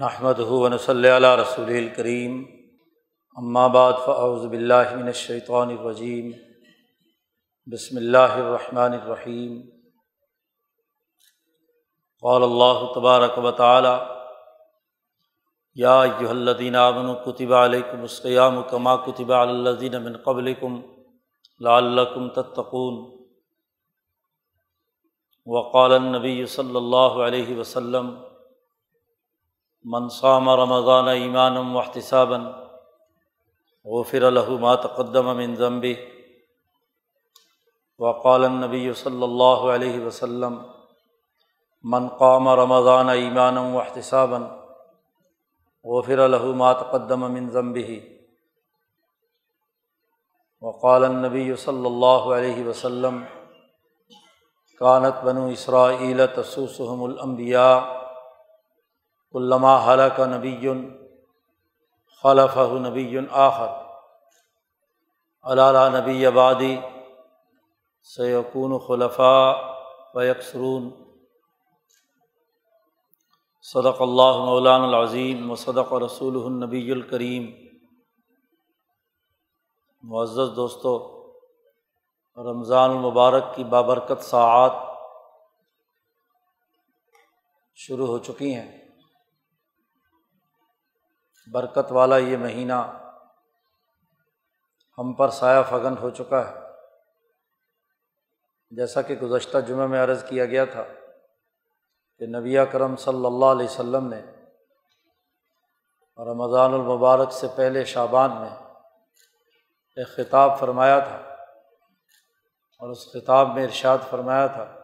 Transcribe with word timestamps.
نحمد 0.00 0.38
ہُون 0.48 0.76
صلی 0.78 1.08
اللہ 1.08 1.34
رسول 1.36 1.70
الکریم 1.76 2.36
اما 3.36 3.66
بعد 3.66 3.92
فاعوذ 4.04 4.46
باللہ 4.46 4.94
من 4.96 5.06
الشیطان 5.06 5.70
الرجیم 5.70 6.30
بسم 7.66 7.96
اللہ 7.96 8.36
الرحمن 8.36 8.92
الرحیم 8.92 9.60
قال 12.22 12.42
اللہ 12.42 12.86
تبارک 12.94 13.38
و 13.38 13.50
تعالی 13.50 13.92
یا 15.76 16.00
ایہا 16.00 16.30
الذین 16.30 16.76
آمنوا 16.76 17.14
کتب 17.24 17.54
علیکم 17.54 18.00
الصیام 18.00 18.62
کما 18.70 18.96
کتب 19.06 19.32
علی 19.32 19.50
الذین 19.50 20.02
من 20.02 20.16
قبلکم 20.16 20.80
لعلکم 21.60 22.28
تتقون. 22.28 23.00
وقال 25.46 25.92
النبی 25.92 26.44
صلی 26.50 26.76
اللہ 26.76 27.24
علیہ 27.26 27.56
وسلم 27.56 28.14
منصام 29.84 30.48
رمضان 30.50 31.08
ایمان 31.08 31.56
احتسابً 31.76 32.36
غفر 33.86 34.24
له 34.30 34.58
ما 34.58 34.74
تقدم 34.76 35.30
من 35.36 35.54
ذنبه 35.54 35.96
وقال 38.00 38.44
النبی 38.44 38.92
صلی 38.92 39.22
اللہ 39.22 39.64
علیہ 39.72 40.04
وسلم 40.04 40.58
من 41.84 42.06
قام 42.18 42.48
رمضان 42.60 43.08
ایمان 43.10 43.56
احتسابً 43.58 44.44
غفر 45.84 46.22
له 46.26 46.52
ما 46.54 46.72
تقدم 46.74 47.24
من 47.28 47.48
ذنبه 47.48 47.96
وقال 50.62 51.04
النبی 51.04 51.48
صلی 51.56 51.86
اللہ 51.86 52.28
علیہ 52.36 52.66
وسلم 52.66 53.18
کانت 54.80 55.24
بنو 55.24 55.46
اسرائیل 55.48 56.24
تسوسحم 56.34 57.02
الانبیاء 57.04 58.01
علامہ 59.34 59.84
حلق 59.86 60.20
نبی 60.20 60.68
خلف 62.22 62.58
نبی 62.58 63.18
آخر. 63.30 63.68
علالہ 65.42 65.98
نبی 65.98 66.26
آبادی 66.26 66.76
سیقون 68.02 68.78
خلفاء 68.78 69.52
و 70.14 70.22
یکسرون 70.22 70.90
صدق 73.62 74.02
اللہ 74.02 74.44
مولان 74.44 74.80
العظیم 74.80 75.50
و 75.50 75.54
صدق 75.54 75.92
رسول 75.92 76.42
النبی 76.44 76.92
الکریم 76.92 77.50
معزز 80.02 80.56
دوستوں 80.56 81.22
رمضان 82.36 82.90
المبارک 82.90 83.44
کی 83.54 83.64
بابرکت 83.64 84.22
ساعات 84.22 84.72
شروع 87.74 88.06
ہو 88.06 88.18
چکی 88.18 88.54
ہیں۔ 88.54 88.81
برکت 91.46 91.92
والا 91.92 92.16
یہ 92.16 92.36
مہینہ 92.36 93.08
ہم 94.98 95.12
پر 95.12 95.28
سایہ 95.28 95.62
فگن 95.70 95.94
ہو 95.98 96.10
چکا 96.10 96.48
ہے۔ 96.48 96.54
جیسا 98.70 99.02
کہ 99.02 99.14
گزشتہ 99.14 99.58
جمعہ 99.58 99.86
میں 99.86 100.04
عرض 100.04 100.24
کیا 100.24 100.44
گیا 100.44 100.64
تھا 100.64 100.84
کہ 102.18 102.26
نبی 102.26 102.56
کرم 102.72 102.96
صلی 102.96 103.26
اللہ 103.26 103.44
علیہ 103.44 103.64
و 103.64 103.74
سلم 103.74 104.08
نے 104.08 104.22
رمضان 106.18 106.74
المبارک 106.74 107.32
سے 107.32 107.46
پہلے 107.56 107.84
شابان 107.84 108.30
میں 108.30 108.50
ایک 109.96 110.08
خطاب 110.08 110.58
فرمایا 110.58 110.98
تھا 110.98 111.16
اور 112.78 112.90
اس 112.90 113.12
خطاب 113.12 113.54
میں 113.54 113.64
ارشاد 113.64 113.98
فرمایا 114.10 114.46
تھا 114.46 114.80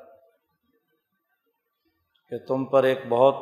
کہ 2.29 2.39
تم 2.39 2.65
پر 2.65 2.83
ایک 2.83 2.99
بہت 3.09 3.35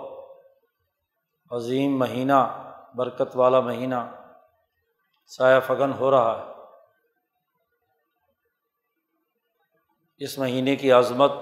عظیم 1.51 1.99
مہینہ 1.99 2.66
برکت 2.97 3.37
والا 3.37 3.61
مہینہ 3.61 3.95
سایہ 5.27 5.61
فگن 5.61 5.93
ہو 5.93 6.11
رہا 6.11 6.39
ہے۔ 6.39 6.53
اس 10.19 10.39
مہینے 10.39 10.77
کی 10.77 10.93
عظمت 10.93 11.33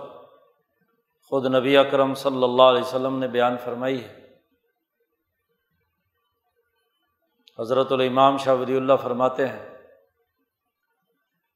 خود 1.28 1.54
نبی 1.54 1.76
اکرم 1.76 2.14
صلی 2.14 2.44
اللہ 2.44 2.62
علیہ 2.62 2.82
وسلم 2.82 3.18
نے 3.18 3.28
بیان 3.28 3.56
فرمائی 3.64 4.04
ہے۔ 4.04 4.24
حضرت 7.58 7.92
الامام 7.92 8.36
شاہ 8.36 8.54
ولی 8.54 8.76
اللہ 8.76 8.92
فرماتے 9.02 9.48
ہیں 9.48 9.76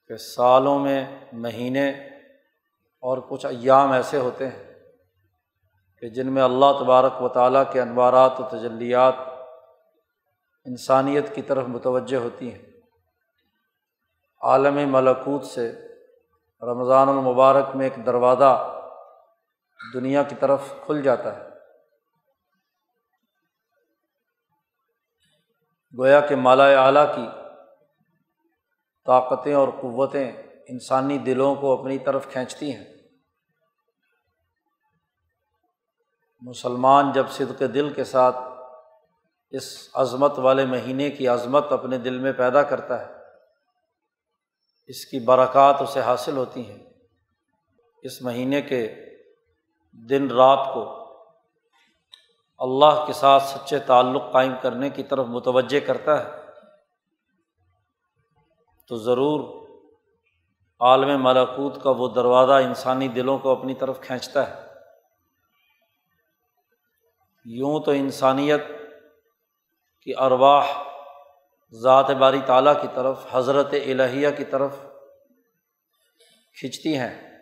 کہ 0.09 0.17
سالوں 0.17 0.79
میں 0.79 1.27
مہینے 1.33 1.91
اور 3.01 3.19
کچھ 3.29 3.47
ایام 3.47 3.93
ایسے 3.93 4.19
ہوتے 4.19 4.49
ہیں 4.49 4.75
کہ 6.01 6.09
جن 6.09 6.33
میں 6.33 6.43
اللہ 6.43 6.73
تبارک 6.81 7.23
و 7.23 7.29
تعالیٰ 7.29 7.73
کے 7.73 7.81
انوارات 7.81 8.41
و 8.41 8.49
تجلیات 8.49 9.15
انسانیت 10.69 11.35
کی 11.35 11.43
طرف 11.43 11.65
متوجہ 11.65 12.17
ہوتی 12.17 12.53
ہیں۔ 12.53 12.63
عالم 14.43 14.93
ملکوت 14.93 15.45
سے 15.45 15.73
رمضان 16.63 17.09
المبارک 17.09 17.77
میں 17.77 17.91
ایک 17.91 18.07
دروازہ 18.07 18.81
دنیا 19.95 20.23
کی 20.23 20.35
طرف 20.41 20.61
کھل 20.87 21.03
جاتا 21.03 21.37
ہے۔ 21.37 21.49
گویا 25.99 26.21
کہ 26.21 26.37
مالا 26.37 26.65
اعلیٰ 26.65 27.15
کی 27.15 27.29
طاقتیں 29.07 29.55
اور 29.55 29.69
قوتیں 29.69 30.33
انسانی 30.69 31.19
دلوں 31.19 31.55
کو 31.55 31.81
اپنی 31.81 31.99
طرف 31.99 32.29
کھینچتی 32.33 32.75
ہیں۔ 32.75 32.85
مسلمان 36.41 37.13
جب 37.13 37.29
صدق 37.29 37.61
دل 37.61 37.93
کے 37.93 38.05
ساتھ 38.05 38.37
اس 39.51 39.89
عظمت 39.95 40.39
والے 40.39 40.65
مہینے 40.65 41.11
کی 41.11 41.29
عظمت 41.29 41.73
اپنے 41.73 41.99
دل 41.99 42.19
میں 42.19 42.33
پیدا 42.33 42.63
کرتا 42.63 43.09
ہے۔ 43.09 43.13
اس 44.87 45.07
کی 45.07 45.19
برکات 45.19 45.77
اسے 45.81 46.01
حاصل 46.01 46.37
ہوتی 46.37 46.71
ہیں۔ 46.71 46.79
اس 48.03 48.23
مہینے 48.23 48.63
کے 48.63 48.95
دن 49.93 50.31
رات 50.31 50.75
کو 50.75 51.09
اللہ 52.59 53.05
کے 53.07 53.13
ساتھ 53.13 53.43
سچے 53.43 53.79
تعلق 53.79 54.23
قائم 54.33 54.53
کرنے 54.63 54.91
کی 54.91 55.03
طرف 55.03 55.27
متوجہ 55.27 55.81
کرتا 55.81 56.25
ہے۔ 56.25 56.31
تو 58.87 58.97
ضرور 58.97 59.69
عالم 60.81 61.25
ملاکوت 61.25 61.83
کا 61.83 61.91
وہ 61.91 62.09
دروازہ 62.09 62.53
انسانی 62.53 63.09
دلوں 63.09 63.39
کو 63.39 63.51
اپنی 63.51 63.75
طرف 63.75 64.01
کھینچتا 64.01 64.51
ہے۔ 64.51 64.69
یوں 67.45 67.81
تو 67.81 67.91
انسانیت 67.91 68.63
کہ 70.09 70.15
ارواح 70.17 70.67
ذات 71.73 72.11
باری 72.11 72.41
تعالیٰ 72.47 72.83
کی 72.83 72.89
طرف، 72.95 73.27
حضرت 73.31 73.73
الہیہ 73.73 74.29
کی 74.37 74.45
طرف 74.45 74.77
کھنچتی 76.61 76.97
ہیں۔ 76.97 77.39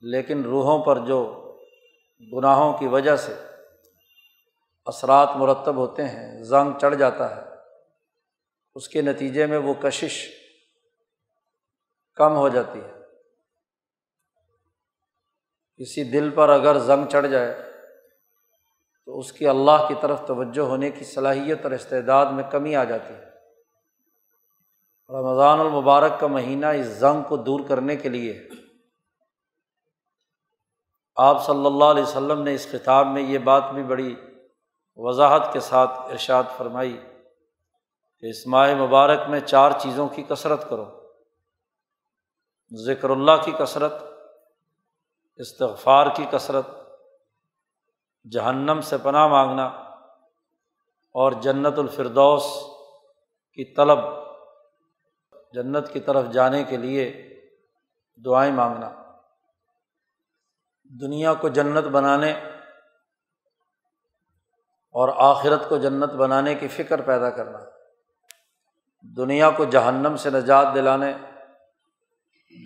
لیکن 0.00 0.44
روحوں 0.44 0.84
پر 0.84 0.98
جو 1.06 1.42
گناہوں 2.32 2.78
کی 2.78 2.86
وجہ 2.86 3.16
سے 3.16 3.34
اثرات 4.86 5.28
مرتب 5.36 5.76
ہوتے 5.76 6.04
ہیں، 6.04 6.42
زنگ 6.42 6.78
چڑھ 6.80 6.96
جاتا 6.96 7.36
ہے، 7.36 7.42
اس 8.74 8.88
کے 8.88 9.02
نتیجے 9.02 9.46
میں 9.46 9.58
وہ 9.58 9.74
کشش 9.74 10.28
کم 12.14 12.36
ہو 12.36 12.48
جاتی 12.48 12.80
ہے۔ 12.80 12.92
کسی 15.76 16.04
دل 16.04 16.30
پر 16.30 16.48
اگر 16.48 16.78
زنگ 16.78 17.06
چڑھ 17.06 17.28
جائے 17.28 17.67
تو 19.08 19.18
اس 19.18 19.32
کی 19.32 19.48
اللہ 19.48 19.84
کی 19.88 19.94
طرف 20.00 20.26
توجہ 20.26 20.60
ہونے 20.60 20.90
کی 20.90 21.04
صلاحیت 21.04 21.64
اور 21.64 21.72
استعداد 21.72 22.26
میں 22.26 22.44
کمی 22.50 22.76
آ 22.76 22.84
جاتی 22.84 23.14
ہے۔ 23.14 23.24
رمضان 25.08 25.60
المبارک 25.60 26.20
کا 26.20 26.26
مہینہ 26.26 26.66
اس 26.66 26.86
زنگ 26.86 27.22
کو 27.22 27.36
دور 27.36 27.60
کرنے 27.68 27.96
کے 27.96 28.08
لیے 28.08 28.48
آپ 31.16 31.46
صلی 31.46 31.66
اللہ 31.66 31.84
علیہ 31.84 32.02
وسلم 32.02 32.42
نے 32.42 32.54
اس 32.54 32.70
خطاب 32.70 33.06
میں 33.06 33.22
یہ 33.22 33.38
بات 33.38 33.62
بھی 33.74 33.82
بڑی 33.82 34.14
وضاحت 34.96 35.52
کے 35.52 35.60
ساتھ 35.60 35.90
ارشاد 35.90 36.42
فرمائی 36.56 37.00
کہ 38.20 38.26
اس 38.26 38.46
ماہ 38.46 38.74
مبارک 38.74 39.28
میں 39.28 39.40
چار 39.40 39.70
چیزوں 39.78 40.08
کی 40.08 40.22
کثرت 40.22 40.70
کرو۔ 40.70 40.84
ذکر 42.74 43.10
اللہ 43.10 43.42
کی 43.44 43.52
کثرت، 43.58 43.92
استغفار 45.36 46.06
کی 46.14 46.26
کثرت 46.30 46.77
جہنم 48.32 48.80
سے 48.80 48.96
پناہ 49.02 49.26
مانگنا 49.26 49.66
اور 51.12 51.32
جنت 51.32 51.78
الفردوس 51.78 52.42
کی 53.52 53.74
طلب، 53.74 53.98
جنت 55.52 55.92
کی 55.92 56.00
طرف 56.00 56.30
جانے 56.30 56.64
کے 56.64 56.76
لیے 56.76 57.28
دعائیں 58.24 58.52
مانگنا۔ 58.52 58.94
دنیا 61.00 61.34
کو 61.34 61.48
جنت 61.48 61.84
بنانے 61.84 62.32
اور 64.92 65.08
آخرت 65.16 65.68
کو 65.68 65.76
جنت 65.76 66.12
بنانے 66.12 66.54
کی 66.54 66.68
فکر 66.68 67.00
پیدا 67.00 67.30
کرنا۔ 67.30 67.58
دنیا 69.16 69.50
کو 69.50 69.64
جہنم 69.64 70.16
سے 70.16 70.30
نجات 70.30 70.66
دلانے، 70.74 71.12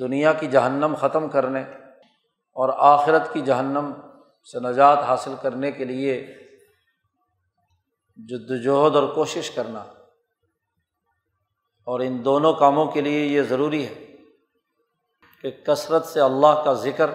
دنیا 0.01 0.33
کی 0.33 0.47
جہنم 0.47 0.95
ختم 1.01 1.29
کرنے 1.29 1.63
اور 2.53 2.73
آخرت 2.77 3.33
کی 3.33 3.41
جہنم 3.41 3.93
سے 4.51 4.61
نجات 4.61 4.99
حاصل 4.99 5.35
کرنے 5.43 5.73
کے 5.73 5.85
لیے 5.85 6.35
جد 8.17 8.51
وجہد 8.51 8.97
اور 8.97 9.15
کوشش 9.15 9.51
کرنا 9.51 9.79
اور 11.87 12.01
ان 12.01 12.25
دونوں 12.25 12.55
کاموں 12.55 12.87
کے 12.87 13.01
لیے 13.01 13.27
یہ 13.27 13.43
ضروری 13.43 13.87
ہے 13.87 13.95
کہ 15.43 15.51
کثرت 15.51 16.05
سے 16.05 16.21
اللہ 16.21 16.63
کا 16.65 16.73
ذکر 16.73 17.11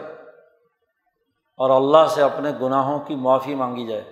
اور 1.59 1.69
اللہ 1.69 2.07
سے 2.07 2.21
اپنے 2.21 2.51
گناہوں 2.61 2.99
کی 2.99 3.15
معافی 3.15 3.55
مانگی 3.55 3.87
جائے۔ 3.87 4.03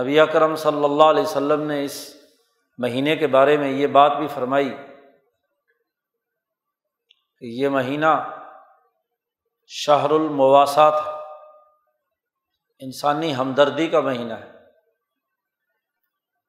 نبی 0.00 0.18
کرم 0.32 0.56
صلی 0.56 0.84
اللہ 0.84 1.04
علیہ 1.04 1.22
وسلم 1.22 1.60
نے 1.60 1.84
اس 1.84 2.16
مہینے 2.78 3.16
کے 3.16 3.26
بارے 3.26 3.56
میں 3.56 3.70
یہ 3.70 3.86
بات 3.86 4.12
بھی 4.18 4.26
فرمائی 4.26 4.70
کہ 7.38 7.46
یہ 7.46 7.68
مہینہ 7.68 8.33
شہر 9.66 10.10
المواسات 10.10 10.94
انسانی 12.78 13.36
ہمدردی 13.36 13.88
کا 13.88 14.00
مہینہ 14.00 14.32
ہے۔ 14.32 14.50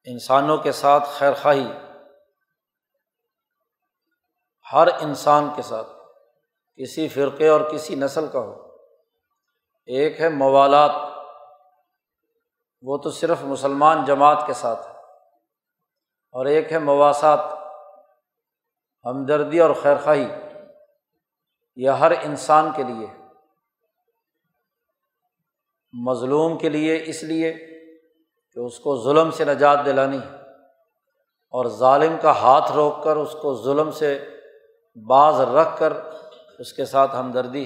انسانوں 0.04 0.58
کے 0.58 0.72
ساتھ 0.72 1.04
خیر 1.08 1.32
خواہی 1.42 1.72
ہر 4.72 4.88
انسان 5.00 5.48
کے 5.56 5.62
ساتھ، 5.62 5.88
کسی 6.76 7.08
فرقے 7.08 7.48
اور 7.48 7.60
کسی 7.60 7.94
نسل 7.94 8.26
کا 8.32 8.38
ہو۔ 8.38 8.76
ایک 9.86 10.20
ہے 10.20 10.28
موالات۔ 10.28 10.90
وہ 12.82 12.98
تو 12.98 13.10
صرف 13.10 13.38
مسلمان 13.42 14.04
جماعت 14.04 14.44
کے 14.46 14.52
ساتھ 14.52 14.86
ہے۔ 14.86 14.92
اور 16.30 16.46
ایک 16.46 16.72
ہے 16.72 16.78
مواسات 16.78 17.38
ہمدردی 19.04 19.60
اور 19.60 19.70
خیر 19.82 19.96
خواہی 20.04 20.28
یہ 21.76 21.90
ہر 21.90 22.12
انسان 22.22 22.70
کے 22.76 22.82
لیے، 22.82 23.06
مظلوم 25.92 26.58
کے 26.58 26.68
لیے 26.68 27.02
اس 27.06 27.22
لیے 27.22 27.52
کہ 27.52 28.58
اس 28.58 28.78
کو 28.80 28.96
ظلم 29.02 29.30
سے 29.30 29.44
نجات 29.44 29.84
دلانی 29.86 30.20
اور 31.54 31.66
ظالم 31.66 32.16
کا 32.22 32.30
ہاتھ 32.30 32.72
روک 32.72 33.04
کر 33.04 33.16
اس 33.16 33.36
کو 33.42 33.54
ظلم 33.54 33.90
سے 33.90 34.28
بعض 34.96 35.40
رکھ 35.40 35.78
کر 35.78 35.92
اس 36.58 36.72
کے 36.72 36.84
ساتھ 36.84 37.16
ہمدردی 37.16 37.64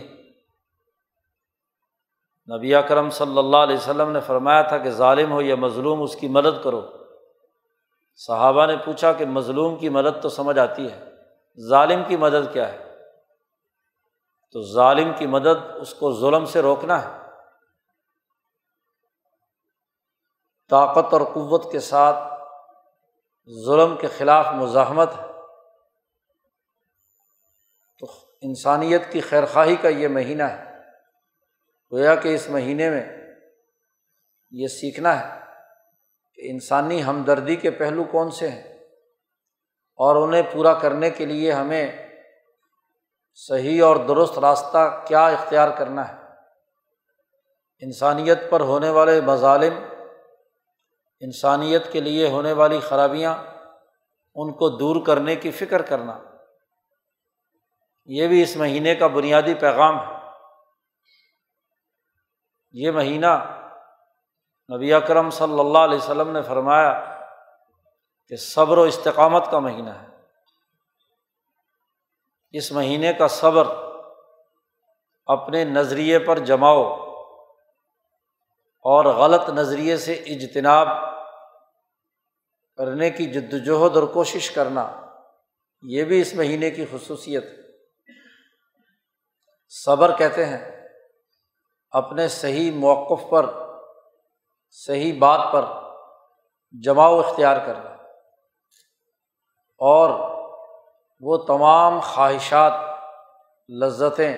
نبی 2.49 2.73
کرم 2.89 3.11
صلی 3.11 3.39
اللہ 3.39 3.57
علیہ 3.57 3.77
وسلم 3.77 4.11
نے 4.11 4.21
فرمایا 4.21 4.63
تھا 4.63 4.79
کہ 4.79 4.91
ظالم 4.91 5.33
ہو 5.33 5.41
یا 5.43 5.57
مظلوم، 5.57 6.03
اس 6.03 6.17
کی 6.17 6.29
مدد 6.29 6.63
کرو۔ 6.65 6.81
صحابہ 8.17 8.67
نے 8.67 8.77
پوچھا 8.77 9.13
کہ 9.13 9.25
مظلوم 9.27 9.77
کی 9.77 9.89
مدد 9.89 10.23
تو 10.23 10.29
سمجھ 10.29 10.59
آتی 10.59 10.91
ہے، 10.91 11.05
ظالم 11.59 12.03
کی 12.09 12.17
مدد 12.17 12.53
کیا 12.53 12.73
ہے؟ 12.73 12.90
تو 14.53 14.63
ظالم 14.63 15.13
کی 15.19 15.27
مدد 15.27 15.77
اس 15.81 15.95
کو 15.95 16.21
ظلم 16.21 16.45
سے 16.45 16.63
روکنا 16.63 17.03
ہے۔ 17.03 17.21
طاقت 20.71 21.13
اور 21.13 21.21
قوت 21.21 21.73
کے 21.73 21.81
ساتھ 21.81 22.17
ظلم 23.67 23.97
کے 23.97 24.07
خلاف 24.07 24.47
مزاحمت 24.47 25.09
ہے۔ 25.19 25.27
تو 27.99 28.07
انسانیت 28.43 29.13
کی 29.13 29.21
خیر 29.21 29.47
خواہی 29.47 29.77
کا 29.77 29.89
یہ 29.89 30.09
مہینہ 30.09 30.43
ہے۔ 30.43 30.71
گویا 31.93 32.15
کہ 32.15 32.35
اس 32.35 32.51
مہینے 32.51 32.91
میں 32.91 33.17
یہ 34.51 34.67
سیکھنا 34.67 35.21
ہے 35.21 35.41
کہ 36.35 36.51
انسانی 36.51 37.05
ہمدردی 37.05 37.57
کے 37.57 37.71
پہلو 37.71 38.05
کون 38.05 38.31
سے 38.31 38.49
ہیں 38.49 38.75
اور 39.97 40.29
انہیں 40.29 40.43
پورا 40.53 40.75
کرنے 40.75 41.11
کے 41.11 41.27
لیے 41.27 41.53
ہمیں 41.53 42.10
صحیح 43.35 43.85
اور 43.85 43.97
درست 43.97 44.39
راستہ 44.39 45.05
کیا 45.07 45.27
اختیار 45.27 45.71
کرنا 45.71 46.09
ہے؟ 46.09 46.21
انسانیت 47.81 48.51
پر 48.51 48.61
ہونے 48.61 48.91
والے 48.91 49.21
مظالم، 49.21 49.75
انسانیت 51.21 51.93
کے 51.93 52.01
لیے 52.01 52.29
ہونے 52.29 52.53
والی 52.53 52.81
خرابیاں، 52.81 53.35
ان 54.35 54.53
کو 54.53 54.69
دور 54.69 55.07
کرنے 55.07 55.37
کی 55.37 55.51
فکر 55.51 55.83
کرنا۔ 55.83 56.19
یہ 58.07 58.27
بھی 58.27 58.43
اس 58.43 58.57
مہینے 58.57 58.95
کا 58.95 59.07
بنیادی 59.07 59.55
پیغام 59.55 59.99
ہے۔ 59.99 60.21
یہ 62.73 62.91
مہینہ 62.91 63.61
نبی 64.75 64.93
اکرم 64.93 65.31
صلی 65.31 65.61
اللہ 65.61 65.79
علیہ 65.79 65.99
وسلم 65.99 66.31
نے 66.31 66.43
فرمایا 66.43 67.21
کہ 68.29 68.37
صبر 68.37 68.79
و 68.79 68.83
استقامت 68.83 69.51
کا 69.51 69.59
مہینہ 69.59 69.91
ہے۔ 69.91 70.10
اس 72.53 72.73
مہینے 72.73 73.13
کا 73.13 73.29
صبر 73.29 73.65
اپنے 75.27 75.65
نظریے 75.65 76.19
پر 76.19 76.39
جماؤ 76.39 76.97
اور 78.83 79.05
غلط 79.05 79.49
نظریے 79.49 79.97
سے 79.97 80.13
اجتناب 80.13 80.89
کرنے 82.77 83.11
کی 83.11 83.27
جد 83.27 83.69
وجہد 83.69 83.97
اور 83.97 84.07
کوشش 84.07 84.51
کرنا، 84.51 85.07
یہ 85.83 86.05
بھی 86.05 86.21
اس 86.21 86.35
مہینے 86.35 86.71
کی 86.71 86.87
خصوصیت 86.93 87.45
ہے۔ 87.45 87.57
صبر 89.69 90.17
کہتے 90.17 90.47
ہیں، 90.47 90.89
اپنے 91.91 92.29
صحیح 92.29 92.73
موقف 92.73 93.31
پر، 93.31 93.47
صحیح 94.71 95.19
بات 95.19 95.53
پر 95.53 95.65
جماؤ 96.83 97.21
اختیار 97.21 97.67
کرنا۔ 97.67 97.91
اور 99.79 100.40
وہ 101.21 101.37
تمام 101.37 102.01
خواہشات، 102.01 102.73
لذتیں 103.69 104.37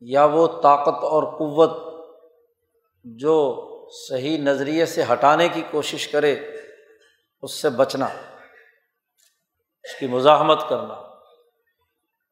یا 0.00 0.24
وہ 0.24 0.46
طاقت 0.62 1.04
اور 1.04 1.22
قوت 1.38 1.76
جو 3.04 3.36
صحیح 4.08 4.38
نظریے 4.38 4.86
سے 4.86 5.02
ہٹانے 5.12 5.48
کی 5.48 5.62
کوشش 5.70 6.08
کرے، 6.08 6.34
اس 7.42 7.52
سے 7.52 7.70
بچنا، 7.70 8.06
اس 9.84 9.98
کی 9.98 10.06
مزاحمت 10.06 10.68
کرنا، 10.68 10.94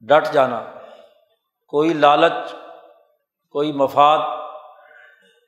ڈٹ 0.01 0.33
جانا، 0.33 0.65
کوئی 1.69 1.93
لالچ، 1.93 2.55
کوئی 3.55 3.73
مفاد، 3.73 4.19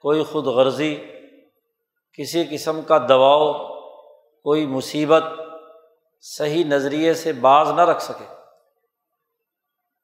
کوئی 0.01 0.25
خود 0.25 0.47
غرضی 0.47 0.95
کسی 2.19 2.45
قسم 2.51 2.83
کا 2.83 2.99
دباؤ، 2.99 3.53
کوئی 4.43 4.67
مصیبت 4.67 5.23
صحیح 6.27 6.65
نظریے 6.65 7.15
سے 7.15 7.33
بعض 7.33 7.71
نہ 7.71 7.81
رکھ 7.81 8.03
سکے، 8.03 8.35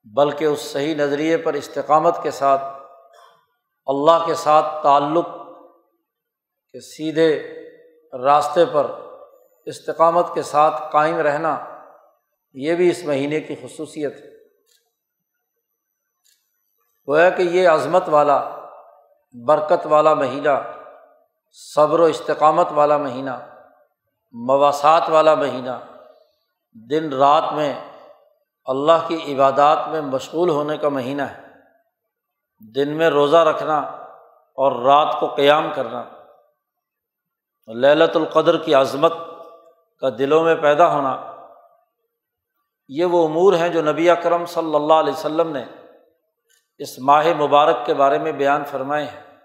بلکہ 0.04 0.44
اس 0.44 0.60
صحیح 0.60 0.94
نظریے 0.94 1.36
پر 1.36 1.54
استقامت 1.54 2.22
کے 2.22 2.30
ساتھ، 2.30 2.62
اللہ 3.86 4.26
کے 4.26 4.34
ساتھ 4.34 4.82
تعلق 4.82 5.26
کے 6.72 6.80
سیدھے 6.80 7.30
راستے 8.24 8.64
پر 8.72 8.86
استقامت 9.64 10.26
کے 10.34 10.42
ساتھ 10.42 10.92
قائم 10.92 11.16
رہنا، 11.16 11.58
یہ 12.52 12.74
بھی 12.74 12.90
اس 12.90 13.04
مہینے 13.04 13.40
کی 13.40 13.54
خصوصیت 13.54 14.12
ہے۔ 14.12 14.30
گویا 17.08 17.30
کہ 17.30 17.42
یہ 17.42 17.68
عظمت 17.68 18.08
والا، 18.08 18.66
برکت 19.46 19.86
والا 19.86 20.14
مہینہ، 20.14 20.58
صبر 21.50 22.00
و 22.00 22.04
استقامت 22.04 22.66
والا 22.72 22.96
مہینہ 22.96 23.38
مواصعات 24.32 25.08
والا 25.08 25.34
مہینہ 25.34 25.70
دن 26.74 27.12
رات 27.12 27.52
میں 27.52 27.74
اللہ 28.64 29.08
کی 29.08 29.34
عبادات 29.34 29.88
میں 29.88 30.00
مشغول 30.00 30.48
ہونے 30.48 30.76
کا 30.76 30.88
مہینہ 30.88 31.22
ہے۔ 31.22 31.42
دن 32.74 32.96
میں 32.96 33.10
روزہ 33.10 33.36
رکھنا 33.36 33.78
اور 34.54 34.82
رات 34.82 35.20
کو 35.20 35.26
قیام 35.26 35.72
کرنا۔ 35.74 36.04
للت 37.68 38.16
القدر 38.16 38.62
کی 38.62 38.74
عظمت 38.74 39.12
کا 40.00 40.08
دلوں 40.18 40.44
میں 40.44 40.54
پیدا 40.54 40.92
ہونا۔ 40.92 41.36
یہ 42.88 43.04
وہ 43.04 43.28
امور 43.28 43.52
ہیں 43.52 43.68
جو 43.68 43.82
نبی 43.82 44.10
اکرم 44.10 44.46
صلی 44.46 44.74
اللہ 44.74 44.94
علیہ 44.94 45.12
وسلم 45.12 45.56
نے 45.56 45.64
اس 46.78 46.98
ماہ 46.98 47.26
مبارک 47.38 47.86
کے 47.86 47.94
بارے 47.94 48.18
میں 48.18 48.32
بیان 48.32 48.64
فرمائے 48.64 49.04
ہیں۔ 49.04 49.38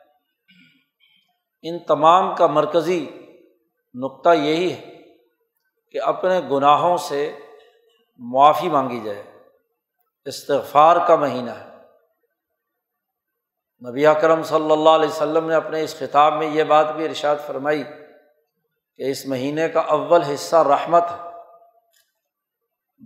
ان 1.62 1.80
تمام 1.80 2.36
کا 2.36 2.48
مرکزی 2.48 3.28
نقطہ 3.94 4.30
یہی 4.30 4.74
ہے۔ 4.74 4.97
کہ 5.92 6.02
اپنے 6.02 6.42
گناہوں 6.52 6.98
سے 6.98 7.40
معافی 8.18 8.70
مانگی 8.70 9.00
جائے۔ 9.00 9.24
استغفار 10.26 11.08
کا 11.08 11.16
مہینہ 11.16 11.52
ہے۔ 11.52 11.68
نبی 13.90 14.06
اکرم 14.06 14.44
صلی 14.44 14.72
اللہ 14.72 14.90
علیہ 14.90 15.10
وسلم 15.10 15.50
نے 15.50 15.56
اپنے 15.56 15.84
اس 15.84 16.00
خطاب 16.00 16.34
میں 16.34 16.48
یہ 16.48 16.64
بات 16.64 16.92
بھی 16.96 17.06
ارشاد 17.06 17.36
فرمائی 17.48 17.84
کہ 18.96 19.12
اس 19.12 19.26
مہینے 19.26 19.70
کا 19.70 19.80
اول 19.80 20.22
حصہ 20.22 20.56
رحمت 20.56 21.04
ہے، 21.04 21.30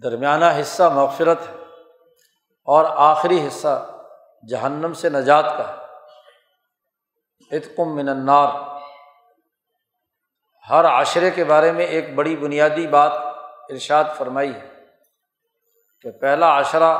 درمیانہ 0.01 0.45
حصہ 0.61 0.83
مغفرت 0.83 1.37
ہے، 1.49 1.55
اور 2.63 2.85
آخری 2.87 3.47
حصہ 3.47 3.99
جہنم 4.49 4.93
سے 4.93 5.09
نجات 5.09 5.45
کا 5.57 5.73
ہے۔ 5.73 5.81
اتکم 7.57 7.95
من 7.95 8.09
النار۔ 8.09 8.70
ہر 10.69 10.85
عاشرے 10.85 11.31
کے 11.31 11.43
بارے 11.43 11.71
میں 11.71 11.85
ایک 11.85 12.15
بڑی 12.15 12.35
بنیادی 12.35 12.87
بات 12.87 13.11
ارشاد 13.69 14.03
فرمائی 14.17 14.53
ہے 14.55 14.69
کہ 16.01 16.11
پہلا 16.11 16.59
عشرہ 16.59 16.99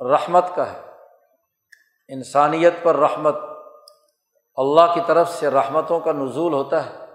رحمت 0.00 0.44
کا 0.54 0.72
ہے۔ 0.72 0.80
انسانیت 2.08 2.74
پر 2.82 2.96
رحمت، 2.96 3.36
اللہ 4.56 4.94
کی 4.94 5.00
طرف 5.06 5.30
سے 5.30 5.50
رحمتوں 5.50 6.00
کا 6.00 6.12
نزول 6.12 6.52
ہوتا 6.52 6.86
ہے۔ 6.86 7.06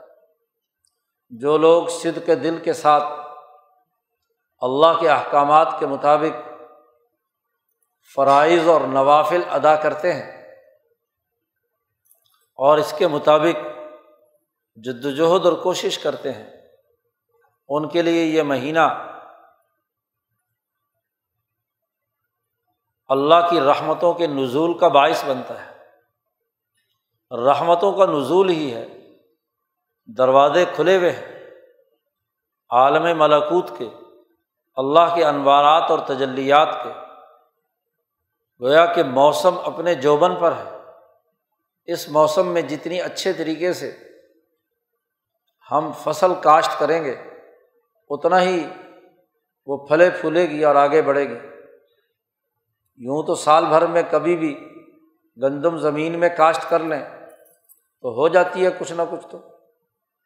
جو 1.29 1.57
لوگ 1.57 1.87
صد 1.87 2.25
کے 2.25 2.35
دل 2.35 2.57
کے 2.63 2.73
ساتھ 2.73 3.03
اللہ 4.61 4.99
کے 4.99 5.09
احکامات 5.09 5.67
کے 5.79 5.85
مطابق 5.85 6.49
فرائض 8.15 8.67
اور 8.67 8.81
نوافل 8.81 9.41
ادا 9.51 9.75
کرتے 9.75 10.13
ہیں 10.13 10.55
اور 12.55 12.77
اس 12.77 12.93
کے 12.97 13.07
مطابق 13.07 13.74
جد 14.75 15.05
وجہد 15.05 15.45
اور 15.45 15.53
کوشش 15.53 15.99
کرتے 15.99 16.31
ہیں۔ 16.31 16.49
ان 17.69 17.89
کے 17.89 18.01
لیے 18.01 18.25
یہ 18.25 18.43
مہینہ 18.43 19.11
اللہ 23.07 23.35
کی 23.49 23.59
رحمتوں 23.59 24.13
کے 24.13 24.27
نزول 24.27 24.77
کا 24.77 24.87
باعث 24.87 25.25
بنتا 25.25 25.65
ہے۔ 25.65 25.75
رحمتوں 27.31 27.93
کا 27.93 28.05
نزول 28.05 28.49
ہی 28.49 28.73
ہے۔ 28.73 28.87
دروازے 30.17 30.65
کھلے 30.75 30.97
ہوئے 30.97 31.11
ہیں۔ 31.11 31.51
عالم 32.69 33.19
ملکوت 33.19 33.69
کے، 33.77 33.89
اللہ 34.75 35.15
کے 35.15 35.25
انوارات 35.25 35.91
اور 35.91 35.99
تجلیات 35.99 36.69
کے۔ 36.83 36.89
گویا 38.61 38.85
کہ 38.85 39.03
موسم 39.03 39.59
اپنے 39.59 39.95
جوبن 39.95 40.35
پر 40.35 40.51
ہے۔ 40.51 40.77
اس 41.85 42.09
موسم 42.09 42.47
میں 42.47 42.61
جتنی 42.61 43.01
اچھے 43.01 43.33
طریقے 43.33 43.73
سے 43.73 44.14
ہم 45.71 45.91
فصل 46.03 46.33
کاشت 46.43 46.79
کریں 46.79 47.03
گے، 47.03 47.15
اتنا 48.09 48.41
ہی 48.41 48.67
وہ 49.65 49.77
پھلے 49.77 50.09
پھولے 50.09 50.49
گی 50.49 50.65
اور 50.65 50.75
آگے 50.75 51.01
بڑھے 51.01 51.29
گی۔ 51.29 51.39
یوں 52.97 53.23
تو 53.23 53.35
سال 53.35 53.65
بھر 53.65 53.87
میں 53.87 54.03
کبھی 54.11 54.35
بھی 54.35 54.69
گندم 55.41 55.77
زمین 55.77 56.19
میں 56.19 56.29
کاشت 56.37 56.69
کر 56.69 56.79
لیں 56.79 57.03
تو 58.01 58.13
ہو 58.13 58.27
جاتی 58.27 58.65
ہے 58.65 58.69
کچھ 58.79 58.93
نہ 58.93 59.01
کچھ 59.11 59.27
تو۔ 59.31 59.37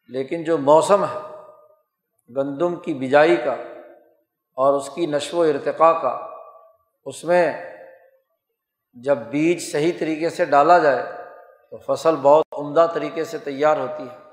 لیکن 0.08 0.44
جو 0.44 0.58
موسم 0.58 1.04
ہے، 1.04 1.18
گندم 2.36 2.76
کی 2.76 2.94
بجائی 2.94 3.36
کا 3.36 3.52
اور 4.54 4.74
اس 4.74 4.90
کی 4.94 5.06
نشو 5.06 5.38
و 5.38 5.42
ارتقاء 5.42 5.92
کا، 5.92 6.30
اس 7.04 7.24
میں 7.24 7.74
جب 8.94 9.16
بیج 9.16 9.72
صحیح 9.72 9.92
طریقے 10.00 10.28
سے 10.28 10.44
ڈالا 10.44 10.78
جائے 10.78 11.12
تو 11.70 11.76
فصل 11.76 12.14
بہت 12.22 12.44
عمدہ 12.58 12.86
طریقے 12.94 13.24
سے 13.24 13.38
تیار 13.38 13.76
ہوتی 13.76 14.02
ہے۔ 14.02 14.29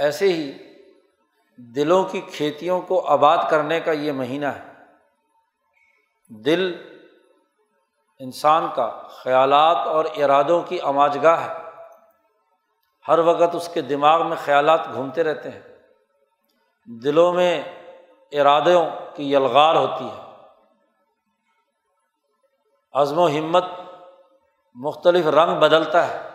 ایسے 0.00 0.32
ہی 0.32 0.52
دلوں 1.56 2.04
کی 2.04 2.20
کھیتیوں 2.20 2.80
کو 2.80 3.06
آباد 3.06 3.38
کرنے 3.50 3.80
کا 3.80 3.92
یہ 3.92 4.12
مہینہ 4.12 4.46
ہے۔ 4.46 4.72
دل 6.28 6.74
انسان 8.18 8.66
کا 8.74 9.02
خیالات 9.08 9.76
اور 9.76 10.04
ارادوں 10.16 10.62
کی 10.62 10.80
آماج 10.80 11.18
گاہ 11.22 11.48
ہے۔ 11.48 11.70
ہر 13.08 13.18
وقت 13.18 13.54
اس 13.54 13.68
کے 13.74 13.80
دماغ 13.80 14.28
میں 14.28 14.36
خیالات 14.44 14.80
گھومتے 14.92 15.24
رہتے 15.24 15.50
ہیں۔ 15.50 15.62
دلوں 16.86 17.32
میں 17.32 17.62
ارادوں 18.32 18.86
کی 19.14 19.32
یلغار 19.32 19.74
ہوتی 19.74 20.04
ہے۔ 20.04 20.32
عزم 22.92 23.18
و 23.18 23.28
ہمت 23.28 23.64
مختلف 24.74 25.26
رنگ 25.26 25.60
بدلتا 25.60 26.08
ہے۔ 26.08 26.30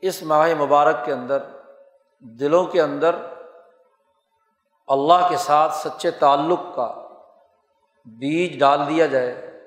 اس 0.00 0.22
ماہ 0.22 0.54
مبارک 0.58 1.04
کے 1.04 1.12
اندر 1.12 1.57
دلوں 2.20 2.64
کے 2.64 2.82
اندر 2.82 3.16
اللہ 4.86 5.26
کے 5.28 5.36
ساتھ 5.36 5.74
سچے 5.74 6.10
تعلق 6.10 6.60
کا 6.74 7.08
بیج 8.04 8.58
ڈال 8.58 8.88
دیا 8.88 9.06
جائے 9.06 9.60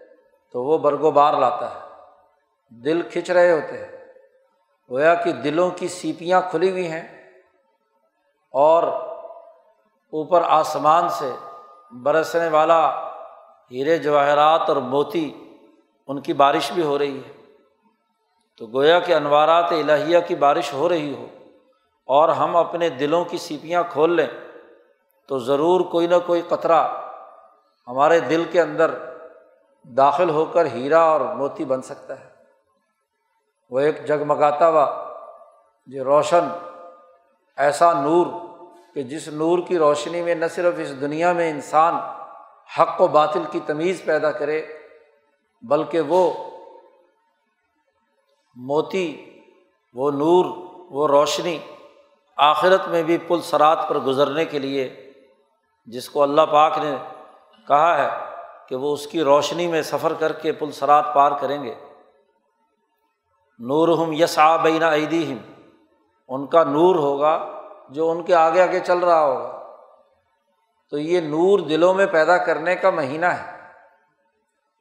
تو 0.52 0.64
وہ 0.64 0.78
برگ 0.78 1.00
و 1.00 1.12
بار 1.12 1.34
لاتا 1.34 1.76
ہے۔ 1.76 1.88
دل 2.70 3.02
کھنچ 3.02 3.32
رہے 3.32 3.52
ہوتے 3.52 3.78
ہیں۔ 3.78 4.06
گویا 4.90 5.16
کہ 5.16 5.32
دلوں 5.32 5.70
کی 5.72 5.88
سیپیاں 5.88 6.42
کھلی 6.52 6.72
ہوئی 6.72 6.92
ہیں 6.92 7.32
اور 8.52 8.84
اوپر 10.12 10.42
آسمان 10.46 11.10
سے 11.10 11.32
برسنے 11.92 12.48
والا 12.48 13.08
ہیرے 13.72 13.98
جواہرات 13.98 14.62
اور 14.68 14.78
موتی 14.78 15.56
ان 16.08 16.22
کی 16.22 16.34
بارش 16.34 16.72
بھی 16.72 16.84
ہو 16.84 17.00
رہی 17.00 17.20
ہے۔ 17.20 17.34
تو 18.58 18.68
گویا 18.68 19.00
کہ 19.00 19.16
انوارات 19.16 19.72
الہیہ 19.72 20.20
کی 20.28 20.36
بارش 20.36 20.74
ہو 20.74 20.90
رہی 20.90 21.16
ہو۔ 21.16 21.26
اور 22.06 22.30
ہم 22.30 22.56
اپنے 22.56 22.90
دلوں 22.90 23.26
کی 23.26 23.38
سیپیاں 23.38 23.84
کھول 23.90 24.16
لیں 24.16 24.28
تو 25.28 25.38
ضرور 25.40 25.82
کوئی 25.82 26.08
نہ 26.08 26.16
کوئی 26.26 26.42
قطرہ 26.42 26.88
ہمارے 27.88 28.20
دل 28.20 28.44
کے 28.52 28.62
اندر 28.62 28.92
داخل 29.84 30.30
ہو 30.30 30.46
کر 30.46 30.66
ہیرا 30.66 31.02
اور 31.02 31.22
موتی 31.22 31.66
بن 31.66 31.82
سکتا 31.82 32.20
ہے۔ 32.20 32.30
وہ 33.70 33.80
ایک 33.80 34.06
جگمگاتا 34.06 34.70
ہوا 34.70 35.08
جو 35.88 36.04
روشن 36.04 36.48
ایسا 37.58 37.94
نور 37.94 38.28
کہ 38.94 39.04
جس 39.04 39.28
نور 39.28 39.60
کی 39.68 39.78
روشنی 39.78 40.22
میں 40.22 40.36
نہ 40.36 40.46
صرف 40.52 40.74
اس 40.78 41.02
دنیا 41.02 41.34
میں 41.34 41.50
انسان 41.50 41.94
حق 42.80 43.02
و 43.02 43.08
باطل 43.08 43.44
کی 43.52 43.60
تمیز 43.66 44.02
پیدا 44.06 44.32
کرے، 44.32 44.62
بلکہ 45.62 46.02
وہ 46.02 46.34
موتی، 48.56 49.40
وہ 49.94 50.12
نور، 50.12 50.46
وہ 50.90 51.08
روشنی 51.08 51.58
آخرت 52.38 52.88
میں 52.88 53.04
بھی 53.04 53.18
پل 53.18 53.42
سرات 53.42 53.90
پر 53.90 54.00
گزرنے 54.00 54.46
کے 54.46 54.60
لیے 54.60 55.12
جس 55.86 56.10
کو 56.10 56.24
اللہ 56.24 56.42
پاک 56.42 56.78
نے 56.78 56.96
کہا 57.68 57.98
ہے 57.98 58.10
کہ 58.68 58.76
وہ 58.76 58.94
اس 58.94 59.08
کی 59.08 59.24
روشنی 59.24 59.68
میں 59.68 59.82
سفر 59.82 60.14
کر 60.14 60.32
کے 60.32 60.52
پل 60.52 60.72
سرات 60.72 61.06
پار 61.16 61.32
کریں 61.42 61.64
گے۔ 61.64 61.76
نور 63.60 63.88
ہم 63.88 64.12
یس 64.12 64.40
آ 64.40 64.58
بینا 64.58 64.92
ان 66.28 66.48
کا 66.48 66.64
نور 66.64 66.96
ہوگا 66.96 67.62
جو 67.90 68.12
ان 68.12 68.24
کے 68.24 68.36
آگے 68.36 68.62
آگے 68.62 68.80
چل 68.80 68.98
رہا 68.98 69.26
ہوگا۔ 69.26 69.76
تو 70.90 70.98
یہ 70.98 71.22
نور 71.22 71.60
دلوں 71.60 71.94
میں 71.94 72.06
پیدا 72.06 72.38
کرنے 72.38 72.76
کا 72.76 72.90
مہینہ 72.90 73.26
ہے 73.26 73.58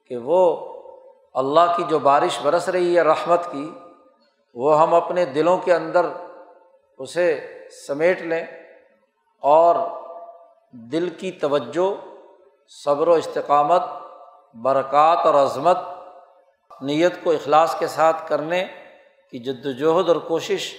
کہ 0.07 0.17
وہ 0.17 0.73
اللہ 1.35 1.75
کی 1.77 1.83
جو 1.89 1.99
بارش 1.99 2.41
برس 2.43 2.69
رہی 2.69 2.97
ہے 2.97 3.03
رحمت 3.03 3.53
کی، 3.53 3.75
وہ 4.55 4.83
ہم 4.83 4.95
اپنے 4.95 5.25
دلوں 5.25 5.59
کے 5.59 5.75
اندر 5.75 6.07
اسے 7.01 7.29
سمیٹ 7.87 8.23
لیں 8.23 8.45
اور 9.43 9.77
دل 10.93 11.09
کی 11.09 11.31
توجہ، 11.33 11.89
صبر 12.85 13.09
و 13.09 13.13
استقامت، 13.13 13.83
برکات 14.57 15.27
اور 15.27 15.35
عظمت 15.35 15.79
نیت 16.83 17.23
کو 17.25 17.31
اخلاص 17.31 17.79
کے 17.79 17.87
ساتھ 17.87 18.29
کرنے 18.29 18.65
کی 19.33 19.39
جد 19.39 19.67
وجہد 19.67 20.09
اور 20.09 20.17
کوشش 20.29 20.73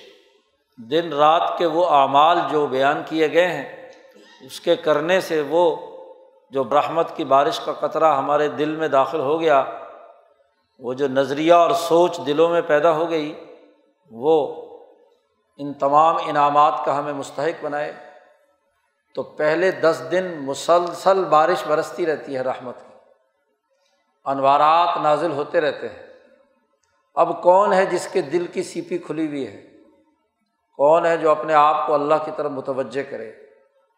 دن 0.80 1.14
رات 1.14 1.58
کے 1.58 1.66
وہ 1.66 1.86
اعمال 1.86 2.40
جو 2.52 2.66
بیان 2.68 3.02
کیے 3.06 3.32
گئے 3.34 3.48
ہیں، 3.48 3.90
اس 4.42 4.60
کے 4.60 4.76
کرنے 4.76 5.20
سے 5.22 5.42
وہ 5.50 5.76
جو 6.54 6.64
برحمت 6.64 7.16
کی 7.16 7.24
بارش 7.26 7.60
کا 7.60 7.74
قطرہ 7.80 8.16
ہمارے 8.16 8.48
دل 8.48 8.76
میں 8.76 8.88
داخل 8.88 9.20
ہو 9.20 9.40
گیا، 9.40 9.64
وہ 10.82 10.94
جو 10.94 11.08
نظریہ 11.08 11.54
اور 11.54 11.72
سوچ 11.80 12.20
دلوں 12.26 12.50
میں 12.50 12.62
پیدا 12.68 12.92
ہو 12.92 13.10
گئی، 13.10 13.34
وہ 14.12 14.36
ان 15.62 15.74
تمام 15.74 16.16
انعامات 16.26 16.86
کا 16.86 17.00
ہمیں 17.00 17.14
مستحق 17.14 17.66
بنائے، 17.66 17.94
تو 19.16 19.24
پہلے 19.24 19.72
دس 19.72 20.04
دن 20.12 20.38
مسلسل 20.40 21.24
بارش 21.24 21.68
برستی 21.68 22.06
رہتی 22.06 22.36
ہے 22.36 22.42
رحمت 22.42 22.78
کی۔ 22.80 22.94
انوارات 24.26 24.98
نازل 24.98 25.32
ہوتے 25.32 25.62
رہتے 25.62 25.90
ہیں۔ 25.90 26.04
اب 27.16 27.44
کون 27.44 27.74
ہے 27.74 27.86
جس 27.86 28.08
کے 28.08 28.22
دل 28.22 28.48
کی 28.48 28.64
سیپی 28.64 28.98
کھلی 28.98 29.28
ہوئی 29.28 29.48
ہے؟ 29.48 29.72
کون 30.78 31.06
ہے 31.06 31.18
جو 31.18 31.32
اپنے 31.32 31.54
آپ 31.54 31.88
کو 31.88 31.94
اللہ 31.94 32.16
کی 32.26 32.32
طرف 32.38 32.52
متوجہ 32.52 33.12
کرے؟ 33.12 33.32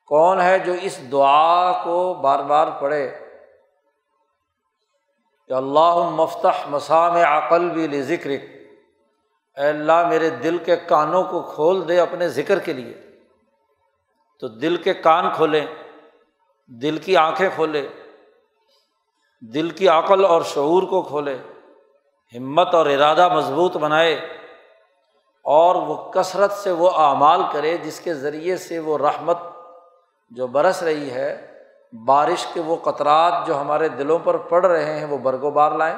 کون 0.07 0.41
ہے 0.41 0.59
جو 0.59 0.73
اس 0.81 1.11
دعا 1.11 1.83
کو 1.83 2.13
بار 2.13 2.39
بار 2.39 2.67
پڑھے؟ 2.79 3.19
کہ 5.47 5.53
اللہ 5.53 5.95
مفتح 5.95 6.67
مسام 6.67 7.15
عقل 7.15 7.69
بھی 7.69 8.01
ذکر 8.01 8.29
اے 9.57 9.69
اللہ 9.69 10.07
میرے 10.07 10.29
دل 10.29 10.57
کے 10.57 10.75
کانوں 10.75 11.23
کو 11.23 11.41
کھول 11.41 11.87
دے 11.87 11.99
اپنے 11.99 12.29
ذکر 12.29 12.59
کے 12.59 12.73
لیے۔ 12.73 12.93
تو 14.39 14.47
دل 14.47 14.75
کے 14.75 14.93
کان 14.93 15.25
کھولیں، 15.35 15.65
دل 16.67 16.97
کی 16.97 17.17
آنکھیں 17.17 17.49
کھولے 17.55 17.87
دل 19.41 19.69
کی 19.69 19.87
عقل 19.87 20.25
اور 20.25 20.41
شعور 20.41 20.83
کو 20.83 21.01
کھولے 21.01 21.37
ہمت 22.37 22.73
اور 22.73 22.85
ارادہ 22.85 23.33
مضبوط 23.33 23.77
بنائے 23.77 24.15
اور 25.41 25.75
وہ 25.75 26.11
کثرت 26.11 26.51
سے 26.51 26.71
وہ 26.71 26.89
اعمال 26.89 27.41
کرے 27.51 27.77
جس 27.77 27.99
کے 27.99 28.13
ذریعے 28.13 28.57
سے 28.57 28.79
وہ 28.79 28.97
رحمت 28.97 29.37
جو 30.29 30.47
برس 30.47 30.83
رہی 30.83 31.11
ہے، 31.11 31.61
بارش 32.05 32.47
کے 32.53 32.61
وہ 32.61 32.75
قطرات 32.75 33.33
جو 33.47 33.61
ہمارے 33.61 33.89
دلوں 33.89 34.19
پر 34.19 34.37
پڑ 34.37 34.65
رہے 34.65 34.99
ہیں، 34.99 35.05
وہ 35.05 35.17
برگ 35.17 35.43
و 35.43 35.51
بار 35.51 35.71
لائیں، 35.71 35.97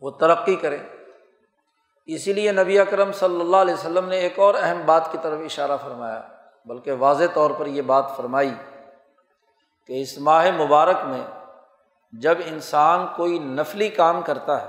وہ 0.00 0.10
ترقی 0.10 0.56
کریں۔ 0.56 0.99
اسی 2.14 2.32
لیے 2.32 2.52
نبی 2.52 2.78
اکرم 2.78 3.12
صلی 3.12 3.40
اللہ 3.40 3.56
علیہ 3.56 3.74
وسلم 3.74 4.08
نے 4.08 4.16
ایک 4.16 4.38
اور 4.38 4.54
اہم 4.54 4.82
بات 4.86 5.12
کی 5.12 5.18
طرف 5.22 5.40
اشارہ 5.44 5.76
فرمایا، 5.82 6.20
بلکہ 6.66 6.92
واضح 6.92 7.24
طور 7.34 7.50
پر 7.50 7.66
یہ 7.66 7.82
بات 7.82 8.16
فرمائی 8.16 8.54
کہ 9.86 10.00
اس 10.02 10.18
ماہ 10.18 10.50
مبارک 10.50 10.96
میں 11.04 11.22
جب 12.12 12.38
انسان 12.46 13.06
کوئی 13.16 13.38
نفلی 13.38 13.88
کام 13.88 14.22
کرتا 14.22 14.60
ہے، 14.62 14.68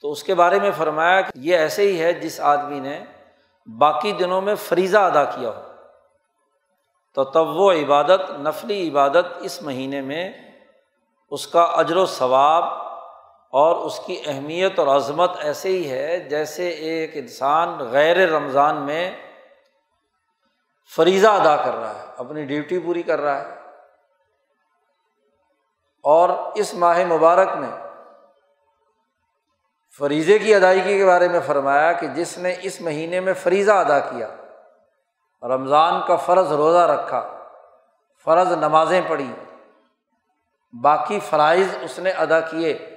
تو 0.00 0.12
اس 0.12 0.22
کے 0.22 0.34
بارے 0.34 0.58
میں 0.58 0.70
فرمایا 0.76 1.20
کہ 1.20 1.30
یہ 1.34 1.56
ایسے 1.56 1.82
ہی 1.82 2.00
ہے 2.00 2.12
جس 2.12 2.40
آدمی 2.40 2.80
نے 2.80 3.04
باقی 3.66 4.12
دنوں 4.12 4.40
میں 4.40 4.54
فریضہ 4.54 4.98
ادا 4.98 5.24
کیا 5.24 5.48
ہو۔ 5.48 5.62
تو 7.14 7.24
تب 7.24 7.48
وہ 7.48 7.72
عبادت، 7.72 8.20
نفلی 8.30 8.88
عبادت 8.88 9.26
اس 9.40 9.62
مہینے 9.62 10.00
میں 10.00 10.32
اس 11.30 11.46
کا 11.46 11.62
اجر 11.62 11.96
و 11.96 12.06
ثواب 12.06 12.64
اور 13.50 13.76
اس 13.76 14.00
کی 14.06 14.22
اہمیت 14.26 14.78
اور 14.78 14.96
عظمت 14.96 15.30
ایسے 15.40 15.68
ہی 15.68 15.90
ہے 15.90 16.18
جیسے 16.18 16.68
ایک 16.68 17.10
انسان 17.14 17.78
غیر 17.78 18.28
رمضان 18.28 18.76
میں 18.76 19.16
فریضہ 20.96 21.26
ادا 21.26 21.56
کر 21.56 21.74
رہا 21.74 21.98
ہے، 21.98 22.04
اپنی 22.16 22.44
ڈیوٹی 22.44 22.78
پوری 22.78 23.02
کر 23.02 23.20
رہا 23.20 23.40
ہے۔ 23.40 23.54
اور 26.02 26.28
اس 26.54 26.74
ماہ 26.74 27.04
مبارک 27.04 27.48
میں 27.56 27.88
فریضے 29.98 30.38
کی 30.38 30.54
ادائیگی 30.54 30.98
کے 30.98 31.06
بارے 31.06 31.28
میں 31.28 31.40
فرمایا 31.46 31.92
کہ 31.92 32.06
جس 32.06 32.38
نے 32.38 32.54
اس 32.62 32.80
مہینے 32.80 33.20
میں 33.20 33.34
فریضہ 33.34 33.72
ادا 33.72 33.98
کیا، 33.98 34.28
رمضان 35.42 36.00
کا 36.06 36.16
فرض 36.16 36.52
روزہ 36.52 36.78
رکھا، 36.78 37.44
فرض 38.24 38.52
نمازیں 38.52 39.00
پڑھی، 39.08 39.32
باقی 40.82 41.18
فرائض 41.20 41.68
اس 41.80 41.98
نے 41.98 42.10
ادا 42.10 42.40
کیے۔ 42.40 42.94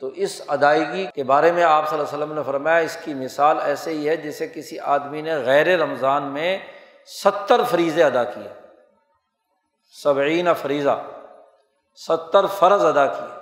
تو 0.00 0.06
اس 0.06 0.42
ادائیگی 0.48 1.06
کے 1.14 1.24
بارے 1.24 1.52
میں 1.52 1.62
آپ 1.62 1.88
صلی 1.88 1.98
اللہ 1.98 2.08
علیہ 2.08 2.18
وسلم 2.18 2.36
نے 2.36 2.42
فرمایا، 2.42 2.76
اس 2.76 2.98
کی 3.04 3.14
مثال 3.14 3.58
ایسے 3.60 3.90
ہی 3.90 4.08
ہے 4.08 4.16
جسے 4.16 4.48
کسی 4.48 4.78
آدمی 4.78 5.22
نے 5.22 5.36
غیر 5.36 5.80
رمضان 5.80 6.22
میں 6.22 6.58
ستر 7.24 7.64
فریضے 7.64 8.04
ادا 8.04 8.24
کیے۔ 8.24 8.48
سبعین 10.02 10.54
فریضہ، 10.54 11.04
ستر 12.08 12.46
فرض 12.46 12.84
ادا 12.84 13.06
کیے۔ 13.06 13.36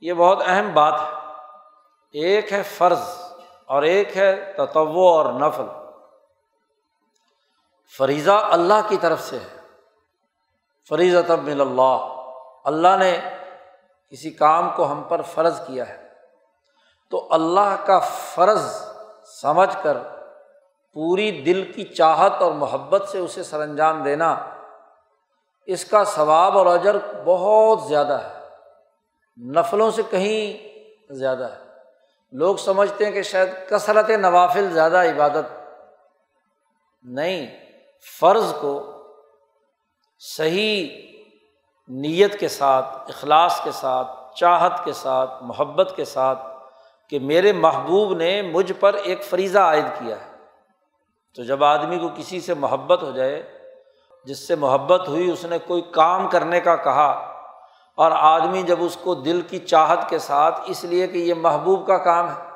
یہ 0.00 0.12
بہت 0.12 0.42
اہم 0.46 0.74
بات 0.74 0.94
ہے۔ 1.00 1.22
ایک 2.12 2.52
ہے 2.52 2.62
فرض 2.62 3.00
اور 3.66 3.82
ایک 3.82 4.16
ہے 4.16 4.52
تتو 4.56 5.08
اور 5.08 5.32
نفل۔ 5.32 5.64
فریضہ 7.98 8.30
اللہ 8.30 8.88
کی 8.88 8.96
طرف 8.96 9.20
سے 9.20 9.38
ہے۔ 9.38 9.60
فریض 10.88 11.14
من 11.14 11.60
اللہ۔ 11.60 12.16
اللہ 12.64 12.96
نے 12.98 13.20
کسی 14.12 14.30
کام 14.30 14.70
کو 14.76 14.92
ہم 14.92 15.02
پر 15.02 15.22
فرض 15.22 15.60
کیا 15.66 15.88
ہے۔ 15.88 16.08
تو 17.10 17.28
اللہ 17.30 17.76
کا 17.86 17.98
فرض 17.98 18.74
سمجھ 19.24 19.76
کر 19.82 19.96
پوری 20.92 21.30
دل 21.30 21.72
کی 21.72 21.84
چاہت 21.84 22.32
اور 22.32 22.52
محبت 22.52 23.08
سے 23.08 23.18
اسے 23.18 23.42
سر 23.42 23.60
انجام 23.60 24.02
دینا، 24.02 24.50
اس 25.66 25.84
کا 25.84 26.04
ثواب 26.04 26.58
اور 26.58 26.66
اجر 26.66 26.96
بہت 27.24 27.80
زیادہ 27.88 28.12
ہے۔ 28.12 28.48
نفلوں 29.50 29.90
سے 29.90 30.02
کہیں 30.10 30.68
زیادہ 31.12 31.48
ہے۔ 31.52 31.58
لوگ 32.32 32.56
سمجھتے 32.56 33.04
ہیں 33.04 33.12
کہ 33.12 33.22
شاید 33.22 33.48
کثرت 33.68 34.10
نوافل 34.10 34.72
زیادہ 34.72 34.96
عبادت۔ 34.96 35.70
نہیں، 37.02 37.58
فرض 38.20 38.54
کو 38.60 39.02
صحیح 40.18 41.11
نیت 41.88 42.40
کے 42.40 42.48
ساتھ، 42.48 42.86
اخلاص 43.08 43.60
کے 43.64 43.70
ساتھ، 43.72 44.34
چاہت 44.34 44.72
کے 44.84 44.92
ساتھ، 44.92 45.30
محبت 45.40 45.92
کے 45.96 46.04
ساتھ 46.04 46.38
کہ 47.08 47.18
میرے 47.18 47.52
محبوب 47.52 48.12
نے 48.14 48.42
مجھ 48.42 48.72
پر 48.80 48.94
ایک 48.94 49.24
فریضہ 49.24 49.58
عائد 49.58 49.84
کیا 49.98 50.16
ہے۔ 50.16 50.36
تو 51.36 51.44
جب 51.44 51.64
آدمی 51.64 51.98
کو 51.98 52.08
کسی 52.16 52.40
سے 52.40 52.54
محبت 52.54 53.02
ہو 53.02 53.10
جائے، 53.10 53.42
جس 54.24 54.48
سے 54.48 54.54
محبت 54.54 55.08
ہوئی، 55.08 55.30
اس 55.30 55.44
نے 55.44 55.58
کوئی 55.58 55.82
کام 55.82 56.28
کرنے 56.28 56.60
کا 56.60 56.76
کہا 56.76 57.32
اور 57.94 58.10
آدمی 58.14 58.62
جب 58.62 58.76
اس 58.80 58.96
کو 58.96 59.14
دل 59.14 59.40
کی 59.40 59.58
چاہت 59.58 59.98
کے 60.08 60.18
ساتھ، 60.18 60.60
اس 60.66 60.84
لیے 60.84 61.06
کہ 61.06 61.18
یہ 61.18 61.34
محبوب 61.34 61.86
کا 61.86 61.98
کام 61.98 62.28
ہے۔ 62.28 62.52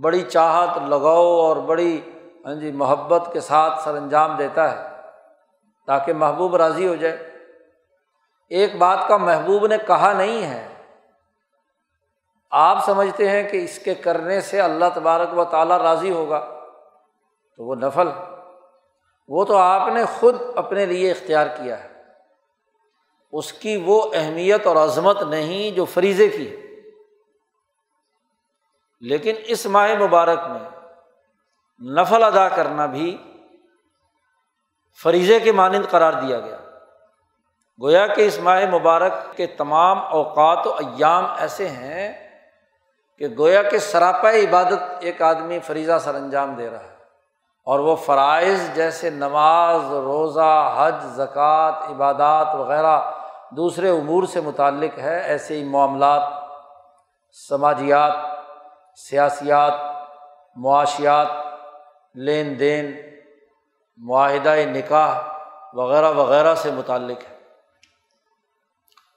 بڑی 0.00 0.22
چاہت 0.22 0.78
لگاؤ 0.88 1.40
اور 1.40 1.56
بڑی 1.56 2.00
ہاں 2.46 2.54
جی 2.54 2.72
محبت 2.72 3.30
کے 3.32 3.40
ساتھ 3.40 3.82
سر 3.82 3.94
انجام 3.94 4.36
دیتا 4.36 4.72
ہے 4.72 4.88
تاکہ 5.86 6.12
محبوب 6.12 6.56
راضی 6.56 6.88
ہو 6.88 6.94
جائے۔ 6.94 7.27
ایک 8.48 8.76
بات 8.76 8.98
کا 9.08 9.16
محبوب 9.16 9.66
نے 9.66 9.76
کہا 9.86 10.12
نہیں 10.12 10.42
ہے۔ 10.42 10.68
آپ 12.50 12.84
سمجھتے 12.86 13.30
ہیں 13.30 13.48
کہ 13.48 13.64
اس 13.64 13.78
کے 13.78 13.94
کرنے 13.94 14.40
سے 14.40 14.60
اللہ 14.60 14.84
تبارک 14.94 15.38
و 15.38 15.44
تعالیٰ 15.44 15.78
راضی 15.78 16.10
ہوگا۔ 16.10 16.60
تو 17.56 17.64
وہ 17.64 17.74
نفل۔ 17.74 18.08
وہ 19.28 19.44
تو 19.44 19.56
آپ 19.56 19.88
نے 19.88 20.04
خود 20.04 20.34
اپنے 20.56 20.86
لیے 20.86 21.10
اختیار 21.10 21.46
کیا 21.46 21.84
ہے۔ 21.84 22.02
اس 23.32 23.52
کی 23.52 23.82
وہ 23.86 24.10
اہمیت 24.14 24.66
اور 24.66 24.76
عظمت 24.76 25.22
نہیں 25.22 25.76
جو 25.76 25.84
فریضے 25.84 26.28
کی۔ 26.28 26.56
لیکن 29.00 29.34
اس 29.44 29.66
ماہ 29.66 29.94
مبارک 30.00 30.38
میں 30.38 30.70
نفل 32.00 32.22
ادا 32.22 32.48
کرنا 32.48 32.86
بھی 32.86 33.34
فریضے 35.02 35.40
کے 35.40 35.52
مانند 35.52 35.90
قرار 35.90 36.12
دیا 36.12 36.40
گیا۔ 36.40 36.67
گویا 37.82 38.06
کہ 38.06 38.26
اس 38.26 38.38
ماہ 38.38 38.64
مبارک 38.70 39.36
کے 39.36 39.46
تمام 39.46 39.98
اوقات 40.10 40.66
و 40.66 40.70
ایام 40.70 41.26
ایسے 41.38 41.68
ہیں 41.68 42.28
کہ 43.18 43.26
گویا 43.38 43.62
کہ 43.62 43.78
سراپا 43.78 44.30
عبادت 44.30 44.78
ایک 45.00 45.22
آدمی 45.22 45.58
فریضہ 45.58 45.98
سر 46.00 46.14
انجام 46.14 46.54
دے 46.54 46.70
رہا 46.70 46.80
ہے 46.80 46.98
اور 47.64 47.78
وہ 47.78 47.96
فرائض 47.96 48.74
جیسے 48.74 49.10
نماز، 49.10 49.92
روزہ، 49.92 50.74
حج، 50.78 50.94
زکوٰۃ، 51.04 51.72
عبادات 51.72 52.54
وغیرہ 52.54 53.00
دوسرے 53.50 53.90
امور 53.90 54.22
سے 54.22 54.40
متعلق 54.40 54.98
ہے، 54.98 55.20
ایسے 55.20 55.56
ہی 55.56 55.64
معاملات، 55.64 56.22
سماجیات، 57.48 58.12
سیاسیات، 58.96 59.72
معاشیات، 60.56 61.26
لین 62.14 62.58
دین 62.58 62.96
معاہدۂ 63.96 64.66
نکاح 64.66 65.18
وغیرہ 65.74 66.10
وغیرہ 66.10 66.54
سے 66.54 66.70
متعلق 66.70 67.22
ہے۔ 67.32 67.37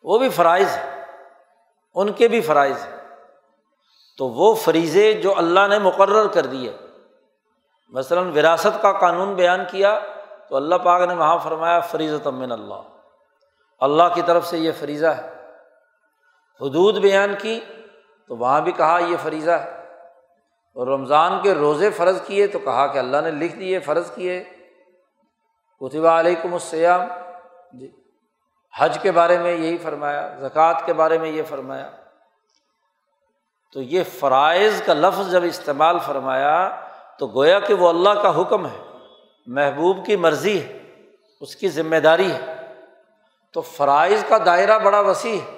وہ 0.03 0.17
بھی 0.17 0.29
فرائض 0.29 0.67
ہیں۔ 0.67 1.05
ان 1.95 2.11
کے 2.11 2.27
بھی 2.27 2.41
فرائض 2.41 2.77
ہیں۔ 2.77 2.97
تو 4.17 4.27
وہ 4.27 4.55
فریضے 4.55 5.13
جو 5.13 5.37
اللہ 5.37 5.67
نے 5.69 5.79
مقرر 5.79 6.27
کر 6.27 6.45
دیے۔ 6.45 6.77
مثلاً 7.89 8.31
وراثت 8.31 8.81
کا 8.81 8.91
قانون 8.91 9.33
بیان 9.33 9.59
کیا 9.71 9.99
تو 10.49 10.55
اللہ 10.55 10.75
پاک 10.75 11.07
نے 11.07 11.13
وہاں 11.13 11.37
فرمایا 11.43 11.79
فریض 11.79 12.13
تمن 12.23 12.51
اللہ۔ 12.51 12.81
اللہ 13.79 14.03
کی 14.13 14.21
طرف 14.21 14.47
سے 14.47 14.57
یہ 14.57 14.71
فریضہ 14.79 15.05
ہے۔ 15.05 15.29
حدود 16.61 16.97
بیان 16.97 17.35
کی 17.41 17.59
تو 18.27 18.37
وہاں 18.37 18.61
بھی 18.61 18.71
کہا 18.71 18.99
یہ 19.07 19.17
فریضہ 19.23 19.51
ہے۔ 19.51 19.81
اور 20.75 20.87
رمضان 20.87 21.41
کے 21.41 21.53
روزے 21.53 21.89
فرض 21.89 22.21
کیے 22.21 22.47
تو 22.47 22.59
کہا 22.59 22.87
کہ 22.87 22.97
اللہ 22.97 23.17
نے 23.21 23.31
لکھ 23.31 23.55
دیے، 23.55 23.79
فرض 23.79 24.11
کیے۔ 24.11 24.43
کتبہ 25.79 26.07
علیکم 26.07 26.53
السیام 26.53 27.01
حج 28.79 28.97
کے 29.01 29.11
بارے 29.11 29.37
میں 29.37 29.51
یہی 29.51 29.77
فرمایا، 29.77 30.35
زکوٰۃ 30.39 30.85
کے 30.85 30.93
بارے 30.93 31.17
میں 31.17 31.29
یہ 31.29 31.41
فرمایا۔ 31.49 31.89
تو 33.73 33.81
یہ 33.81 34.03
فرائض 34.19 34.81
کا 34.81 34.93
لفظ 34.93 35.31
جب 35.31 35.43
استعمال 35.43 35.99
فرمایا، 35.99 36.75
تو 37.19 37.27
گویا 37.27 37.59
کہ 37.59 37.73
وہ 37.73 37.89
اللہ 37.89 38.09
کا 38.09 38.41
حکم 38.41 38.65
ہے، 38.65 38.83
محبوب 39.47 40.05
کی 40.05 40.15
مرضی 40.15 40.61
ہے، 40.61 40.79
اس 41.41 41.55
کی 41.55 41.69
ذمہ 41.69 41.95
داری 41.95 42.31
ہے۔ 42.31 42.55
تو 43.53 43.61
فرائض 43.61 44.23
کا 44.27 44.37
دائرہ 44.45 44.79
بڑا 44.79 44.99
وسیع 44.99 45.39
ہے۔ 45.39 45.57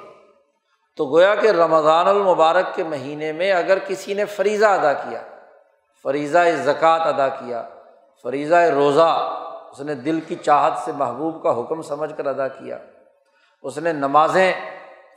تو 0.97 1.05
گویا 1.05 1.35
کہ 1.35 1.47
رمضان 1.47 2.07
المبارک 2.07 2.75
کے 2.75 2.83
مہینے 2.83 3.31
میں 3.31 3.51
اگر 3.51 3.79
کسی 3.79 4.13
نے 4.13 4.25
فریضہ 4.25 4.65
ادا 4.65 4.93
کیا، 4.93 5.21
فریضہ 6.03 6.37
زکوٰۃ 6.55 6.99
ادا 6.99 7.29
کیا، 7.29 7.69
فریضہ 8.23 8.55
روزہ، 8.55 9.39
اس 9.71 9.79
نے 9.79 9.95
دل 9.95 10.19
کی 10.19 10.35
چاہت 10.35 10.73
سے 10.77 10.91
محبوب 10.91 11.43
کا 11.43 11.59
حکم 11.59 11.81
سمجھ 11.81 12.13
کر 12.17 12.25
ادا 12.25 12.47
کیا۔ 12.47 12.77
اس 13.63 13.77
نے 13.77 13.93
نمازیں 13.93 14.53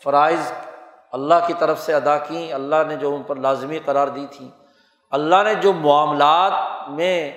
فرائض 0.04 0.52
اللہ 1.12 1.34
کی 1.46 1.52
طرف 1.58 1.80
سے 1.80 1.94
ادا 1.94 2.18
کیں، 2.18 2.52
اللہ 2.52 2.76
نے 2.88 2.96
جو 2.96 3.14
ان 3.14 3.22
پر 3.22 3.36
لازمی 3.36 3.78
قرار 3.78 4.08
دی 4.08 4.26
تھیں۔ 4.30 4.48
اللہ 5.10 5.42
نے 5.44 5.54
جو 5.54 5.72
معاملات 5.72 6.52
میں 6.88 7.32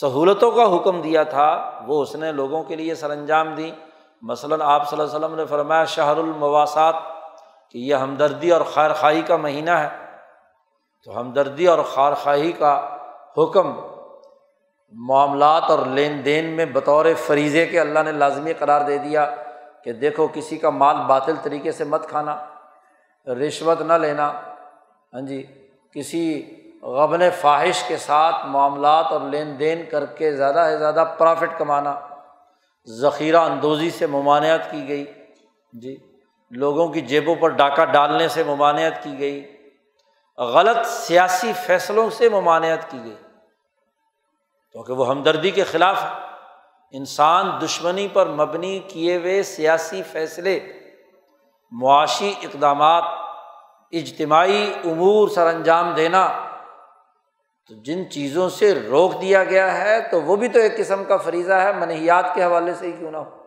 سہولتوں 0.00 0.50
کا 0.50 0.76
حکم 0.76 1.00
دیا 1.00 1.22
تھا، 1.22 1.80
وہ 1.86 2.02
اس 2.02 2.14
نے 2.14 2.32
لوگوں 2.32 2.62
کے 2.62 2.76
لیے 2.76 2.94
سر 2.94 3.10
انجام 3.10 3.54
دیں 3.54 3.70
مثلاً 4.22 4.60
آپ 4.60 4.90
صلی 4.90 5.00
اللہ 5.00 5.16
علیہ 5.16 5.26
وسلم 5.26 5.38
نے 5.38 5.46
فرمایا، 5.46 5.84
شہر 5.84 6.16
المواسات، 6.16 6.94
کہ 7.70 7.78
یہ 7.78 7.94
ہمدردی 7.94 8.50
اور 8.50 8.60
خیر 8.60 8.92
خواہی 8.92 9.22
کا 9.22 9.36
مہینہ 9.36 9.70
ہے۔ 9.70 9.88
تو 11.04 11.20
ہمدردی 11.20 11.66
اور 11.66 11.78
خیر 11.94 12.14
خواہی 12.14 12.52
کا 12.52 12.96
حکم 13.38 13.74
معاملات 14.92 15.62
اور 15.68 15.78
لین 15.78 16.24
دین 16.24 16.44
میں 16.44 16.66
بطور 16.66 17.06
فریضے 17.26 17.66
کے 17.66 17.80
اللہ 17.80 17.98
نے 17.98 18.12
لازمی 18.12 18.52
قرار 18.52 18.80
دے 18.80 18.98
دیا۔ 18.98 19.34
کہ 19.84 19.92
دیکھو 19.92 20.28
کسی 20.34 20.58
کا 20.58 20.70
مال 20.70 20.96
باطل 20.96 21.34
طریقے 21.42 21.72
سے 21.72 21.84
مت 21.84 22.08
کھانا، 22.08 22.46
رشوت 23.26 23.80
نہ 23.80 23.92
لینا۔ 23.92 24.32
ہاں 25.14 25.20
جی 25.20 25.46
کسی 25.94 26.54
غبن 26.82 27.20
فواہش 27.40 27.84
کے 27.88 27.96
ساتھ 27.96 28.46
معاملات 28.46 29.06
اور 29.10 29.20
لین 29.20 29.58
دین 29.58 29.84
کر 29.90 30.06
کے 30.06 30.36
زیادہ 30.36 30.66
سے 30.70 30.78
زیادہ 30.78 31.14
پرافٹ 31.18 31.58
کمانا۔ 31.58 32.00
ذخیرہ 32.88 33.36
اندوزی 33.36 33.90
سے 33.90 34.06
ممانعت 34.06 34.70
کی 34.70 34.88
گئی۔ 34.88 35.04
جی 35.72 35.96
لوگوں 36.50 36.88
کی 36.88 37.00
جیبوں 37.00 37.34
پر 37.34 37.48
ڈاکہ 37.48 37.84
ڈالنے 37.84 38.28
سے 38.28 38.44
ممانعت 38.44 39.02
کی 39.02 39.18
گئی۔ 39.18 39.56
غلط 40.38 40.86
سیاسی 40.86 41.52
فیصلوں 41.52 42.10
سے 42.10 42.28
ممانعت 42.28 42.90
کی 42.90 42.98
گئی۔ 43.04 43.16
کیونکہ 44.72 44.92
وہ 44.92 45.08
ہمدردی 45.08 45.50
کے 45.50 45.64
خلاف 45.64 46.04
ہے 46.04 46.31
انسان 46.92 47.50
دشمنی 47.64 48.08
پر 48.12 48.26
مبنی 48.26 48.78
کیے 48.78 49.16
ہوئے 49.16 49.42
سیاسی 49.42 50.02
فیصلے، 50.02 50.72
معاشی 51.70 52.34
اقدامات، 52.42 53.04
اجتماعی 53.92 54.72
امور 54.84 55.28
سر 55.28 55.46
انجام 55.46 55.94
دینا، 55.94 56.28
تو 57.68 57.74
جن 57.74 58.10
چیزوں 58.10 58.48
سے 58.48 58.74
روک 58.74 59.20
دیا 59.20 59.44
گیا 59.44 59.78
ہے، 59.78 60.00
تو 60.00 60.22
وہ 60.22 60.36
بھی 60.36 60.48
تو 60.48 60.58
ایک 60.58 60.76
قسم 60.76 61.04
کا 61.04 61.16
فریضہ 61.16 61.52
ہے، 61.52 61.72
منحیات 61.72 62.34
کے 62.34 62.44
حوالے 62.44 62.74
سے 62.74 62.86
ہی 62.86 62.92
کیوں 62.92 63.10
نہ 63.10 63.16
ہو؟ 63.16 63.42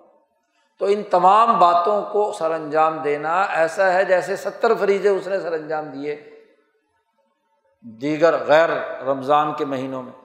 تو 0.79 0.86
ان 0.86 1.03
تمام 1.03 1.60
باتوں 1.60 2.03
کو 2.12 2.31
سر 2.31 2.51
انجام 2.51 2.97
دینا 2.97 3.41
ایسا 3.41 3.93
ہے 3.93 4.05
جیسے 4.05 4.36
ستر 4.36 4.75
فریضے 4.75 5.10
اس 5.10 5.27
نے 5.27 5.39
سر 5.39 5.53
انجام 5.53 5.86
دیے 5.86 6.29
دیگر 7.81 8.43
غیر 8.43 8.69
رمضان 9.03 9.53
کے 9.53 9.65
مہینوں 9.65 10.03
میں۔ 10.03 10.24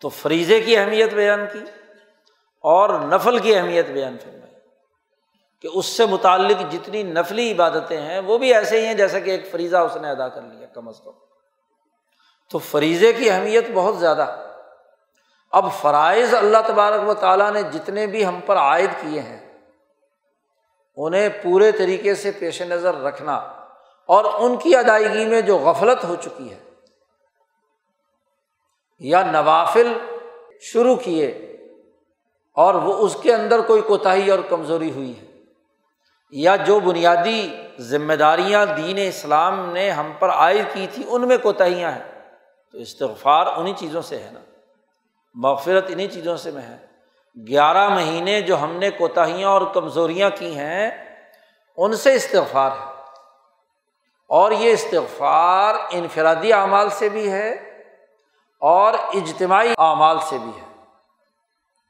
تو 0.00 0.08
فریضے 0.08 0.60
کی 0.60 0.76
اہمیت 0.76 1.14
بیان 1.14 1.40
کی 1.52 1.58
اور 2.60 2.88
نفل 2.88 3.38
کی 3.38 3.54
اہمیت 3.54 3.86
بیان 3.86 4.18
فرمائی 4.18 4.54
کہ 5.62 5.68
اس 5.74 5.86
سے 5.86 6.06
متعلق 6.06 6.72
جتنی 6.72 7.02
نفلی 7.02 7.52
عبادتیں 7.52 8.00
ہیں 8.00 8.18
وہ 8.18 8.38
بھی 8.38 8.54
ایسے 8.54 8.80
ہی 8.80 8.86
ہیں 8.86 8.94
جیسا 8.94 9.18
کہ 9.18 9.30
ایک 9.30 9.50
فریضہ 9.50 9.76
اس 9.76 9.96
نے 9.96 10.10
ادا 10.10 10.28
کر 10.28 10.42
لیا 10.42 10.66
کم 10.66 10.88
از 10.88 11.00
کم۔ 11.04 11.10
تو 12.50 12.58
فریضے 12.58 13.12
کی 13.12 13.30
اہمیت 13.30 13.64
بہت 13.74 13.98
زیادہ۔ 13.98 14.50
اب 15.50 15.66
فرائض 15.80 16.34
اللہ 16.34 16.58
تبارک 16.66 17.08
و 17.08 17.14
تعالیٰ 17.14 17.52
نے 17.52 17.62
جتنے 17.62 18.06
بھی 18.06 18.26
ہم 18.26 18.40
پر 18.46 18.56
عائد 18.56 18.90
کیے 19.00 19.20
ہیں، 19.20 19.58
انہیں 20.96 21.28
پورے 21.42 21.72
طریقے 21.72 22.14
سے 22.14 22.30
پیش 22.30 22.62
نظر 22.62 23.00
رکھنا 23.00 23.34
اور 24.06 24.24
ان 24.38 24.56
کی 24.56 24.76
ادائیگی 24.76 25.24
میں 25.24 25.40
جو 25.40 25.58
غفلت 25.58 26.04
ہو 26.04 26.16
چکی 26.16 26.50
ہے 26.50 26.73
یا 28.98 29.22
نوافل 29.30 29.92
شروع 30.60 30.96
کیے 30.96 31.28
اور 32.54 32.74
وہ 32.74 32.98
اس 32.98 33.16
کے 33.22 33.34
اندر 33.34 33.60
کوئی 33.60 33.82
کوتاہی 33.82 34.30
اور 34.30 34.38
کمزوری 34.48 34.90
ہوئی 34.90 35.20
ہے 35.20 35.24
یا 36.30 36.56
جو 36.56 36.80
بنیادی 36.80 37.54
ذمہ 37.78 38.12
داریاں 38.12 38.66
دین 38.66 38.98
اسلام 39.08 39.72
نے 39.72 39.90
ہم 39.90 40.12
پر 40.18 40.30
عائد 40.30 40.74
کی 40.74 40.86
تھی، 40.94 41.02
ان 41.08 41.28
میں 41.28 41.38
کوتاہیاں 41.38 41.90
ہیں۔ 41.90 42.32
تو 42.72 42.78
استغفار 42.78 43.46
انہیں 43.46 43.74
چیزوں 43.74 44.02
سے 44.02 44.18
ہے 44.18 44.30
نا۔ 44.32 44.40
مغفرت 45.34 45.84
انہیں 45.88 46.08
چیزوں 46.08 46.36
سے 46.36 46.50
میں 46.50 46.62
ہے۔ 46.62 46.86
گیارہ 47.48 47.88
مہینے 47.88 48.40
جو 48.40 48.60
ہم 48.60 48.76
نے 48.76 48.90
کوتاہیاں 48.90 49.48
اور 49.48 49.62
کمزوریاں 49.74 50.30
کی 50.38 50.56
ہیں، 50.56 50.90
ان 51.76 51.92
سے 51.92 52.14
استغفار 52.14 52.70
ہے۔ 52.70 52.92
اور 54.28 54.52
یہ 54.52 54.70
استغفار 54.70 55.74
انفرادی 55.90 56.52
اعمال 56.52 56.90
سے 56.90 57.08
بھی 57.08 57.32
ہے 57.32 57.73
اور 58.66 58.94
اجتماعی 58.94 59.74
اعمال 59.78 60.18
سے 60.20 60.38
بھی 60.38 60.50
ہے۔ 60.60 60.82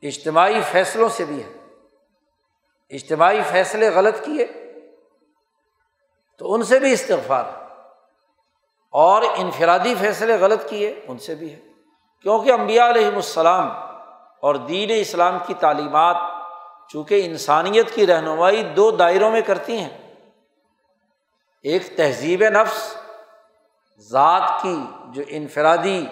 اجتماعی 0.08 0.60
فیصلوں 0.72 1.08
سے 1.08 1.24
بھی 1.24 1.42
ہے۔ 1.44 1.52
اجتماعی 2.90 3.42
فیصلے 3.42 3.90
غلط 3.90 4.24
کیے 4.24 4.46
تو 6.38 6.54
ان 6.54 6.62
سے 6.62 6.78
بھی 6.78 6.92
استغفار 6.92 7.44
اور 8.90 9.22
انفرادی 9.36 9.94
فیصلے 9.94 10.36
غلط 10.40 10.68
کیے 10.68 11.00
ان 11.08 11.18
سے 11.18 11.34
بھی 11.34 11.52
ہے۔ 11.52 11.60
کیونکہ 12.22 12.52
امبیا 12.52 12.88
علیہم 12.88 13.14
السلام 13.14 13.70
اور 14.40 14.54
دین 14.54 14.90
اسلام 15.00 15.38
کی 15.46 15.54
تعلیمات 15.54 16.16
چونکہ 16.88 17.26
انسانیت 17.26 17.94
کی 17.94 18.06
رہنمائی 18.06 18.62
دو 18.62 18.90
دائروں 18.90 19.30
میں 19.30 19.40
کرتی 19.40 19.78
ہیں۔ 19.78 20.14
ایک 21.62 21.96
تہذیب 21.96 22.44
نفس، 22.48 22.96
ذات 23.98 24.62
کی 24.62 24.84
جو 25.04 25.22
انفرادی 25.28 26.06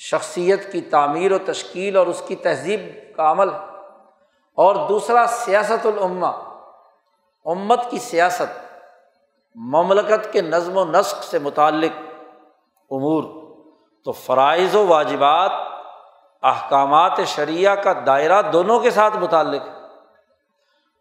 شخصیت 0.00 0.72
کی 0.72 0.80
تعمیر 0.80 1.32
و 1.32 1.38
تشکیل 1.46 1.96
اور 1.96 2.06
اس 2.06 2.22
کی 2.26 2.36
تہذیب 2.36 2.80
کا 3.16 3.30
عمل 3.30 3.54
ہے۔ 3.54 3.58
اور 4.54 4.88
دوسرا، 4.88 5.26
سیاست 5.28 5.86
العما 5.86 6.28
امت 7.44 7.90
کی 7.90 7.98
سیاست 7.98 8.74
مملکت 9.54 10.32
کے 10.32 10.42
نظم 10.42 10.76
و 10.76 10.84
نسق 10.84 11.24
سے 11.24 11.38
متعلق 11.38 11.90
امور۔ 12.90 13.24
تو 14.04 14.12
فرائض 14.12 14.74
و 14.74 14.86
واجبات، 14.86 15.50
احکامات 16.42 17.12
شریعہ 17.26 17.74
کا 17.74 17.92
دائرہ 18.06 18.42
دونوں 18.42 18.80
کے 18.80 18.90
ساتھ 18.90 19.16
متعلق 19.16 19.62
ہے۔ 19.66 19.72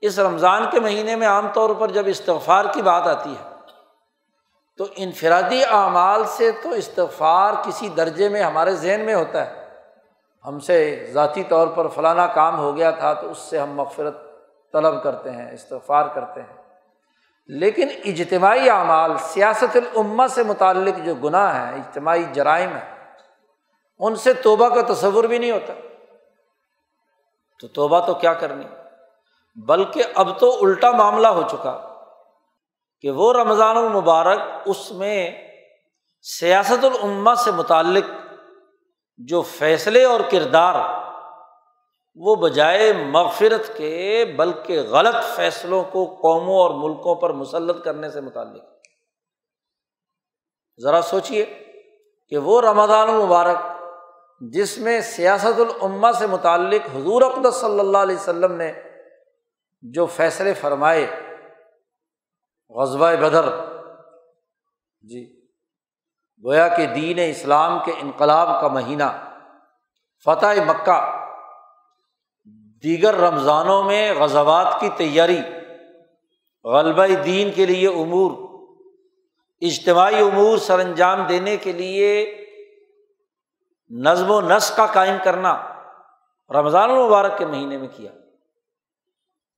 اس 0.02 0.20
رمضان 0.20 0.66
کے 0.72 0.80
مہینے 0.80 1.16
میں 1.16 1.28
عام 1.28 1.48
طور 1.54 1.70
پر 1.80 1.88
جب 1.88 2.04
استغفار 2.06 2.66
کی 2.74 2.82
بات 2.82 3.08
آتی 3.08 3.34
ہے 3.34 3.49
تو 4.80 4.86
انفرادی 4.96 5.64
اعمال 5.66 6.24
سے 6.26 6.52
تو 6.52 6.70
استغفار 6.70 7.54
کسی 7.66 7.90
درجے 7.90 8.30
میں 8.30 8.44
ہمارے 8.44 8.76
ذہن 8.76 9.02
میں 9.02 9.16
ہوتا 9.16 9.48
ہے۔ 9.48 9.68
ہم 10.46 10.60
سے 10.60 11.08
ذاتی 11.12 11.44
طور 11.44 11.68
پر 11.68 11.88
فلانا 11.88 12.28
کام 12.28 12.60
ہو 12.60 12.76
گیا 12.76 12.92
تھا 12.92 13.14
تو 13.14 13.32
اس 13.32 13.38
سے 13.38 13.60
ہم 13.60 13.70
مغفرت 13.70 14.18
طلب 14.74 15.04
کرتے 15.04 15.32
ہیں، 15.32 15.52
استغفار 15.52 16.08
کرتے 16.08 16.42
ہیں۔ 16.42 16.58
لیکن 17.48 17.88
اجتماعی 18.06 18.70
اعمال، 18.70 19.18
سیاست 19.18 19.76
العما 19.76 20.28
سے 20.28 20.44
متعلق 20.44 21.06
جو 21.06 21.16
گناہ 21.16 21.56
ہیں، 21.56 21.76
اجتماعی 21.76 22.24
جرائم 22.32 22.70
ہیں، 22.70 23.14
ان 24.00 24.16
سے 24.16 24.34
توبہ 24.34 24.70
کا 24.70 24.94
تصور 24.94 25.24
بھی 25.24 25.38
نہیں 25.38 25.52
ہوتا۔ 25.52 25.74
تو 27.60 27.68
توبہ 27.68 28.06
تو 28.06 28.14
کیا 28.14 28.34
کرنی؟ 28.34 28.66
بلکہ 29.56 30.04
اب 30.16 30.40
تو 30.40 30.66
الٹا 30.66 30.92
معاملہ 30.92 31.28
ہو 31.28 31.42
چکا۔ 31.42 31.89
کہ 33.04 33.12
وہ 33.12 33.34
رمضان 33.34 33.78
المبارک 33.78 34.40
اس 34.66 34.92
میں 34.92 35.32
سیاست 36.22 36.86
العما 36.86 37.36
سے 37.36 37.52
متعلق 37.52 38.10
جو 39.18 39.42
فیصلے 39.42 40.04
اور 40.04 40.20
کردار 40.32 40.76
وہ 42.18 42.36
بجائے 42.36 42.94
مغفرت 42.94 43.78
کے 43.78 44.26
بلکہ 44.38 44.82
غلط 44.82 45.16
فیصلوں 45.36 45.84
کو 45.84 46.06
قوموں 46.22 46.56
اور 46.56 46.72
ملکوں 46.72 47.16
پر 47.16 47.34
مسلط 47.34 47.84
کرنے 47.84 48.10
سے 48.10 48.22
متعلق 48.22 48.64
ذرا 50.80 51.02
سوچیے 51.02 51.46
کہ 52.32 52.38
وہ 52.38 52.62
رمضان 52.62 53.10
المبارک 53.10 53.58
جس 54.42 54.78
میں 54.78 55.02
سیاست 55.02 55.60
العما 55.60 56.12
سے 56.12 56.28
متعلق 56.28 56.96
حضور 56.96 57.22
اقدس 57.22 57.56
صلی 57.56 57.80
اللہ 57.80 57.98
علیہ 57.98 58.16
وسلم 58.16 58.52
نے 58.52 58.72
جو 59.84 60.06
فیصلے 60.06 60.54
فرمائے 60.54 61.08
غزبۂ 62.70 63.16
بدر۔ 63.16 63.50
جی 65.02 65.40
گویا 66.44 66.68
کہ 66.68 66.86
دین 66.86 67.20
اسلام 67.30 67.80
کے 67.86 67.92
انقلاب 68.02 68.62
کا 68.62 68.68
مہینہ، 68.68 69.38
فتح 70.26 70.62
مکہ، 70.68 71.28
دیگر 72.84 73.16
رمضانوں 73.16 73.84
میں 73.84 74.14
غزوات 74.14 74.80
کی 74.80 74.90
تیاری، 74.98 75.40
غلبہ 76.64 77.24
دین 77.24 77.52
کے 77.52 77.66
لیے 77.66 77.88
امور، 77.88 78.32
اجتماعی 79.62 80.22
امور 80.22 80.58
سر 80.58 80.80
انجام 80.80 81.28
دینے 81.28 81.58
کے 81.58 81.72
لیے 81.72 82.36
نظم 83.90 84.32
و 84.32 84.42
نسق 84.42 84.76
کا 84.76 84.86
قائم 84.86 85.18
کرنا 85.24 85.74
رمضان 86.50 86.92
المبارک 86.92 87.38
کے 87.38 87.46
مہینے 87.46 87.78
میں 87.78 87.88
کیا۔ 87.88 88.12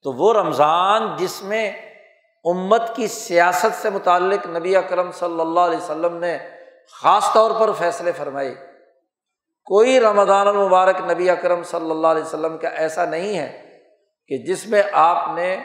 تو 0.04 0.12
وہ 0.12 0.34
رمضان 0.34 1.16
جس 1.18 1.44
میں 1.44 1.91
امت 2.46 2.96
کی 2.96 3.08
سیاست 3.08 3.82
سے 3.82 3.90
متعلق 3.90 4.48
نبی 4.48 4.76
اکرم 4.76 5.12
صلی 5.12 5.42
اللہ 5.42 5.60
علیہ 5.60 5.78
وسلم 5.78 6.18
نے 6.18 6.38
خاص 7.02 7.34
طور 7.34 7.52
پر 7.60 7.72
فیصلے 7.72 8.12
فرمائے۔ 8.12 8.56
کوئی 9.66 10.00
رمضان 10.00 10.48
المبارک 10.48 11.02
نبی 11.12 11.30
اکرم 11.30 11.64
صلی 11.64 11.92
اللہ 11.92 12.08
علیہ 12.08 12.24
وسلم 12.24 12.58
کا 12.58 12.68
ایسا 12.68 13.06
نہیں 13.06 13.38
ہے 13.38 13.80
کہ 14.28 14.38
جس 14.38 14.68
میں 14.68 14.82
آپ 14.92 15.36
نے 15.36 15.64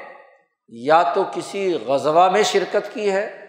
یا 0.68 1.02
تو 1.14 1.24
کسی 1.34 1.78
غزبہ 1.86 2.28
میں 2.30 2.42
شرکت 2.42 2.94
کی 2.94 3.12
ہے، 3.12 3.46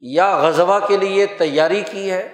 یا 0.00 0.36
غزبہ 0.36 0.78
کے 0.86 0.96
لیے 0.96 1.26
تیاری 1.26 1.82
کی 1.90 2.10
ہے، 2.10 2.28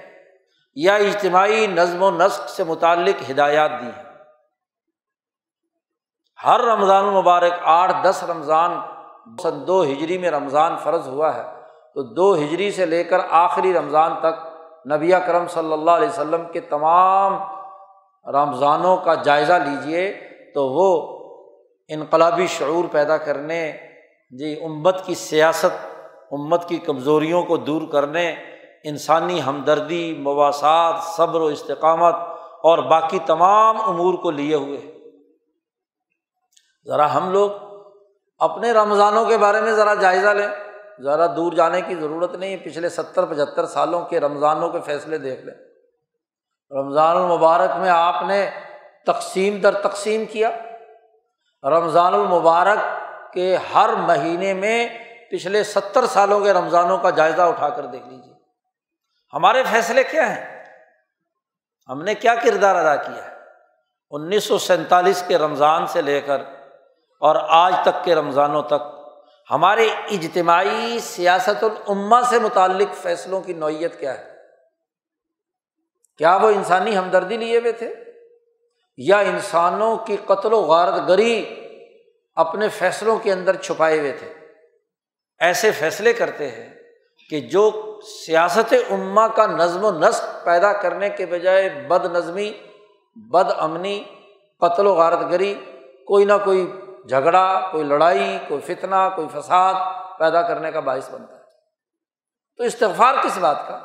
یا 0.75 0.95
اجتماعی 0.95 1.67
نظم 1.67 2.03
و 2.03 2.11
نسق 2.11 2.49
سے 2.49 2.65
متعلق 2.65 3.31
ہدایات 3.31 3.71
دی 3.71 3.87
ہیں۔ 3.87 4.05
ہر 6.45 6.61
رمضان 6.61 7.05
المبارک 7.05 7.53
آٹھ 7.63 7.93
دس 8.05 8.25
رمضان 8.29 8.79
سن 9.43 9.67
دو 9.67 9.83
ہجری 9.83 10.19
میں 10.19 10.31
رمضان 10.31 10.77
فرض 10.77 11.09
ہوا 11.09 11.35
ہے، 11.37 11.43
تو 11.95 12.03
دو 12.03 12.35
ہجری 12.35 12.71
سے 12.71 12.87
لے 12.87 13.05
کر 13.05 13.21
آخری 13.31 13.73
رمضان 13.73 14.15
تک 14.21 14.47
نبی 14.93 15.13
کرم 15.27 15.47
صلی 15.47 15.73
اللہ 15.73 15.91
علیہ 15.91 16.09
وسلم 16.09 16.45
کے 16.53 16.61
تمام 16.61 17.37
رمضانوں 18.35 18.97
کا 18.97 19.15
جائزہ 19.15 19.53
لیجیے 19.53 20.13
تو 20.55 20.67
وہ 20.69 20.91
انقلابی 21.89 22.47
شعور 22.47 22.85
پیدا 22.93 23.17
کرنے 23.17 23.61
جی 24.33 24.53
امت 24.65 25.05
کی 25.07 25.15
سیاست، 25.15 25.87
امت 26.31 26.69
کی 26.69 26.79
کمزوریوں 26.79 27.43
کو 27.43 27.57
دور 27.57 27.83
کرنے، 27.93 28.31
انسانی 28.85 29.41
ہمدردی 29.43 30.17
مواصعات 30.19 31.03
صبر 31.03 31.41
و 31.41 31.47
استقامت 31.47 32.15
اور 32.63 32.79
باقی 32.79 33.19
تمام 33.27 33.81
امور 33.81 34.15
کو 34.15 34.31
لیے 34.31 34.55
ہوئے۔ 34.55 34.81
ذرا 36.87 37.15
ہم 37.17 37.31
لوگ 37.31 37.51
اپنے 38.39 38.73
رمضانوں 38.73 39.25
کے 39.25 39.39
بارے 39.39 39.61
میں 39.61 39.73
ذرا 39.73 39.95
جائزہ 39.95 40.29
لیں۔ 40.29 40.49
ذرا 41.03 41.27
دور 41.37 41.53
جانے 41.53 41.81
کی 41.81 41.95
ضرورت 41.95 42.35
نہیں، 42.35 42.57
پچھلے 42.57 42.89
ستر، 42.89 43.25
پچہتر 43.25 43.67
سالوں 43.67 44.05
کے 44.05 44.21
رمضانوں 44.21 44.71
کے 44.71 44.81
فیصلے 44.81 45.19
دیکھ 45.19 45.43
لیں۔ 45.43 45.55
رمضان 46.71 47.17
المبارک 47.17 47.77
میں 47.77 47.91
آپ 47.91 48.23
نے 48.23 48.51
تقسیم 49.07 49.61
در 49.61 49.73
تقسیم 49.73 50.25
کیا۔ 50.25 50.51
رمضان 51.63 52.15
المبارک 52.15 52.79
کے 53.33 53.57
ہر 53.75 53.89
مہینے 53.89 54.55
میں 54.55 54.89
پچھلے 55.31 55.65
ستر 55.65 56.07
سالوں 56.07 56.41
کے 56.41 56.53
رمضانوں 56.53 56.99
کا 56.99 57.11
جائزہ 57.11 57.43
اٹھا 57.43 57.69
کر 57.69 57.87
دیکھ 57.87 58.09
لیجیے 58.09 58.35
ہمارے 59.33 59.63
فیصلے 59.63 60.05
کیا 60.05 60.37
ہیں؟ 60.37 60.65
ہم 61.89 62.03
نے 62.03 62.15
کیا 62.15 62.35
کردار 62.35 62.75
ادا 62.75 62.97
کیا 62.97 63.25
ہے؟ 63.25 63.31
انیس 64.11 64.45
سو 64.45 64.59
سینتالیس 64.59 65.25
کے 65.29 65.39
رمضان 65.39 65.87
سے 65.87 66.03
لے 66.03 66.21
کر 66.21 66.43
اور 67.21 67.37
آج 67.49 67.75
تک 67.83 68.05
کے 68.05 68.15
رمضانوں 68.15 68.63
تک 68.63 68.99
ہمارے 69.51 69.89
اجتماعی 70.11 70.99
سیاست 70.99 71.65
العما 71.65 72.23
سے 72.23 72.39
متعلق 72.39 72.95
فیصلوں 72.95 73.41
کی 73.41 73.53
نوعیت 73.53 74.01
کیا 74.01 74.19
ہے؟ 74.19 74.35
کیا 76.19 76.37
وہ 76.37 76.49
انسانی 76.49 76.97
ہمدردی 76.97 77.37
لیے 77.37 77.59
ہوئے 77.59 77.73
تھے؟ 77.73 77.95
یا 78.97 79.19
انسانوں 79.19 79.97
کی 79.97 80.17
قتل 80.25 80.53
و 80.53 80.61
غارت 80.61 81.09
گری 81.09 81.61
اپنے 82.35 82.69
فیصلوں 82.69 83.17
کے 83.17 83.33
اندر 83.33 83.57
چھپائے 83.57 83.99
ہوئے 83.99 84.13
تھے؟ 84.13 84.35
ایسے 85.39 85.71
فیصلے 85.71 86.13
کرتے 86.13 86.49
ہیں 86.49 86.75
کہ 87.31 87.41
جو 87.41 87.99
سیاست 88.27 88.75
عما 88.91 89.29
کا 89.29 89.47
نظم 89.47 89.85
و 89.85 89.91
نسق 89.91 90.45
پیدا 90.45 90.73
کرنے 90.73 91.11
کے 91.11 91.27
بجائے 91.27 91.69
بد 91.69 92.05
نظمی، 92.05 92.53
بد 93.17 93.51
امنی، 93.59 94.05
قتل 94.61 94.87
و 94.87 94.95
غارت 94.95 95.31
گری، 95.31 95.55
کوئی 96.07 96.25
نہ 96.25 96.33
کوئی 96.45 96.73
جھگڑا، 97.09 97.69
کوئی 97.73 97.85
لڑائی، 97.85 98.39
کوئی 98.49 98.61
فتنا 98.61 99.09
کوئی 99.09 99.29
فساد 99.33 99.75
پیدا 100.19 100.43
کرنے 100.43 100.73
کا 100.73 100.81
باعث 100.81 101.11
بنتا 101.11 101.35
ہے۔ 101.35 101.43
تو 102.57 102.65
استغفار 102.65 103.15
کس 103.25 103.39
بات 103.39 103.69
کا؟ 103.69 103.81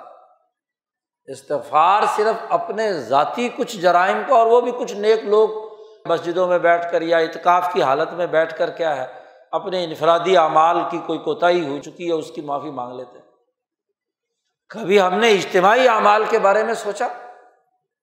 استغفار 1.25 2.03
صرف 2.15 2.35
اپنے 2.49 2.93
ذاتی 2.93 3.49
کچھ 3.55 3.77
جرائم 3.77 4.21
کا 4.27 4.35
اور 4.35 4.47
وہ 4.47 4.61
بھی 4.61 4.71
کچھ 4.79 4.93
نیک 4.93 5.23
لوگ 5.23 5.49
مسجدوں 6.05 6.47
میں 6.47 6.59
بیٹھ 6.59 6.91
کر 6.91 7.01
یا 7.01 7.17
اتکاف 7.17 7.73
کی 7.73 7.81
حالت 7.81 8.13
میں 8.13 8.27
بیٹھ 8.27 8.57
کر 8.57 8.69
کیا 8.69 8.95
ہے، 8.97 9.07
اپنے 9.51 9.83
انفرادی 9.83 10.37
اعمال 10.37 10.77
کی 10.89 10.97
کوئی 11.05 11.19
کوتاہی 11.19 11.67
ہو 11.67 11.81
چکی 11.81 12.07
ہے، 12.07 12.13
اس 12.13 12.31
کی 12.35 12.41
معافی 12.41 12.71
مانگ 12.71 12.95
لیتے 12.95 13.19
کبھی 14.69 15.01
ہم 15.01 15.13
نے 15.13 15.31
اجتماعی 15.31 15.87
اعمال 15.87 16.23
کے 16.29 16.39
بارے 16.39 16.63
میں 16.63 16.73
سوچا 16.73 17.07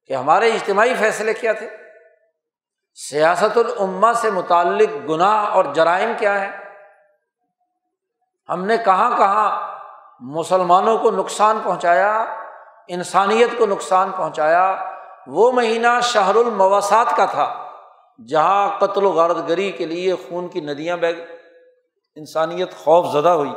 کہ 0.06 0.12
ہمارے 0.12 0.50
اجتماعی 0.50 0.94
فیصلے 0.94 1.34
کیا 1.34 1.52
تھے؟ 1.52 1.89
سیاست 2.94 3.58
العما 3.58 4.12
سے 4.12 4.30
متعلق 4.30 5.10
گناہ 5.10 5.46
اور 5.46 5.64
جرائم 5.74 6.12
کیا 6.18 6.40
ہے 6.40 6.50
ہم 8.48 8.64
نے 8.64 8.76
کہاں 8.76 9.18
کہاں 9.18 9.78
مسلمانوں 10.20 10.98
کو 10.98 11.10
نقصان 11.10 11.58
پہنچایا، 11.62 12.24
انسانیت 12.88 13.58
کو 13.58 13.66
نقصان 13.66 14.10
پہنچایا، 14.16 14.84
وہ 15.26 15.52
مہینہ 15.52 16.00
شہر 16.02 16.34
المواسات 16.34 17.16
کا 17.16 17.26
تھا، 17.26 17.68
جہاں 18.28 18.78
قتل 18.78 19.04
و 19.04 19.10
غارت 19.10 19.48
گری 19.48 19.72
کے 19.72 19.86
لیے 19.86 20.14
خون 20.14 20.48
کی 20.48 20.60
ندیاں 20.60 20.96
بہ 20.96 21.06
انسانیت 22.16 22.74
خوف 22.74 23.12
زدہ 23.12 23.28
ہوئی۔ 23.28 23.52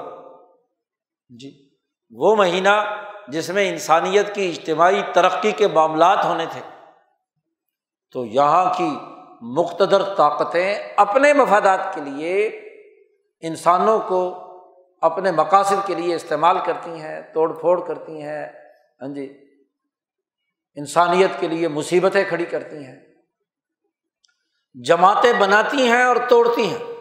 جی 1.30 1.70
وہ 2.10 2.36
مہینہ 2.36 2.96
جس 3.28 3.50
میں 3.50 3.70
انسانیت 3.70 4.36
کی 4.36 4.50
اجتماعی 4.50 5.02
ترقی 5.14 5.52
کے 5.52 5.68
معاملات 5.68 6.26
ہونے 6.26 6.46
تھے۔ 6.46 6.62
تو 8.12 8.26
یہاں 8.26 8.74
کی 8.78 9.00
مقتدر 9.46 10.16
طاقتیں 10.16 10.76
اپنے 10.98 11.34
مفادات 11.34 11.96
کے 11.96 12.02
لیے 12.02 12.48
انسانوں 13.42 14.00
کو 14.00 14.40
اپنے 15.02 15.32
مقاصد 15.32 15.88
کے 15.88 15.96
لیے 15.96 16.16
استعمال 16.16 16.58
کرتی 16.66 16.92
ہیں، 16.92 17.22
توڑ 17.34 17.60
پھوڑ 17.60 17.88
کرتی 17.88 18.22
ہیں 18.22 18.46
ہاں 19.02 19.14
جی 19.14 19.38
انسانیت 20.76 21.30
کے 21.40 21.48
لیے 21.48 21.68
مصیبتیں 21.68 22.24
کھڑی 22.24 22.46
کرتی 22.46 22.76
ہیں۔ 22.76 23.00
جماعتیں 24.86 25.34
بناتی 25.34 25.88
ہیں 25.88 26.04
اور 26.04 26.16
توڑتی 26.30 26.66
ہیں۔ 26.66 26.94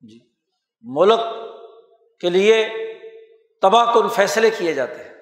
جی 0.00 0.18
ملک 0.82 1.20
کے 2.20 2.30
لیے 2.30 2.68
تباہ 3.62 3.94
کن 3.94 4.08
فیصلے 4.08 4.50
کیے 4.50 4.74
جاتے 4.74 5.04
ہیں۔ 5.04 5.14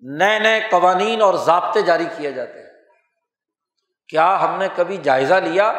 نئے 0.00 0.38
نئے 0.38 0.60
قوانین 0.70 1.22
اور 1.22 1.34
ضابطے 1.34 1.82
جاری 1.82 2.04
کیے 2.16 2.32
جاتے 2.32 2.62
ہیں۔ 2.62 2.69
کیا 4.10 4.44
ہم 4.44 4.58
نے 4.58 4.68
کبھی 4.76 4.96
جائزہ 4.96 5.34
لیا 5.34 5.72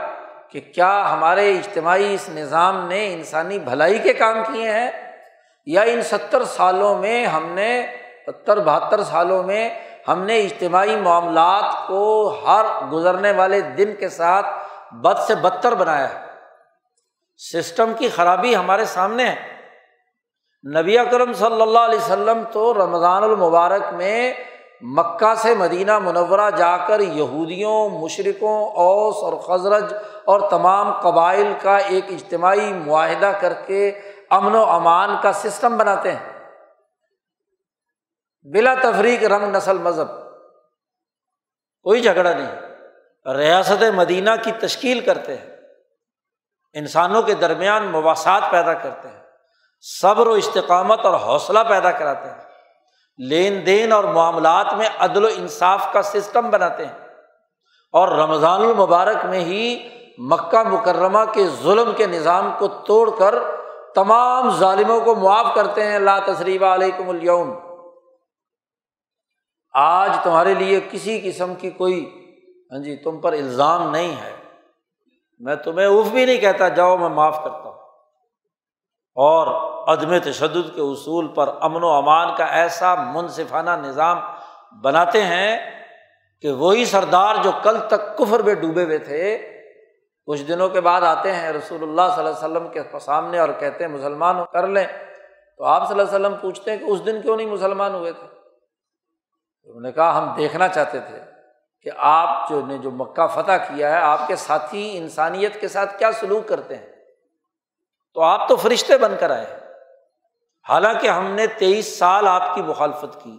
کہ 0.51 0.59
کیا 0.59 1.13
ہمارے 1.13 1.51
اجتماعی 1.51 2.13
اس 2.13 2.29
نظام 2.29 2.87
نے 2.87 3.13
انسانی 3.13 3.59
بھلائی 3.59 3.99
کے 3.99 4.13
کام 4.13 4.43
کیے 4.53 4.71
ہیں؟ 4.71 4.91
یا 5.65 5.81
ان 5.81 6.01
ستر 6.01 6.43
سالوں 6.43 6.97
میں 6.97 7.25
ہم 7.25 7.45
نے، 7.45 7.87
ستر 8.27 8.59
بہتر 8.59 9.03
سالوں 9.03 9.43
میں 9.43 9.69
ہم 10.07 10.21
نے 10.21 10.39
اجتماعی 10.39 10.95
معاملات 10.95 11.87
کو 11.87 12.35
ہر 12.45 12.85
گزرنے 12.85 13.31
والے 13.31 13.61
دن 13.61 13.95
کے 13.99 14.09
ساتھ 14.09 14.45
بد 14.91 15.19
سے 15.27 15.35
بدتر 15.35 15.75
بنایا 15.75 16.09
ہے۔ 16.09 16.25
سسٹم 17.37 17.91
کی 17.97 18.09
خرابی 18.09 18.55
ہمارے 18.55 18.85
سامنے 18.85 19.29
ہے۔ 19.29 19.51
نبی 20.81 20.97
اکرم 20.97 21.33
صلی 21.33 21.61
اللہ 21.61 21.79
علیہ 21.79 21.99
وسلم 21.99 22.43
تو 22.51 22.73
رمضان 22.73 23.23
المبارک 23.23 23.93
میں 23.93 24.33
مکہ 24.81 25.33
سے 25.35 25.55
مدینہ 25.55 25.99
منورہ 25.99 26.51
جا 26.57 26.77
کر 26.77 26.99
یہودیوں 26.99 27.89
مشرقوں 27.89 28.67
اوس 28.67 29.15
اور 29.15 29.33
خزرج 29.33 29.93
اور 30.25 30.49
تمام 30.49 31.01
قبائل 31.01 31.53
کا 31.61 31.77
ایک 31.77 32.05
اجتماعی 32.09 32.73
معاہدہ 32.73 33.31
کر 33.39 33.53
کے 33.53 34.01
امن 34.29 34.55
و 34.55 34.63
امان 34.63 35.09
کا 35.23 35.33
سسٹم 35.33 35.77
بناتے 35.77 36.11
ہیں۔ 36.11 36.49
بلا 38.43 38.73
تفریق 38.81 39.23
رنگ 39.23 39.55
نسل 39.55 39.77
مذہب، 39.77 40.07
کوئی 41.83 42.01
جھگڑا 42.01 42.33
نہیں۔ 42.33 42.55
ریاست 43.33 43.83
مدینہ 43.95 44.29
کی 44.43 44.51
تشکیل 44.51 44.99
کرتے 44.99 45.37
ہیں۔ 45.37 45.57
انسانوں 46.73 47.21
کے 47.21 47.33
درمیان 47.33 47.85
مواصلات 47.85 48.51
پیدا 48.51 48.73
کرتے 48.73 49.07
ہیں۔ 49.07 49.23
صبر 50.01 50.27
و 50.27 50.31
استقامت 50.31 51.05
اور 51.05 51.19
حوصلہ 51.19 51.59
پیدا 51.69 51.91
کراتے 51.91 52.29
ہیں۔ 52.29 52.50
لین 53.17 53.65
دین 53.65 53.91
اور 53.91 54.03
معاملات 54.03 54.73
میں 54.73 54.89
عدل 54.99 55.25
و 55.25 55.27
انصاف 55.35 55.93
کا 55.93 56.01
سسٹم 56.01 56.49
بناتے 56.49 56.85
ہیں۔ 56.85 57.07
اور 57.91 58.07
رمضان 58.07 58.61
المبارک 58.61 59.25
میں 59.25 59.39
ہی 59.39 59.89
مکہ 60.17 60.63
مکرمہ 60.63 61.19
کے 61.33 61.47
ظلم 61.47 61.91
کے 61.97 62.07
نظام 62.07 62.51
کو 62.59 62.67
توڑ 62.67 63.09
کر 63.19 63.35
تمام 63.95 64.49
ظالموں 64.49 65.01
کو 65.01 65.15
معاف 65.15 65.45
کرتے 65.55 65.87
ہیں۔ 65.87 65.95
اللہ 65.95 66.19
تصریف 66.25 66.63
علیکم 66.63 67.09
اليوم۔ 67.09 67.53
آج 69.73 70.11
تمہارے 70.23 70.53
لیے 70.53 70.79
کسی 70.91 71.21
قسم 71.23 71.55
کی 71.55 71.69
کوئی 71.69 72.17
ہاں 72.71 72.79
جی 72.79 72.95
تم 72.95 73.17
پر 73.17 73.33
الزام 73.33 73.91
نہیں 73.91 74.15
ہے۔ 74.21 74.35
میں 75.39 75.55
تمہیں 75.55 75.87
اف 75.87 76.05
بھی 76.07 76.25
نہیں 76.25 76.37
کہتا، 76.37 76.67
جاؤ 76.67 76.97
میں 76.97 77.09
معاف 77.09 77.43
کرتا 77.43 77.57
ہوں۔ 77.57 77.71
اور 79.15 79.70
عدم 79.87 80.17
تشدد 80.17 80.75
کے 80.75 80.81
اصول 80.81 81.27
پر 81.27 81.49
امن 81.61 81.83
و 81.83 81.89
امان 81.89 82.35
کا 82.35 82.45
ایسا 82.45 82.95
منصفانہ 82.95 83.69
نظام 83.69 84.19
بناتے 84.81 85.23
ہیں 85.23 85.81
کہ 86.41 86.51
وہی 86.51 86.85
سردار 86.85 87.35
جو 87.43 87.51
کل 87.63 87.77
تک 87.87 88.17
کفر 88.17 88.39
میں 88.39 88.53
ڈوبے 88.53 88.83
ہوئے 88.83 88.97
تھے، 88.97 89.51
کچھ 90.25 90.43
دنوں 90.43 90.69
کے 90.69 90.81
بعد 90.81 91.01
آتے 91.01 91.31
ہیں 91.31 91.53
رسول 91.53 91.83
اللہ 91.83 92.01
صلی 92.15 92.25
اللہ 92.25 92.45
علیہ 92.45 92.57
وسلم 92.57 92.67
کے 92.67 92.99
سامنے 92.99 93.39
اور 93.39 93.49
کہتے 93.59 93.83
ہیں 93.83 93.91
مسلمان 93.91 94.35
کر 94.53 94.67
لیں۔ 94.67 94.85
تو 95.57 95.65
آپ 95.65 95.89
صلی 95.89 95.99
اللہ 95.99 96.15
علیہ 96.15 96.25
وسلم 96.25 96.39
پوچھتے 96.41 96.71
ہیں 96.71 96.77
کہ 96.77 96.83
اس 96.83 97.05
دن 97.05 97.21
کیوں 97.21 97.37
نہیں 97.37 97.47
مسلمان 97.47 97.95
ہوئے 97.95 98.11
تھے؟ 98.11 98.27
انہوں 99.65 99.81
نے 99.81 99.91
کہا، 99.91 100.17
ہم 100.17 100.35
دیکھنا 100.37 100.67
چاہتے 100.67 100.99
تھے 100.99 101.19
کہ 101.83 101.89
آپ 101.97 102.49
جو 102.49 102.65
نے 102.65 102.77
جو 102.77 102.91
مکہ 102.91 103.27
فتح 103.27 103.51
کیا 103.51 103.89
ہے، 103.89 103.95
آپ 103.95 104.27
کے 104.27 104.35
ساتھی 104.35 104.97
انسانیت 104.97 105.61
کے 105.61 105.67
ساتھ 105.67 105.99
کیا 105.99 106.11
سلوک 106.11 106.47
کرتے 106.47 106.75
ہیں؟ 106.75 106.87
تو 108.13 108.21
آپ 108.21 108.47
تو 108.47 108.55
فرشتے 108.55 108.97
بن 108.97 109.15
کر 109.19 109.29
آئے 109.29 109.45
ہیں۔ 109.45 109.60
حالانکہ 110.69 111.07
ہم 111.07 111.31
نے 111.31 111.47
تیئیس 111.47 111.99
سال 111.99 112.27
آپ 112.27 112.55
کی 112.55 112.61
مخالفت 112.61 113.23
کی، 113.23 113.37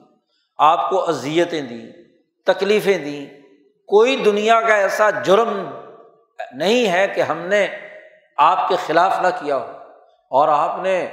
آپ 0.58 0.90
کو 0.90 1.08
اذیتیں 1.08 1.60
دیں، 1.60 1.92
تکلیفیں 2.46 2.98
دیں۔ 2.98 3.42
کوئی 3.86 4.16
دنیا 4.16 4.60
کا 4.60 4.74
ایسا 4.74 5.10
جرم 5.10 5.70
نہیں 6.52 6.92
ہے 6.92 7.08
کہ 7.14 7.20
ہم 7.20 7.38
نے 7.38 7.66
آپ 8.36 8.68
کے 8.68 8.76
خلاف 8.86 9.20
نہ 9.20 9.26
کیا 9.40 9.56
ہو۔ 9.56 9.72
اور 10.30 10.48
آپ 10.48 10.78
نے 10.78 11.06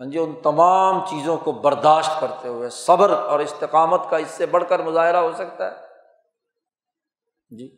ہاں 0.00 0.10
جی 0.10 0.18
ان 0.18 0.34
تمام 0.42 1.06
چیزوں 1.06 1.36
کو 1.36 1.52
برداشت 1.52 2.20
کرتے 2.20 2.48
ہوئے 2.48 2.68
صبر 2.68 3.10
اور 3.10 3.40
استقامت 3.40 4.10
کا 4.10 4.16
اس 4.16 4.28
سے 4.28 4.46
بڑھ 4.46 4.64
کر 4.68 4.78
مظاہرہ 4.78 5.16
ہو 5.16 5.32
سکتا 5.32 5.70
ہے۔ 5.70 5.76
جی 7.50 7.76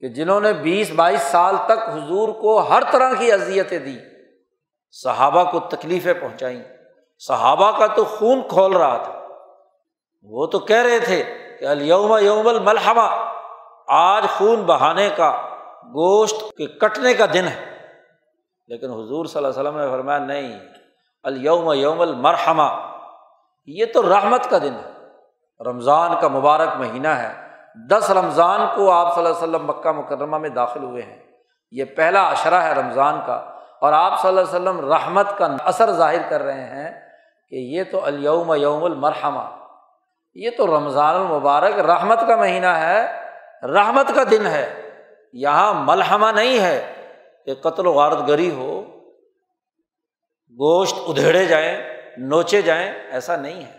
کہ 0.00 0.08
جنہوں 0.08 0.40
نے 0.40 0.52
بیس 0.52 0.90
بائیس 0.90 1.22
سال 1.22 1.56
تک 1.66 1.88
حضور 1.94 2.28
کو 2.28 2.58
ہر 2.58 2.82
طرح 2.90 3.12
کی 3.18 3.32
اذیتیں 3.32 3.78
دی 3.78 3.98
صحابہ 4.90 5.50
کو 5.50 5.60
تکلیفیں 5.60 6.14
پہنچائیں۔ 6.14 6.75
صحابہ 7.18 7.78
کا 7.78 7.86
تو 7.86 8.04
خون 8.04 8.42
کھول 8.48 8.76
رہا 8.76 8.96
تھا۔ 8.96 9.12
وہ 10.22 10.46
تو 10.46 10.58
کہہ 10.58 10.82
رہے 10.82 10.98
تھے 10.98 11.22
کہ 11.60 11.64
الوم 11.64 12.18
یوم 12.20 12.48
الملحمہ، 12.48 13.32
آج 13.88 14.26
خون 14.38 14.62
بہانے 14.62 15.10
کا 15.16 15.42
گوشت 15.84 16.40
کے 16.56 16.66
کٹنے 16.66 17.14
کا 17.14 17.26
دن 17.32 17.48
ہے۔ 17.48 17.76
لیکن 18.68 18.90
حضور 18.90 19.24
صلی 19.24 19.44
اللہ 19.44 19.60
علیہ 19.60 19.70
وسلم 19.70 19.80
نے 19.80 19.90
فرمایا، 19.90 20.18
نہیں 20.18 20.60
الوم 21.22 21.72
یوم 21.72 22.00
المرحمہ، 22.00 22.96
یہ 23.66 23.84
تو 23.94 24.02
رحمت 24.02 24.50
کا 24.50 24.58
دن 24.58 24.74
ہے۔ 24.74 24.92
رمضان 25.64 26.10
کا 26.20 26.28
مبارک 26.28 26.68
مہینہ 26.78 27.08
ہے۔ 27.08 27.46
دس 27.90 28.10
رمضان 28.10 28.60
کو 28.76 28.90
آپ 28.90 29.14
صلی 29.14 29.26
اللہ 29.26 29.38
علیہ 29.38 29.48
وسلم 29.48 29.66
مکہ 29.66 29.92
مکرمہ 29.92 30.38
میں 30.38 30.48
داخل 30.48 30.82
ہوئے 30.82 31.02
ہیں۔ 31.02 31.22
یہ 31.70 31.84
پہلا 31.84 32.28
اشرہ 32.28 32.54
ہے 32.54 32.72
رمضان 32.72 33.20
کا۔ 33.26 33.34
اور 33.80 33.92
آپ 33.92 34.20
صلی 34.20 34.28
اللہ 34.28 34.40
علیہ 34.40 34.50
وسلم 34.50 34.92
رحمت 34.92 35.26
کا 35.38 35.56
اثر 35.64 35.92
ظاہر 35.92 36.30
کر 36.30 36.42
رہے 36.42 36.64
ہیں۔ 36.64 37.05
کہ 37.50 37.54
یہ 37.54 37.84
تو 37.84 38.04
الوم 38.04 38.54
یوم 38.54 38.84
المرحمہ، 38.84 39.56
یہ 40.34 40.50
تو 40.56 40.66
رمضان 40.66 41.14
المبارک 41.14 41.78
رحمت 41.78 42.20
کا 42.20 42.36
مہینہ 42.36 42.66
ہے، 42.66 43.06
رحمت 43.62 44.14
کا 44.14 44.22
دن 44.30 44.46
ہے، 44.46 44.90
یہاں 45.32 45.74
ملحمہ 45.74 46.26
نہیں 46.26 46.58
ہے 46.60 46.92
کہ 47.46 47.54
قتل 47.54 47.86
و 47.86 47.92
غارت 47.92 48.28
گری 48.28 48.50
ہو، 48.50 48.82
گوشت 50.58 50.94
ادھیڑے 51.08 51.44
جائیں، 51.44 51.76
نوچے 52.16 52.62
جائیں، 52.62 52.92
ایسا 53.10 53.36
نہیں 53.36 53.64
ہے۔ 53.64 53.78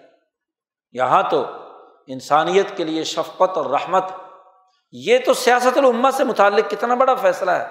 یہاں 0.91 1.23
تو 1.29 1.45
انسانیت 2.07 2.77
کے 2.77 2.83
لیے 2.83 3.03
شفقت 3.03 3.57
اور 3.57 3.65
رحمت، 3.65 4.03
یہ 4.91 5.19
تو 5.25 5.33
سیاست 5.33 5.77
العما 5.77 6.11
سے 6.11 6.23
متعلق 6.23 6.71
کتنا 6.71 6.95
بڑا 6.95 7.15
فیصلہ 7.15 7.51
ہے۔ 7.51 7.67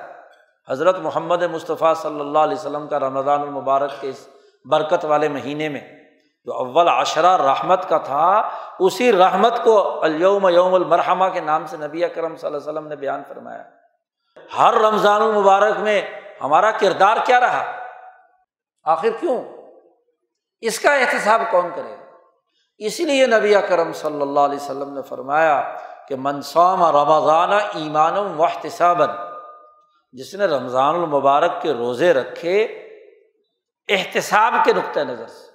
حضرت 0.68 0.98
محمد 0.98 1.42
مصطفیٰ 1.42 1.94
صلی 1.94 2.20
اللہ 2.20 2.38
علیہ 2.38 2.56
وسلم 2.56 2.88
کا 2.88 3.00
رمضان 3.00 3.40
المبارک 3.40 3.90
کے 4.00 4.08
اس 4.08 4.28
برکت 4.70 5.04
والے 5.04 5.28
مہینے 5.28 5.68
میں، 5.68 5.80
جو 6.44 6.54
اول 6.54 6.88
عشرہ 6.88 7.36
رحمت 7.36 7.88
کا 7.88 7.98
تھا، 7.98 8.50
اسی 8.78 9.12
رحمت 9.12 9.64
کو 9.64 10.04
الوم 10.04 10.48
یوم 10.48 10.74
المرحمہ 10.74 11.24
کے 11.32 11.40
نام 11.40 11.66
سے 11.66 11.76
نبی 11.76 12.04
اکرم 12.04 12.36
صلی 12.36 12.46
اللہ 12.46 12.58
علیہ 12.58 12.70
وسلم 12.70 12.88
نے 12.88 12.96
بیان 12.96 13.22
فرمایا۔ 13.28 13.62
ہر 14.58 14.74
رمضان 14.74 15.22
المبارک 15.22 15.78
میں 15.78 16.02
ہمارا 16.40 16.70
کردار 16.70 17.16
کیا 17.24 17.40
رہا؟ 17.40 17.64
آخر 18.84 19.08
کیوں؟ 19.20 19.44
اس 20.60 20.80
کا 20.80 20.94
احتساب 20.94 21.40
کون 21.50 21.70
کرے؟ 21.74 21.96
اسی 22.78 23.04
لیے 23.04 23.26
نبی 23.26 23.54
اکرم 23.54 23.92
صلی 23.92 24.22
اللہ 24.22 24.40
علیہ 24.40 24.56
وسلم 24.56 24.94
نے 24.94 25.02
فرمایا 25.02 25.76
کہ 26.08 26.14
منصوم 26.18 26.84
رمضان 26.84 27.52
ایمان 27.52 28.18
و 28.18 28.44
احتسابً 28.44 29.08
جس 30.12 30.34
نے 30.34 30.44
رمضان 30.44 30.94
المبارک 30.94 31.62
کے 31.62 31.72
روزے 31.72 32.12
رکھے 32.14 32.85
احتساب 33.88 34.54
کے 34.64 34.72
نقطۂ 34.72 35.00
نظر 35.00 35.26
سے، 35.26 35.50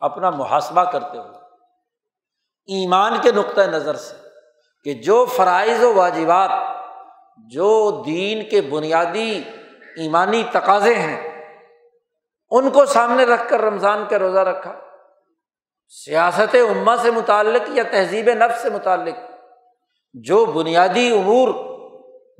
اپنا 0.00 0.30
محاسبہ 0.30 0.84
کرتے 0.84 1.18
ہوئے، 1.18 1.40
ایمان 2.68 3.20
کے 3.22 3.32
نقطۂ 3.32 3.60
نظر 3.60 3.94
سے 3.94 4.16
کہ 4.86 4.94
جو 4.94 5.24
فرائض 5.36 5.82
و 5.82 5.94
واجبات، 5.94 6.50
جو 7.50 8.02
دین 8.06 8.48
کے 8.48 8.60
بنیادی 8.60 9.42
ایمانی 9.96 10.42
تقاضے 10.52 10.94
ہیں، 10.94 11.40
ان 12.50 12.70
کو 12.70 12.84
سامنے 12.86 13.24
رکھ 13.24 13.48
کر 13.48 13.60
رمضان 13.60 14.04
کا 14.10 14.18
روزہ 14.18 14.38
رکھا، 14.38 14.72
سیاست 16.04 16.54
عما 16.54 16.96
سے 16.96 17.10
متعلق 17.10 17.68
یا 17.68 17.82
تہذیب 17.90 18.28
نفس 18.34 18.62
سے 18.62 18.70
متعلق، 18.70 19.16
جو 20.14 20.44
بنیادی 20.44 21.10
امور 21.10 21.48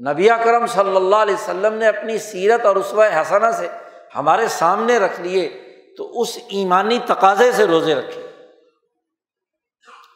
نبی 0.09 0.29
کرم 0.45 0.67
صلی 0.67 0.97
اللہ 0.97 1.17
علیہ 1.17 1.35
وسلم 1.35 1.75
نے 1.75 1.87
اپنی 1.87 2.19
سیرت 2.19 2.67
اور 2.67 2.77
اسوہ 2.77 3.05
حسنہ 3.21 3.51
سے 3.51 3.69
ہمارے 4.17 4.49
سامنے 4.49 4.99
رکھ 4.99 5.21
لیے 5.21 5.63
تو 5.97 6.21
اس 6.21 6.39
ایمانی 6.49 6.99
تقاضے 7.07 7.53
سے 7.53 7.67
روزے 7.67 7.95
رکھے۔ 7.95 8.23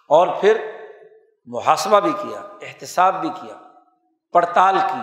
اور 0.08 0.28
پھر 0.40 0.70
محاسبہ 1.44 2.00
بھی 2.00 2.12
کیا، 2.12 2.40
احتساب 2.40 3.20
بھی 3.20 3.28
کیا، 3.28 3.54
پڑتال 4.32 4.78
کی۔ 4.78 5.00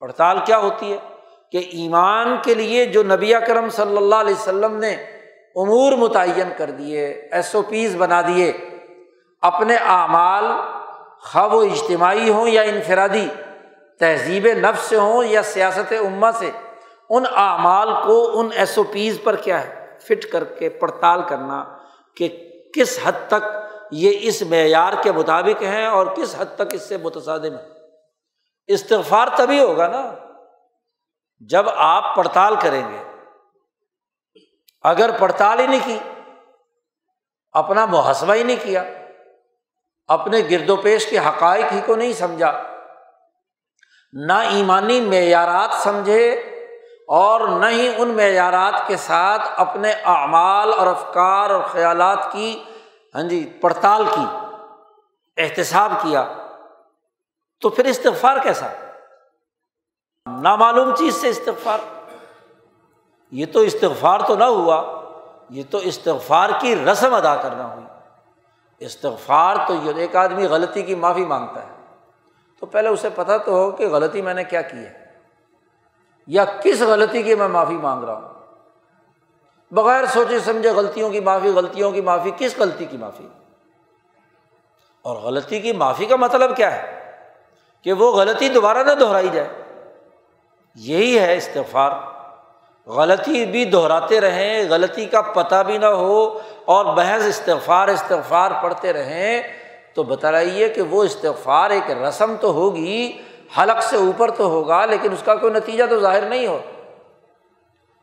پڑتال 0.00 0.38
کیا 0.44 0.58
ہوتی 0.58 0.92
ہے؟ 0.92 0.98
کہ 1.52 1.58
ایمان 1.58 2.36
کے 2.44 2.54
لیے 2.54 2.86
جو 2.86 3.02
نبی 3.02 3.32
کرم 3.46 3.68
صلی 3.68 3.96
اللہ 3.96 4.14
علیہ 4.14 4.34
وسلم 4.34 4.76
نے 4.76 4.92
امور 5.56 5.92
متعین 5.92 6.52
کر 6.56 6.70
دیے 6.70 7.28
ایس 7.32 7.54
او 7.54 7.62
پیز 7.62 7.96
بنا 7.96 8.20
دیے، 8.20 8.52
اپنے 9.42 9.76
اعمال 9.76 10.44
خواب 11.20 11.54
و 11.54 11.60
اجتماعی 11.60 12.30
ہوں 12.30 12.48
یا 12.48 12.62
انفرادی، 12.62 13.28
تہذیب 13.98 14.46
نفس 14.46 14.82
سے 14.82 14.96
ہوں 14.96 15.24
یا 15.24 15.42
سیاست 15.42 15.92
عما 15.92 16.32
سے 16.32 16.50
ان 17.16 17.24
اعمال 17.34 17.88
کو 18.04 18.40
ان 18.40 18.48
ایس 18.54 18.78
او 18.78 18.84
پیز 18.84 19.18
پر 19.24 19.36
کیا 19.36 19.64
ہے؟ 19.64 19.96
فٹ 20.00 20.24
کر 20.32 20.44
کے 20.44 20.68
پڑتال 20.68 21.22
کرنا 21.28 21.64
کہ 22.16 22.28
کس 22.74 22.98
حد 23.04 23.26
تک 23.28 23.44
یہ 23.90 24.18
اس 24.20 24.42
معیار 24.42 24.92
کے 25.02 25.12
مطابق 25.12 25.62
ہیں 25.62 25.86
اور 25.86 26.06
کس 26.06 26.34
حد 26.38 26.54
تک 26.54 26.74
اس 26.74 26.88
سے 26.88 26.96
متصادم 26.96 27.56
ہے 27.56 27.70
استغفار 28.66 29.28
تبھی 29.36 29.60
ہوگا 29.60 29.88
نا 29.88 30.02
جب 31.50 31.68
آپ 31.68 32.16
پڑتال 32.16 32.54
کریں 32.62 32.82
گے۔ 32.90 33.02
اگر 34.82 35.10
پڑتال 35.18 35.60
ہی 35.60 35.66
نہیں 35.66 35.80
کی، 35.84 35.98
اپنا 37.52 37.86
محاسبہ 37.86 38.34
ہی 38.34 38.42
نہیں 38.42 38.56
کیا، 38.62 38.84
اپنے 40.08 40.38
گرد 40.50 40.70
و 40.70 40.76
پیش 40.76 41.06
کے 41.06 41.18
حقائق 41.18 41.72
ہی 41.72 41.80
کو 41.86 41.96
نہیں 41.96 42.12
سمجھا، 42.12 42.52
نہ 44.12 44.32
ایمانی 44.32 45.00
معیارات 45.00 45.74
سمجھے 45.74 46.51
اور 47.08 47.48
نہ 47.48 47.66
ہی 47.66 47.94
ان 47.96 48.08
معیارات 48.08 48.86
کے 48.86 48.96
ساتھ 48.96 49.42
اپنے 49.56 49.92
اعمال 49.92 50.72
اور 50.78 50.86
افکار 50.86 51.50
اور 51.50 51.62
خیالات 51.62 52.32
کی 52.32 52.64
ہاں 53.14 53.22
جی 53.22 53.58
پڑتال 53.60 54.04
کی، 54.14 54.24
احتساب 55.36 55.92
کیا۔ 56.02 56.32
تو 57.60 57.68
پھر 57.68 57.84
استغفار 57.84 58.36
کیسا؟ 58.42 58.66
نامعلوم 60.42 60.94
چیز 60.94 61.14
سے 61.14 61.28
استغفار۔ 61.28 61.78
یہ 63.30 63.46
تو 63.52 63.60
استغفار 63.60 64.20
تو 64.26 64.36
نہ 64.36 64.44
ہوا، 64.44 65.02
یہ 65.50 65.62
تو 65.70 65.78
استغفار 65.78 66.50
کی 66.60 66.76
رسم 66.76 67.14
ادا 67.14 67.36
کرنا 67.36 67.74
ہوئی۔ 67.74 67.86
استغفار 68.78 69.56
تو 69.66 69.74
یہ 69.74 69.92
ایک 69.96 70.16
آدمی 70.16 70.46
غلطی 70.46 70.82
کی 70.82 70.94
معافی 70.94 71.24
مانگتا 71.24 71.62
ہے۔ 71.62 71.96
تو 72.60 72.66
پہلے 72.66 72.88
اسے 72.88 73.08
پتہ 73.14 73.38
تو 73.44 73.52
ہو 73.52 73.70
کہ 73.70 73.88
غلطی 73.88 74.22
میں 74.22 74.34
نے 74.34 74.44
کیا 74.44 74.62
کی 74.62 74.78
ہے۔ 74.78 75.01
یا 76.26 76.44
کس 76.44 76.80
غلطی 76.80 77.22
کی 77.22 77.34
میں 77.34 77.48
معافی 77.48 77.74
مانگ 77.74 78.04
رہا 78.04 78.14
ہوں؟ 78.14 78.28
بغیر 79.70 80.06
سوچے 80.06 80.38
سمجھے 80.38 80.70
غلطیوں 80.70 81.10
کی 81.10 81.20
معافی، 81.20 81.48
غلطیوں 81.48 81.92
کی 81.92 82.00
معافی، 82.00 82.30
کس 82.38 82.58
غلطی 82.58 82.84
کی 82.84 82.96
معافی؟ 82.96 83.28
اور 85.02 85.16
غلطی 85.16 85.60
کی 85.60 85.72
معافی 85.72 86.06
کا 86.06 86.16
مطلب 86.16 86.56
کیا 86.56 86.82
ہے؟ 86.82 87.12
کہ 87.84 87.92
وہ 87.92 88.12
غلطی 88.12 88.48
دوبارہ 88.48 88.78
نہ 88.78 88.92
دہرائی 88.92 89.28
جائے۔ 89.32 89.48
یہی 90.74 91.18
ہے 91.18 91.36
استغفار۔ 91.36 91.90
غلطی 92.86 93.46
بھی 93.46 93.64
دہراتے 93.64 94.20
رہیں، 94.20 94.64
غلطی 94.70 95.06
کا 95.06 95.20
پتہ 95.20 95.62
بھی 95.66 95.78
نہ 95.78 95.86
ہو 95.86 96.38
اور 96.64 96.84
بحث 96.84 97.26
استغفار 97.26 97.88
استغفار 97.88 98.50
پڑھتے 98.62 98.92
رہیں 98.92 99.42
تو 99.94 100.02
بتائیے 100.02 100.68
کہ 100.68 100.82
وہ 100.82 101.04
استغفار 101.04 101.70
ایک 101.70 101.90
رسم 101.90 102.34
تو 102.40 102.52
ہوگی 102.52 103.22
حلق 103.58 103.82
سے 103.82 103.96
اوپر 103.96 104.30
تو 104.30 104.44
ہوگا، 104.46 104.86
لیکن 104.86 105.12
اس 105.12 105.22
کا 105.24 105.34
کوئی 105.34 105.52
نتیجہ 105.52 105.84
تو 105.90 106.00
ظاہر 106.00 106.22
نہیں 106.22 106.46
ہو۔ 106.46 106.58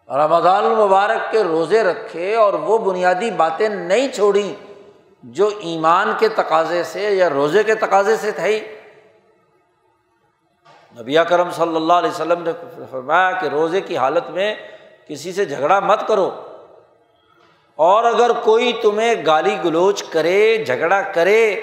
رمضان 0.09 0.65
المبارک 0.65 1.31
کے 1.31 1.43
روزے 1.43 1.83
رکھے 1.83 2.35
اور 2.35 2.53
وہ 2.53 2.77
بنیادی 2.77 3.31
باتیں 3.31 3.69
نہیں 3.69 4.07
چھوڑیں 4.07 4.53
جو 5.23 5.49
ایمان 5.59 6.11
کے 6.19 6.27
تقاضے 6.27 6.83
سے 6.83 7.01
یا 7.01 7.29
روزے 7.29 7.63
کے 7.63 7.75
تقاضے 7.75 8.17
سے 8.17 8.31
تھے۔ 8.31 8.77
نبی 11.01 11.15
کرم 11.29 11.51
صلی 11.51 11.75
اللہ 11.75 11.93
علیہ 11.93 12.09
وسلم 12.09 12.43
نے 12.43 12.51
فرمایا 12.91 13.31
کہ 13.31 13.47
روزے 13.47 13.81
کی 13.81 13.97
حالت 13.97 14.29
میں 14.29 14.55
کسی 15.07 15.33
سے 15.33 15.45
جھگڑا 15.45 15.79
مت 15.79 16.07
کرو۔ 16.07 16.29
اور 17.75 18.03
اگر 18.03 18.31
کوئی 18.43 18.73
تمہیں 18.73 19.15
گالی 19.25 19.57
گلوچ 19.63 20.03
کرے، 20.03 20.63
جھگڑا 20.65 21.01
کرے 21.01 21.61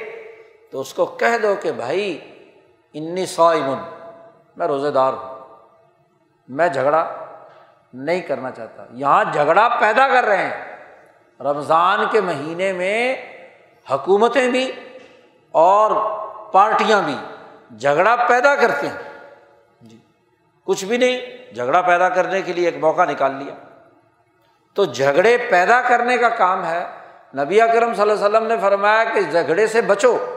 تو 0.70 0.80
اس 0.80 0.94
کو 0.94 1.06
کہہ 1.06 1.38
دو 1.42 1.54
کہ 1.62 1.72
بھائی 1.72 2.18
انی 2.96 3.26
سو 3.26 3.44
امن 3.44 3.78
میں 4.56 4.66
روزے 4.66 4.90
دار 4.90 5.12
ہوں۔ 5.12 5.34
میں 6.48 6.68
جھگڑا 6.68 7.14
نہیں 7.92 8.20
کرنا 8.20 8.50
چاہتا۔ 8.50 8.84
یہاں 8.90 9.24
جھگڑا 9.32 9.68
پیدا 9.80 10.08
کر 10.08 10.24
رہے 10.24 10.36
ہیں۔ 10.36 10.76
رمضان 11.40 12.00
کے 12.10 12.20
مہینے 12.20 12.72
میں 12.72 13.16
حکومتیں 13.90 14.48
بھی 14.48 14.72
اور 15.52 15.90
پارٹیاں 16.52 17.02
بھی 17.02 17.16
جھگڑا 17.78 18.16
پیدا 18.28 18.56
کرتے 18.56 18.88
ہیں۔ 18.88 18.98
جی 19.80 19.98
کچھ 20.64 20.84
بھی 20.84 20.96
نہیں، 20.96 21.20
جھگڑا 21.54 21.82
پیدا 21.82 22.08
کرنے 22.08 22.42
کے 22.42 22.52
لیے 22.52 22.64
ایک 22.64 22.76
موقع 22.76 23.04
نکال 23.04 23.34
لیا۔ 23.34 23.54
تو 24.74 24.84
جھگڑے 24.84 25.36
پیدا 25.50 25.80
کرنے 25.80 26.18
کا 26.18 26.28
کام 26.28 26.64
ہے۔ 26.64 26.86
نبی 27.34 27.60
اکرم 27.60 27.94
صلی 27.94 28.02
اللہ 28.02 28.12
علیہ 28.12 28.36
وسلم 28.36 28.46
نے 28.46 28.56
فرمایا 28.60 29.04
کہ 29.04 29.20
جھگڑے 29.20 29.66
سے 29.66 29.80
بچو۔ 29.80 30.35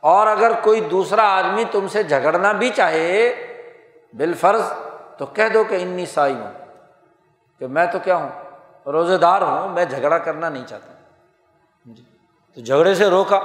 اور 0.00 0.26
اگر 0.26 0.52
کوئی 0.62 0.80
دوسرا 0.80 1.22
آدمی 1.22 1.64
تم 1.70 1.88
سے 1.88 2.02
جھگڑنا 2.02 2.52
بھی 2.52 2.70
چاہے 2.70 3.34
بال 4.12 4.34
فرض 4.34 4.62
تو 5.18 5.26
کہہ 5.26 5.48
دو 5.54 5.64
کہ 5.64 5.74
انی 5.74 6.06
سائی 6.06 6.34
ہوں۔ 6.34 6.52
کہ 7.58 7.66
میں 7.66 7.86
تو 7.92 7.98
کیا 7.98 8.16
ہوں؟ 8.16 8.28
روزے 8.86 9.18
دار 9.18 9.42
ہوں، 9.42 9.68
میں 9.68 9.84
جھگڑا 9.84 10.18
کرنا 10.18 10.48
نہیں 10.48 10.66
چاہتا۔ 10.66 10.92
جی۔ 11.84 12.02
تو 12.54 12.60
جھگڑے 12.60 12.94
سے 12.94 13.06
روکا۔ 13.06 13.40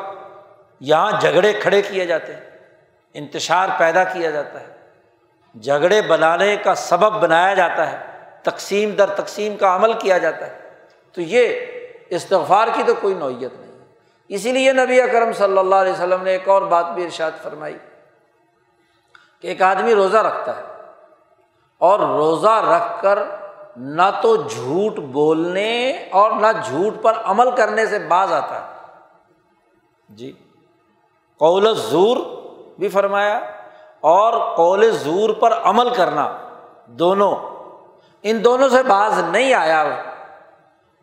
یہاں 0.79 1.11
جھگڑے 1.21 1.53
کھڑے 1.53 1.81
کیے 1.81 2.05
جاتے 2.05 2.33
ہیں۔ 2.33 2.49
انتشار 3.13 3.67
پیدا 3.77 4.03
کیا 4.03 4.29
جاتا 4.29 4.61
ہے۔ 4.61 4.67
جھگڑے 5.61 6.01
بنانے 6.01 6.55
کا 6.55 6.75
سبب 6.75 7.13
بنایا 7.13 7.53
جاتا 7.53 7.91
ہے۔ 7.91 7.97
تقسیم 8.43 8.89
در 8.89 9.09
تقسیم 9.09 9.57
کا 9.57 9.75
عمل 9.75 9.93
کیا 9.93 10.17
جاتا 10.17 10.47
ہے۔ 10.47 10.59
تو 11.13 11.21
یہ 11.21 11.59
استغفار 12.09 12.67
کی 12.73 12.83
تو 12.83 12.93
کوئی 12.95 13.13
نوعیت 13.13 13.53
نہیں۔ 13.53 13.72
اسی 14.29 14.51
لیے 14.51 14.73
نبی 14.73 15.01
اکرم 15.01 15.33
صلی 15.33 15.57
اللہ 15.57 15.75
علیہ 15.75 15.93
وسلم 15.93 16.23
نے 16.23 16.31
ایک 16.31 16.49
اور 16.49 16.61
بات 16.61 16.85
بھی 16.85 17.03
ارشاد 17.03 17.31
فرمائی 17.43 17.77
کہ 19.41 19.47
ایک 19.47 19.61
آدمی 19.61 19.95
روزہ 19.95 20.17
رکھتا 20.17 20.57
ہے 20.57 20.61
اور 21.77 21.99
روزہ 21.99 22.61
رکھ 22.69 23.01
کر 23.01 23.19
نہ 23.77 24.09
تو 24.21 24.35
جھوٹ 24.35 24.99
بولنے 24.99 25.91
اور 26.11 26.31
نہ 26.31 26.47
جھوٹ 26.65 26.93
پر 27.01 27.13
عمل 27.23 27.55
کرنے 27.55 27.85
سے 27.85 27.99
باز 27.99 28.33
آتا 28.33 28.61
ہے۔ 28.61 28.87
جی 30.09 30.31
قول 31.37 31.75
زور 31.75 32.17
بھی 32.79 32.87
فرمایا 32.87 33.37
اور 33.99 34.55
قول 34.55 34.91
زور 34.91 35.29
پر 35.29 35.53
عمل 35.63 35.89
کرنا 35.89 36.37
دونوں، 36.85 37.35
ان 38.23 38.43
دونوں 38.43 38.69
سے 38.69 38.83
باز 38.83 39.19
نہیں 39.19 39.53
آیا۔ 39.53 39.83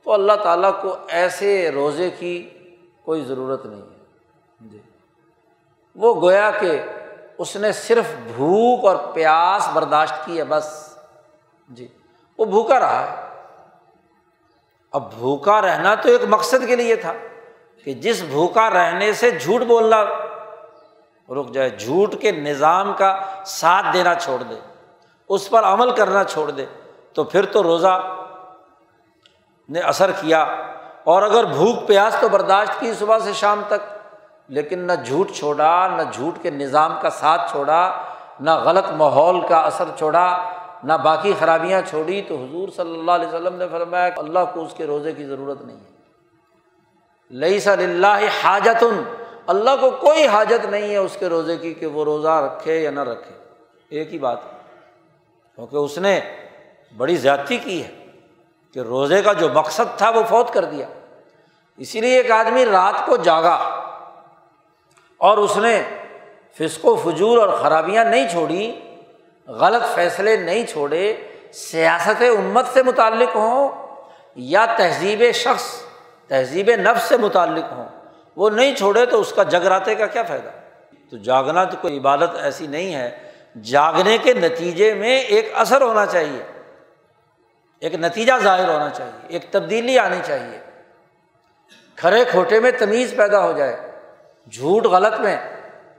تو 0.05 0.12
اللہ 0.12 0.33
تعالیٰ 0.43 0.71
کو 0.83 0.97
ایسے 1.09 1.71
روزے 1.71 2.11
کی 2.11 2.51
کوئی 3.11 3.25
ضرورت 3.25 3.67
نہیں 3.67 3.83
ہے۔ 3.83 3.97
جی۔ 4.61 4.79
وہ 5.95 6.21
گویا 6.21 6.51
کہ 6.51 6.83
اس 7.39 7.57
نے 7.57 7.73
صرف 7.73 8.05
بھوک 8.23 8.85
اور 8.85 8.97
پیاس 9.15 9.69
برداشت 9.73 10.15
کی 10.25 10.39
ہے 10.39 10.45
بس۔ 10.45 10.97
جی۔ 11.69 11.89
وہ 12.39 12.45
بھوکا 12.45 12.81
رہا 12.81 13.11
ہے۔ 13.11 13.27
اب 14.93 15.15
بھوکا 15.15 15.63
رہنا 15.63 15.95
تو 15.95 16.09
ایک 16.09 16.21
مقصد 16.29 16.67
کے 16.67 16.77
لیے 16.77 16.97
تھا 16.97 17.13
کہ 17.85 17.95
جس 17.95 18.23
بھوکا 18.23 18.71
رہنے 18.71 19.13
سے 19.13 19.31
جھوٹ 19.31 19.63
بولنا 19.63 20.05
رک 21.41 21.53
جائے 21.53 21.71
جھوٹ 21.71 22.15
کے 22.21 22.33
نظام 22.33 22.93
کا 22.99 23.21
ساتھ 23.47 23.87
دینا 23.93 24.15
چھوڑ 24.15 24.43
دے 24.43 24.55
اس 25.29 25.51
پر 25.51 25.65
عمل 25.65 25.95
کرنا 25.95 26.25
چھوڑ 26.25 26.51
دے 26.51 26.67
تو 27.13 27.25
پھر 27.25 27.47
تو 27.47 27.63
روزہ 27.63 28.17
نے 29.69 29.81
اثر 29.81 30.11
کیا۔ 30.11 30.57
اور 31.05 31.23
اگر 31.23 31.45
بھوک 31.45 31.87
پیاس 31.87 32.17
تو 32.21 32.29
برداشت 32.29 32.81
کی 32.81 32.93
صبح 32.99 33.19
سے 33.19 33.33
شام 33.33 33.63
تک، 33.69 33.89
لیکن 34.49 34.79
نہ 34.79 34.93
جھوٹ 35.05 35.31
چھوڑا، 35.33 35.89
نہ 35.89 36.03
جھوٹ 36.13 36.43
کے 36.43 36.51
نظام 36.51 36.95
کا 37.03 37.11
ساتھ 37.11 37.51
چھوڑا، 37.51 38.03
نہ 38.41 38.51
غلط 38.51 38.91
ماحول 38.91 39.41
کا 39.47 39.61
اثر 39.61 39.85
چھوڑا، 39.97 40.27
نہ 40.85 40.93
باقی 40.93 41.33
خرابیاں 41.39 41.81
چھوڑی، 41.89 42.23
تو 42.23 42.37
حضور 42.37 42.69
صلی 42.69 42.99
اللہ 42.99 43.11
علیہ 43.11 43.27
وسلم 43.27 43.55
نے 43.55 43.67
فرمایا 43.71 44.09
کہ 44.09 44.21
اللہ 44.21 44.39
کو 44.55 44.65
اس 44.65 44.75
کے 44.77 44.87
روزے 44.87 45.13
کی 45.13 45.25
ضرورت 45.25 45.63
نہیں 45.63 45.77
ہے۔ 45.77 45.99
لئی 47.31 47.61
صلی 47.61 47.85
اللہ 47.85 48.45
حاجت 48.45 48.85
اللہ 49.47 49.71
کو 49.81 49.91
کوئی 49.91 50.27
حاجت 50.27 50.65
نہیں 50.65 50.91
ہے 50.91 50.97
اس 50.97 51.17
کے 51.19 51.29
روزے 51.29 51.57
کی 51.57 51.75
کہ 51.75 51.87
وہ 51.87 52.05
روزہ 52.05 52.29
رکھے 52.29 52.81
یا 52.83 52.91
نہ 52.91 53.01
رکھے۔ 53.01 53.35
ایک 53.89 54.13
ہی 54.13 54.19
بات 54.19 54.45
ہے، 54.45 54.59
کیونکہ 55.55 55.77
اس 55.77 55.99
نے 55.99 56.21
بڑی 56.97 57.17
زیادتی 57.17 57.57
کی 57.57 57.85
ہے۔ 57.85 58.00
کہ 58.75 58.81
روزے 58.81 59.23
کا 59.23 59.33
جو 59.33 59.49
مقصد 59.49 59.99
تھا 59.99 60.11
وہ 60.11 60.23
فوت 60.29 60.53
کر 60.53 60.64
دیا۔ 60.64 60.87
اسی 61.77 62.01
لیے 62.01 62.16
ایک 62.16 62.31
آدمی 62.31 62.64
رات 62.64 63.07
کو 63.07 63.16
جاگا 63.16 63.55
اور 65.16 65.39
اس 65.39 65.57
نے 65.57 65.83
فسق 66.59 66.85
و 66.85 66.97
فجور 66.97 67.39
اور 67.39 67.59
خرابیاں 67.59 68.05
نہیں 68.05 68.29
چھوڑی، 68.29 68.81
غلط 69.47 69.95
فیصلے 69.95 70.37
نہیں 70.37 70.66
چھوڑے، 70.66 71.16
سیاست 71.53 72.23
امت 72.23 72.66
سے 72.73 72.83
متعلق 72.83 73.37
ہوں 73.37 73.68
یا 74.35 74.66
تہذیب 74.77 75.23
شخص، 75.35 75.83
تہذیب 76.29 76.71
نفس 76.71 77.03
سے 77.03 77.16
متعلق 77.16 77.73
ہوں، 77.73 77.89
وہ 78.37 78.51
نہیں 78.51 78.75
چھوڑے 78.75 79.07
تو 79.07 79.21
اس 79.21 79.33
کا 79.33 79.43
جگراتے 79.43 79.95
کا 79.95 80.07
کیا 80.07 80.23
فائدہ؟ 80.23 80.51
تو 81.11 81.16
جاگنا 81.16 81.64
تو 81.64 81.77
کوئی 81.81 81.99
عبادت 81.99 82.37
ایسی 82.43 82.66
نہیں 82.66 82.95
ہے، 82.95 83.11
جاگنے 83.62 84.18
کے 84.18 84.35
نتیجے 84.35 84.95
میں 84.95 85.18
ایک 85.18 85.53
اثر 85.55 85.83
ہونا 85.83 86.07
چاہیے۔ 86.07 86.43
ایک 87.81 87.95
نتیجہ 87.95 88.33
ظاہر 88.43 88.68
ہونا 88.68 88.91
چاہیے، 88.91 89.26
ایک 89.28 89.45
تبدیلی 89.51 89.99
آنی 89.99 90.16
چاہیے۔ 90.26 90.59
کھڑے 91.97 92.24
کھوٹے 92.24 92.61
میں 92.61 92.70
تمیز 92.70 93.14
پیدا 93.16 93.45
ہو 93.45 93.53
جائے، 93.53 93.76
جھوٹ 94.53 94.87
غلط 94.87 95.20
میں 95.20 95.37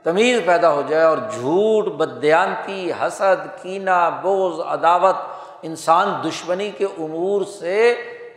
تمیز 0.02 0.40
پیدا 0.46 0.72
ہو 0.72 0.82
جائے 0.88 1.02
اور 1.02 1.18
جھوٹ 1.18 1.84
بدیانتی 1.84 2.92
حسد، 2.92 3.62
کینہ 3.62 4.18
بوز 4.22 4.60
عداوت 4.66 5.16
انسان 5.62 6.28
دشمنی 6.28 6.70
کے 6.70 6.84
امور 6.84 7.42
سے 7.58 7.94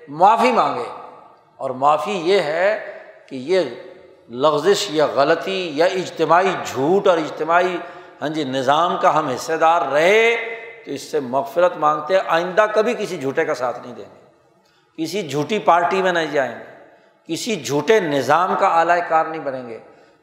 معافی 0.07 0.51
مانگے۔ 0.51 0.89
اور 1.55 1.69
معافی 1.69 2.11
یہ 2.11 2.39
ہے 2.39 2.99
کہ 3.29 3.35
یہ 3.35 3.61
لغزش 4.29 4.87
یا 4.89 5.05
غلطی 5.05 5.71
یا 5.75 5.85
اجتماعی 5.85 6.53
جھوٹ 6.65 7.07
اور 7.07 7.17
اجتماعی 7.17 7.77
ہاں 8.21 8.29
جی 8.29 8.43
نظام 8.43 8.97
کا 9.01 9.19
ہم 9.19 9.27
حصے 9.27 9.57
دار 9.57 9.81
رہے۔ 9.81 10.35
تو 10.85 10.91
اس 10.91 11.01
سے 11.01 11.19
مغفرت 11.19 11.77
مانگتے 11.77 12.17
آئندہ 12.27 12.65
کبھی 12.75 12.93
کسی 12.93 13.17
جھوٹے 13.17 13.45
کا 13.45 13.55
ساتھ 13.55 13.79
نہیں 13.79 13.95
دیں 13.95 14.05
گے۔ 14.05 14.25
کسی 15.03 15.29
جھوٹی 15.29 15.59
پارٹی 15.59 16.01
میں 16.01 16.11
نہیں 16.11 16.27
جائیں 16.27 16.59
گے۔ 16.59 16.63
کسی 17.27 17.55
جھوٹے 17.55 17.99
نظام 17.99 18.55
کا 18.59 18.67
اعلی 18.67 19.01
کار 19.09 19.25
نہیں 19.25 19.41
بنیں 19.41 19.69
گے۔ 19.69 19.79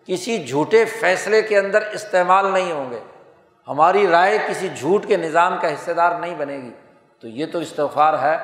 کسی 0.06 0.44
جھوٹے 0.44 0.84
فیصلے 0.84 1.42
کے 1.42 1.58
اندر 1.58 1.82
استعمال 1.82 2.52
نہیں 2.52 2.72
ہوں 2.72 2.90
گے۔ 2.90 2.98
ہماری 3.68 4.06
رائے 4.06 4.38
کسی 4.48 4.68
جھوٹ 4.68 5.06
کے 5.06 5.16
نظام 5.16 5.56
کا 5.62 5.68
حصے 5.68 5.94
دار 5.94 6.20
نہیں 6.20 6.34
بنے 6.34 6.56
گی۔ 6.56 6.70
تو 7.20 7.28
یہ 7.28 7.46
تو 7.52 7.58
استغفار 7.58 8.14
ہے۔ 8.22 8.36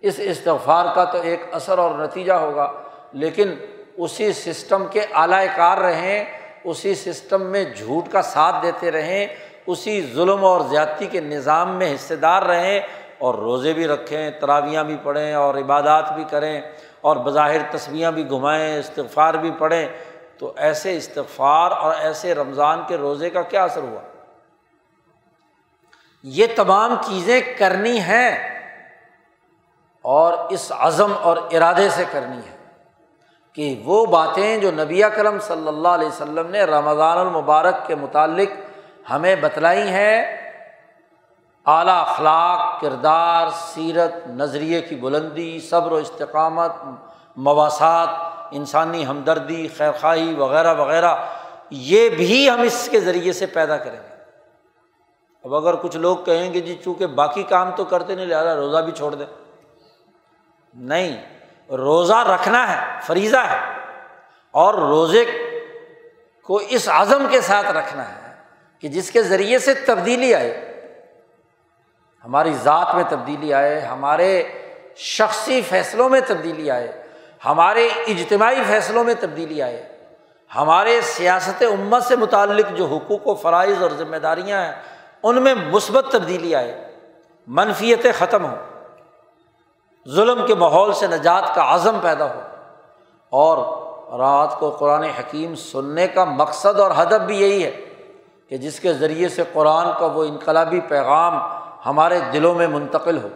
اس 0.00 0.14
استغفار 0.18 0.94
کا 0.94 1.04
تو 1.04 1.20
ایک 1.22 1.42
اثر 1.52 1.78
اور 1.78 1.98
نتیجہ 1.98 2.32
ہوگا۔ 2.32 2.72
لیکن 3.12 3.54
اسی 3.96 4.32
سسٹم 4.32 4.86
کے 4.90 5.00
اعلی 5.14 5.46
کار 5.56 5.78
رہیں، 5.78 6.24
اسی 6.64 6.94
سسٹم 6.94 7.42
میں 7.42 7.64
جھوٹ 7.64 8.12
کا 8.12 8.22
ساتھ 8.22 8.56
دیتے 8.62 8.90
رہیں 8.90 9.26
اسی 9.68 10.00
ظلم 10.14 10.44
اور 10.44 10.60
زیادتی 10.68 11.06
کے 11.06 11.20
نظام 11.20 11.74
میں 11.76 11.94
حصے 11.94 12.16
دار 12.16 12.42
رہیں 12.42 12.80
اور 13.18 13.34
روزے 13.34 13.72
بھی 13.72 13.86
رکھیں، 13.88 14.30
تراویاں 14.30 14.84
بھی 14.84 14.96
پڑھیں 15.02 15.34
اور 15.34 15.54
عبادات 15.54 16.12
بھی 16.12 16.24
کریں 16.30 16.60
اور 17.00 17.16
بظاہر 17.16 17.62
تصویریں 17.70 18.10
بھی 18.10 18.28
گھمائیں، 18.30 18.78
استغفار 18.78 19.34
بھی 19.34 19.50
پڑھیں، 19.58 19.88
تو 20.38 20.52
ایسے 20.56 20.96
استغفار 20.96 21.70
اور 21.70 21.94
ایسے 22.00 22.34
رمضان 22.34 22.82
کے 22.88 22.96
روزے 22.96 23.30
کا 23.30 23.42
کیا 23.42 23.64
اثر 23.64 23.82
ہوا؟ 23.82 24.00
یہ 26.24 26.46
تمام 26.56 26.94
چیزیں 27.06 27.40
کرنی 27.58 27.98
ہیں 28.00 28.30
اور 30.04 30.32
اس 30.50 30.70
عزم 30.78 31.12
اور 31.22 31.36
ارادے 31.50 31.88
سے 31.88 32.04
کرنی 32.10 32.36
ہے 32.36 32.56
کہ 33.52 33.74
وہ 33.84 34.04
باتیں 34.06 34.58
جو 34.58 34.70
نبی 34.70 35.02
کرم 35.16 35.38
صلی 35.40 35.68
اللہ 35.68 35.88
علیہ 35.88 36.08
وسلم 36.08 36.50
نے 36.50 36.62
رمضان 36.64 37.18
المبارک 37.18 37.86
کے 37.86 37.94
متعلق 37.94 38.50
ہمیں 39.10 39.36
بتلائی 39.36 39.88
ہیں، 39.88 40.22
اعلیٰ 41.66 42.00
اخلاق، 42.00 42.80
کردار، 42.80 43.46
سیرت، 43.50 44.26
نظریے 44.26 44.80
کی 44.80 44.94
بلندی، 44.94 45.60
صبر 45.60 45.92
و 45.92 45.94
استقامت 45.94 46.72
مواصلات 47.36 48.08
انسانی 48.50 49.06
ہمدردی، 49.06 49.68
خیرخواہی 49.68 50.34
وغیرہ 50.34 50.74
وغیرہ، 50.74 51.14
یہ 51.70 52.08
بھی 52.08 52.50
ہم 52.50 52.60
اس 52.60 52.88
کے 52.90 53.00
ذریعے 53.00 53.32
سے 53.32 53.46
پیدا 53.46 53.76
کریں 53.76 54.00
گے۔ 54.10 54.16
اب 55.44 55.54
اگر 55.54 55.76
کچھ 55.76 55.96
لوگ 55.96 56.16
کہیں 56.16 56.54
گے 56.54 56.60
جی 56.60 56.74
چونکہ 56.84 57.06
باقی 57.06 57.42
کام 57.42 57.70
تو 57.70 57.84
کرتے 57.84 58.14
نہیں، 58.14 58.26
لہٰذا 58.26 58.56
روزہ 58.56 58.78
بھی 58.78 58.92
چھوڑ 58.92 59.14
دیں۔ 59.14 59.26
نہیں، 60.74 61.16
روزہ 61.70 62.14
رکھنا 62.14 62.62
ہے، 62.72 63.00
فریضہ 63.02 63.36
ہے، 63.36 63.60
اور 64.50 64.74
روزے 64.74 65.24
کو 66.42 66.60
اس 66.68 66.88
عزم 66.88 67.26
کے 67.30 67.40
ساتھ 67.40 67.66
رکھنا 67.66 68.08
ہے۔ 68.08 68.27
کہ 68.82 68.88
جس 68.88 69.10
کے 69.10 69.22
ذریعے 69.22 69.58
سے 69.58 69.74
تبدیلی 69.74 70.34
آئے، 70.34 70.52
ہماری 72.24 72.52
ذات 72.62 72.94
میں 72.94 73.04
تبدیلی 73.08 73.52
آئے، 73.54 73.78
ہمارے 73.80 74.42
شخصی 74.96 75.60
فیصلوں 75.68 76.08
میں 76.08 76.20
تبدیلی 76.26 76.70
آئے، 76.70 76.90
ہمارے 77.44 77.86
اجتماعی 78.06 78.62
فیصلوں 78.68 79.04
میں 79.04 79.14
تبدیلی 79.20 79.62
آئے، 79.62 79.82
ہمارے 80.50 81.00
سیاست 81.04 81.62
امت 81.62 82.02
سے 82.02 82.16
متعلق 82.16 82.76
جو 82.76 82.86
حقوق 82.86 83.26
و 83.26 83.34
فرائض 83.34 83.82
اور 83.82 83.90
ذمہ 83.90 84.16
داریاں 84.16 84.64
ہیں، 84.64 84.72
ان 85.22 85.42
میں 85.42 85.54
مثبت 85.54 86.12
تبدیلی 86.12 86.54
آئے 86.54 86.74
منفیتیں 87.48 88.12
ختم 88.12 88.44
ہوں 88.44 88.56
ظلم 90.06 90.46
کے 90.46 90.54
ماحول 90.54 90.92
سے 90.92 91.06
نجات 91.06 91.54
کا 91.54 91.74
عزم 91.74 91.98
پیدا 92.02 92.26
ہو، 92.26 92.40
اور 93.32 93.58
رات 94.18 94.58
کو 94.58 94.70
قرآن 94.70 95.04
حکیم 95.18 95.54
سننے 95.54 96.06
کا 96.08 96.24
مقصد 96.24 96.80
اور 96.80 96.90
ہدف 96.98 97.26
بھی 97.26 97.40
یہی 97.40 97.64
ہے۔ 97.64 97.70
کہ 98.50 98.56
جس 98.56 98.80
کے 98.80 98.92
ذریعے 98.92 99.28
سے 99.28 99.42
قرآن 99.52 99.86
کا 99.98 100.06
وہ 100.06 100.24
انقلابی 100.24 100.80
پیغام 100.80 101.40
ہمارے 101.86 102.20
دلوں 102.20 102.54
میں 102.54 102.68
منتقل 102.68 103.18
ہو۔ 103.22 103.28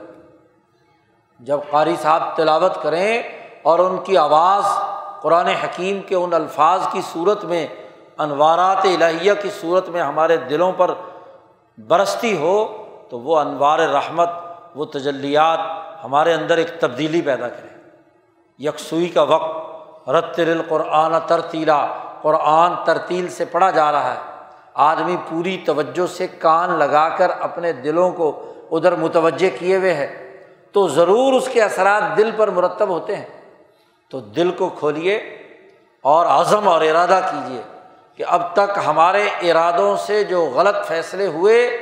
جب 1.41 1.59
قاری 1.71 1.97
صاحب 2.03 2.37
تلاوت 2.37 2.83
کریں 2.83 3.23
اور 3.63 3.79
ان 3.79 3.97
کی 4.05 4.17
آواز 4.17 4.65
قرآن 5.23 5.47
حکیم 5.47 6.01
کے 6.01 6.15
ان 6.15 6.35
الفاظ 6.35 6.87
کی 6.93 7.01
صورت 7.13 7.45
میں، 7.45 7.67
انوارات 8.19 8.85
الہیہ 8.85 9.33
کی 9.43 9.51
صورت 9.61 9.89
میں 9.89 10.03
ہمارے 10.03 10.37
دلوں 10.37 10.73
پر 10.73 10.91
برستی 11.79 12.37
ہو، 12.37 12.85
تو 13.11 13.21
وہ 13.21 13.39
انوار 13.39 13.79
رحمت، 13.79 14.31
وہ 14.75 14.85
تجلیات 14.85 15.59
ہمارے 16.05 16.35
اندر 16.35 16.57
ایک 16.57 16.81
تبدیلی 16.81 17.23
پیدا 17.23 17.49
کرے۔ 17.49 17.91
یکسوئی 18.59 19.09
کا 19.09 19.23
وقت 19.23 20.11
رت 20.11 20.39
القرآن 20.39 21.15
ترتیلا، 21.27 21.87
قرآن 22.23 22.73
ترتیل 22.85 23.29
سے 23.29 23.45
پڑھا 23.45 23.71
جا 23.71 23.93
رہا 23.93 24.15
ہے۔ 24.15 24.32
آدمی 24.75 25.17
پوری 25.31 25.63
توجہ 25.67 26.07
سے 26.07 26.27
کان 26.27 26.71
لگا 26.71 27.09
کر 27.09 27.31
اپنے 27.41 27.73
دلوں 27.73 28.11
کو 28.11 28.53
ادھر 28.71 28.95
متوجہ 28.95 29.59
کیے 29.59 29.77
ہوئے 29.77 29.95
ہے، 29.95 30.41
تو 30.73 30.89
ضرور 30.89 31.33
اس 31.33 31.49
کے 31.53 31.63
اثرات 31.63 32.17
دل 32.17 32.31
پر 32.37 32.49
مرتب 32.49 32.89
ہوتے 32.89 33.17
ہیں۔ 33.17 33.27
تو 34.11 34.21
دل 34.21 34.51
کو 34.51 34.69
کھولیے 34.69 35.17
اور 36.03 36.27
عزم 36.27 36.69
اور 36.69 36.81
ارادہ 36.81 37.21
کیجیے 37.31 37.63
کہ 38.17 38.25
اب 38.27 38.53
تک 38.53 38.79
ہمارے 38.87 39.29
ارادوں 39.43 39.97
سے 39.97 40.25
جو 40.25 40.51
غلط 40.55 40.87
فیصلے 40.87 41.27
ہوئے، 41.27 41.79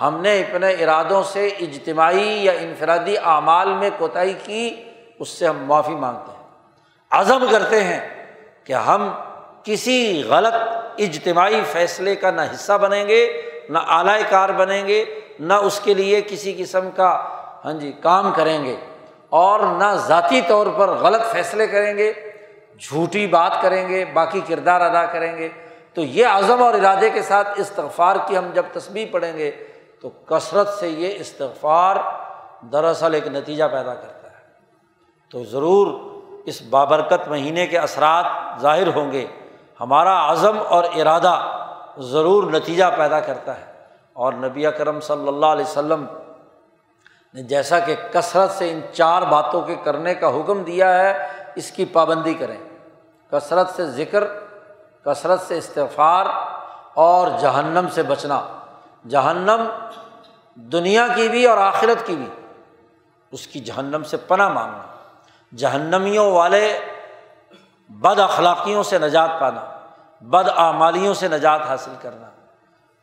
ہم 0.00 0.20
نے 0.20 0.40
اپنے 0.40 0.70
ارادوں 0.70 1.22
سے 1.22 1.46
اجتماعی 1.46 2.44
یا 2.44 2.52
انفرادی 2.52 3.18
اعمال 3.18 3.74
میں 3.74 3.90
کوتاہی 3.98 4.34
کی، 4.44 4.84
اس 5.18 5.28
سے 5.28 5.46
ہم 5.46 5.56
معافی 5.64 5.94
مانگتے 5.94 6.32
ہیں۔ 6.36 6.44
عزم 7.10 7.44
کرتے 7.50 7.84
ہیں 7.84 8.26
کہ 8.64 8.72
ہم 8.72 9.10
کسی 9.62 10.22
غلط 10.28 10.73
اجتماعی 10.98 11.60
فیصلے 11.72 12.16
کا 12.16 12.30
نہ 12.30 12.40
حصہ 12.40 12.72
بنیں 12.72 13.08
گے، 13.08 13.42
نہ 13.68 13.78
اعلی 13.78 14.22
کار 14.30 14.48
بنیں 14.48 14.88
گے، 14.88 15.04
نہ 15.40 15.52
اس 15.52 15.80
کے 15.80 15.94
لیے 15.94 16.20
کسی 16.20 16.54
قسم 16.58 16.90
کا 16.96 17.28
ہاں 17.64 17.72
جی 17.72 17.92
کام 17.92 18.32
کریں 18.36 18.64
گے 18.64 18.76
اور 19.28 19.60
نہ 19.60 19.94
ذاتی 19.94 20.40
طور 20.48 20.66
پر 20.76 20.88
غلط 20.88 21.32
فیصلے 21.32 21.66
کریں 21.66 21.98
گے، 21.98 22.12
جھوٹی 22.78 23.26
بات 23.26 23.52
کریں 23.62 23.88
گے، 23.88 24.04
باقی 24.04 24.40
کردار 24.48 24.80
ادا 24.80 25.04
کریں 25.04 25.38
گے۔ 25.38 25.48
تو 25.94 26.00
یہ 26.00 26.26
عزم 26.26 26.62
اور 26.62 26.74
ارادے 26.74 27.10
کے 27.10 27.22
ساتھ 27.22 27.60
استغفار 27.60 28.16
کی 28.26 28.38
ہم 28.38 28.50
جب 28.54 28.62
تصویر 28.72 29.06
پڑھیں 29.10 29.38
گے، 29.38 29.50
تو 30.00 30.08
کثرت 30.08 30.68
سے 30.68 30.88
یہ 30.88 31.14
استغفار 31.20 31.96
دراصل 32.72 33.14
ایک 33.14 33.26
نتیجہ 33.26 33.64
پیدا 33.64 33.94
کرتا 33.94 34.28
ہے۔ 34.30 34.34
تو 35.30 35.44
ضرور 35.44 35.86
اس 36.46 36.62
بابرکت 36.62 37.28
مہینے 37.28 37.66
کے 37.66 37.78
اثرات 37.78 38.24
ظاہر 38.60 38.86
ہوں 38.86 39.12
گے۔ 39.12 39.26
ہمارا 39.84 40.32
عزم 40.32 40.58
اور 40.68 40.84
ارادہ 40.84 41.40
ضرور 41.98 42.44
نتیجہ 42.44 42.84
پیدا 42.96 43.20
کرتا 43.20 43.60
ہے۔ 43.60 43.72
اور 44.12 44.32
نبی 44.32 44.70
کرم 44.78 45.00
صلی 45.00 45.28
اللہ 45.28 45.46
علیہ 45.46 45.64
وسلم 45.64 46.06
نے 47.34 47.42
جیسا 47.42 47.78
کہ 47.78 47.94
کثرت 48.12 48.50
سے 48.50 48.72
ان 48.72 48.80
چار 48.92 49.22
باتوں 49.22 49.62
کے 49.62 49.74
کرنے 49.74 50.14
کا 50.14 50.28
حکم 50.28 50.62
دیا 50.62 50.98
ہے، 50.98 51.28
اس 51.54 51.70
کی 51.70 51.84
پابندی 51.84 52.34
کریں۔ 52.34 52.56
کثرت 53.30 53.70
سے 53.76 53.86
ذکر، 53.86 54.24
کثرت 55.04 55.40
سے 55.40 55.58
استفار 55.58 56.26
اور 56.94 57.28
جہنم 57.40 57.86
سے 57.92 58.02
بچنا۔ 58.02 58.46
جہنم 59.08 59.68
دنیا 60.54 61.06
کی 61.14 61.28
بھی 61.28 61.46
اور 61.46 61.58
آخرت 61.58 62.06
کی 62.06 62.16
بھی، 62.16 62.28
اس 63.32 63.46
کی 63.46 63.60
جہنم 63.60 64.02
سے 64.02 64.16
پناہ 64.16 64.48
مانگنا۔ 64.48 64.82
جہنمیوں 65.56 66.30
والے 66.30 66.78
بد 67.88 68.18
اخلاقیوں 68.18 68.82
سے 68.82 68.98
نجات 68.98 69.30
پانا۔ 69.40 69.73
بد 70.30 70.48
اعمالیوں 70.56 71.14
سے 71.14 71.28
نجات 71.28 71.60
حاصل 71.68 71.90
کرنا، 72.02 72.30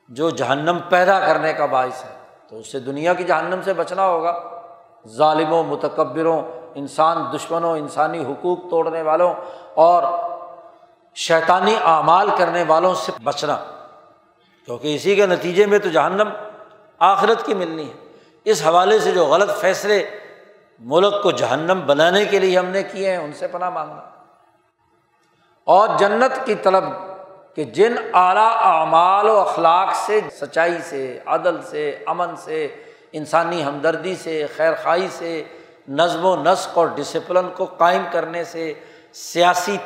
جو 0.10 0.30
جہنم 0.30 0.78
پیدا 0.90 1.20
کرنے 1.20 1.54
کا 1.54 1.66
باعث 1.66 2.04
ہے، 2.04 2.18
تو 2.50 2.58
اس 2.58 2.72
سے 2.72 2.80
دنیا 2.80 3.14
کی 3.14 3.24
جہنم 3.24 3.60
سے 3.66 3.74
بچنا 3.74 4.06
ہوگا۔ 4.06 4.62
ظالموں، 5.08 5.64
متکبروں، 5.64 6.42
انسان 6.76 7.26
دشمنوں، 7.36 7.78
انسانی 7.78 8.26
حقوق 8.26 8.58
توڑنے 8.70 9.02
والوں 9.02 9.34
اور 9.74 10.04
شیطانی 11.16 11.76
اعمال 11.84 12.30
کرنے 12.38 12.64
والوں 12.68 12.94
سے 12.94 13.12
بچنا۔ 13.24 13.58
کیونکہ 14.66 14.96
اسی 14.96 15.16
کے 15.16 15.26
نتیجے 15.26 15.66
میں 15.66 15.80
تو 15.80 15.90
جہنم 15.90 16.30
آخرت 17.00 17.46
کی 17.46 17.54
ملنی 17.54 17.90
ہے۔ 17.90 17.94
اس 18.46 18.66
حوالے 18.66 19.00
سے 19.00 19.12
جو 19.12 19.26
غلط 19.26 19.60
فیصلے 19.60 20.10
ملک 20.80 21.24
کو 21.24 21.32
جہنم 21.32 21.80
بنانے 21.86 22.26
کے 22.26 22.40
لیے 22.40 22.58
ہم 22.58 22.66
نے 22.66 22.84
کیے 22.84 23.12
ہیں، 23.12 23.18
ان 23.18 23.34
سے 23.34 23.48
پناہ 23.48 23.70
مانگنا۔ 23.70 24.02
اور 25.64 25.90
جنت 25.98 26.46
کی 26.46 26.56
طلب 26.56 26.84
کہ 27.56 27.64
جن 27.64 27.96
اعلیٰ 28.14 28.52
اعمال 28.56 29.30
و 29.30 29.40
اخلاق 29.40 29.96
سے، 29.96 30.22
سچائی 30.40 30.78
سے، 30.84 31.20
عدل 31.26 31.62
سے، 31.62 32.04
امن 32.06 32.36
سے، 32.36 32.76
انسانی 33.12 33.64
ہمدردی 33.64 34.16
سے 34.16 34.46
خیر 34.58 34.74
خائی 34.84 35.08
سے، 35.12 35.44
نظم 35.90 36.26
و 36.26 36.36
نسق 36.36 36.78
اور 36.78 36.88
ڈسپلن 36.88 37.50
کو 37.58 37.66
قائم 37.66 38.04
کرنے 38.12 38.44
سے، 38.44 38.74
سیاسی 39.14 39.78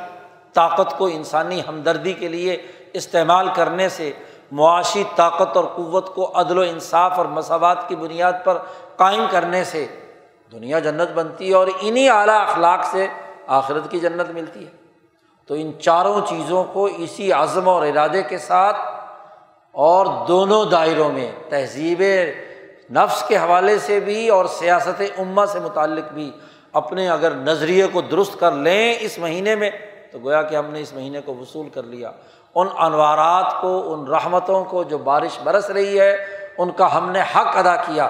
طاقت 0.54 0.98
کو 0.98 1.06
انسانی 1.06 1.62
ہمدردی 1.68 2.14
کے 2.14 2.28
لیے 2.28 2.62
استعمال 2.94 3.50
کرنے 3.56 3.90
سے، 3.90 4.12
معاشی 4.52 5.04
طاقت 5.16 5.58
اور 5.58 5.66
قوت 5.66 6.16
کو 6.16 6.32
عدل 6.36 6.58
و 6.58 6.62
انصاف 6.62 7.14
اور 7.18 7.26
مساوات 7.26 7.90
کی 7.90 7.96
بنیاد 7.96 8.34
پر 8.44 8.58
قائم 8.96 9.26
کرنے 9.32 9.64
سے 9.64 9.88
دنیا 10.52 10.80
جنت 10.80 11.12
بنتی 11.12 11.50
ہے 11.50 11.54
اور 11.54 11.68
انہیں 11.82 12.10
اعلیٰ 12.10 12.42
اخلاق 12.42 12.80
سے 12.84 13.08
آخرت 13.48 13.92
کی 13.92 14.00
جنت 14.00 14.32
ملتی 14.32 14.66
ہے۔ 14.66 14.85
تو 15.48 15.56
ان 15.58 15.72
چاروں 15.80 16.22
چیزوں 16.28 16.64
کو 16.64 16.86
اسی 16.86 17.32
عزم 17.34 17.70
اور 17.70 17.86
ارادے 17.86 18.24
کے 18.24 18.38
ساتھ 18.38 18.78
اور 19.72 20.06
دونوں 20.28 20.66
دائروں 20.66 21.10
میں، 21.10 21.32
تہذیب 21.50 22.04
نفس 22.92 23.24
کے 23.28 23.38
حوالے 23.38 23.80
سے 23.80 24.00
بھی 24.00 24.30
اور 24.30 24.46
سیاست 24.46 25.02
عمہ 25.20 25.46
سے 25.46 25.60
متعلق 25.60 26.14
بھی 26.14 26.32
اپنے 26.74 27.10
اگر 27.10 27.32
نظریے 27.32 27.88
کو 27.88 28.02
درست 28.02 28.40
کر 28.40 28.52
لیں 28.52 28.96
اس 29.00 29.18
مہینے 29.18 29.56
میں، 29.56 29.70
تو 30.12 30.20
گویا 30.24 30.42
کہ 30.42 30.56
ہم 30.56 30.66
نے 30.66 30.82
اس 30.82 30.94
مہینے 30.94 31.22
کو 31.26 31.36
وصول 31.36 31.70
کر 31.70 31.84
لیا۔ 31.84 32.12
ان 32.56 32.68
انوارات 32.78 33.62
کو، 33.62 33.94
ان 33.94 34.08
رحمتوں 34.08 34.64
کو 34.66 34.84
جو 34.84 34.98
بارش 34.98 35.40
برس 35.44 35.70
رہی 35.70 36.00
ہے، 36.00 36.26
ان 36.58 36.72
کا 36.72 36.98
ہم 36.98 37.10
نے 37.10 37.22
حق 37.22 37.58
ادا 37.58 37.76
کیا۔ 37.76 38.10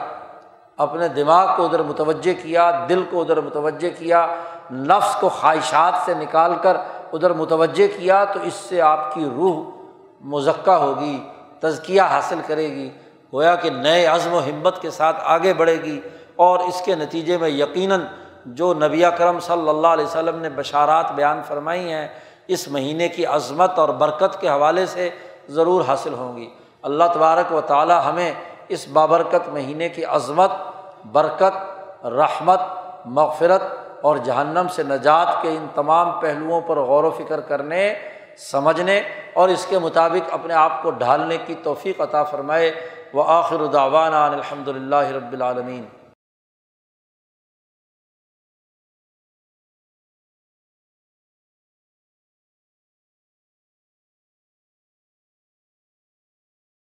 اپنے 0.77 1.07
دماغ 1.07 1.57
کو 1.57 1.65
ادھر 1.65 1.83
متوجہ 1.83 2.33
کیا، 2.43 2.85
دل 2.89 3.03
کو 3.09 3.21
ادھر 3.21 3.41
متوجہ 3.41 3.99
کیا، 3.99 4.27
نفس 4.71 5.15
کو 5.19 5.29
خواہشات 5.29 5.93
سے 6.05 6.13
نکال 6.13 6.55
کر 6.61 6.77
ادھر 7.15 7.33
متوجہ 7.33 7.87
کیا 7.97 8.25
تو 8.25 8.39
اس 8.43 8.53
سے 8.53 8.81
آپ 8.81 9.13
کی 9.13 9.25
روح 9.35 9.63
مذکہ 10.21 10.71
ہوگی، 10.71 11.23
تزکیہ 11.59 12.01
حاصل 12.01 12.39
کرے 12.47 12.69
گی، 12.69 12.89
گویا 13.33 13.55
کہ 13.55 13.69
نئے 13.69 14.05
عزم 14.05 14.33
و 14.33 14.39
ہمت 14.39 14.81
کے 14.81 14.89
ساتھ 14.89 15.15
آگے 15.23 15.53
بڑھے 15.53 15.83
گی۔ 15.83 15.99
اور 16.35 16.59
اس 16.59 16.81
کے 16.81 16.95
نتیجے 16.95 17.37
میں 17.37 17.49
یقیناً 17.49 18.01
جو 18.45 18.73
نبی 18.73 19.03
کرم 19.17 19.39
صلی 19.39 19.69
اللہ 19.69 19.87
علیہ 19.87 20.05
وسلم 20.05 20.39
نے 20.39 20.49
بشارات 20.49 21.11
بیان 21.11 21.41
فرمائی 21.47 21.93
ہیں، 21.93 22.07
اس 22.47 22.67
مہینے 22.67 23.07
کی 23.07 23.25
عظمت 23.25 23.79
اور 23.79 23.89
برکت 23.89 24.41
کے 24.41 24.49
حوالے 24.49 24.85
سے 24.85 25.09
ضرور 25.49 25.83
حاصل 25.87 26.13
ہوں 26.13 26.37
گی۔ 26.37 26.49
اللہ 26.81 27.03
تبارک 27.13 27.53
و 27.53 27.61
تعالیٰ 27.61 28.01
ہمیں 28.05 28.33
اس 28.67 28.87
بابرکت 28.87 29.49
مہینے 29.53 29.89
کی 29.89 30.05
عظمت، 30.05 30.51
برکت، 31.11 32.05
رحمت، 32.05 32.61
مغفرت 33.05 33.61
اور 34.05 34.17
جہنم 34.17 34.65
سے 34.69 34.83
نجات 34.83 35.41
کے 35.41 35.49
ان 35.49 35.67
تمام 35.75 36.11
پہلوؤں 36.19 36.61
پر 36.61 36.77
غور 36.77 37.03
و 37.03 37.11
فکر 37.11 37.39
کرنے، 37.39 37.93
سمجھنے 38.37 39.01
اور 39.33 39.49
اس 39.49 39.65
کے 39.65 39.79
مطابق 39.79 40.33
اپنے 40.33 40.53
آپ 40.53 40.83
کو 40.83 40.91
ڈھالنے 40.91 41.37
کی 41.45 41.55
توفیق 41.63 42.01
عطا 42.01 42.23
فرمائے۔ 42.23 42.71
وہ 43.13 43.23
آخر 43.27 43.59
الداوانہ 43.59 44.15
الحمد 44.15 44.67
للہ 44.67 45.07
رب 45.11 45.33
العالمین۔ 45.33 45.85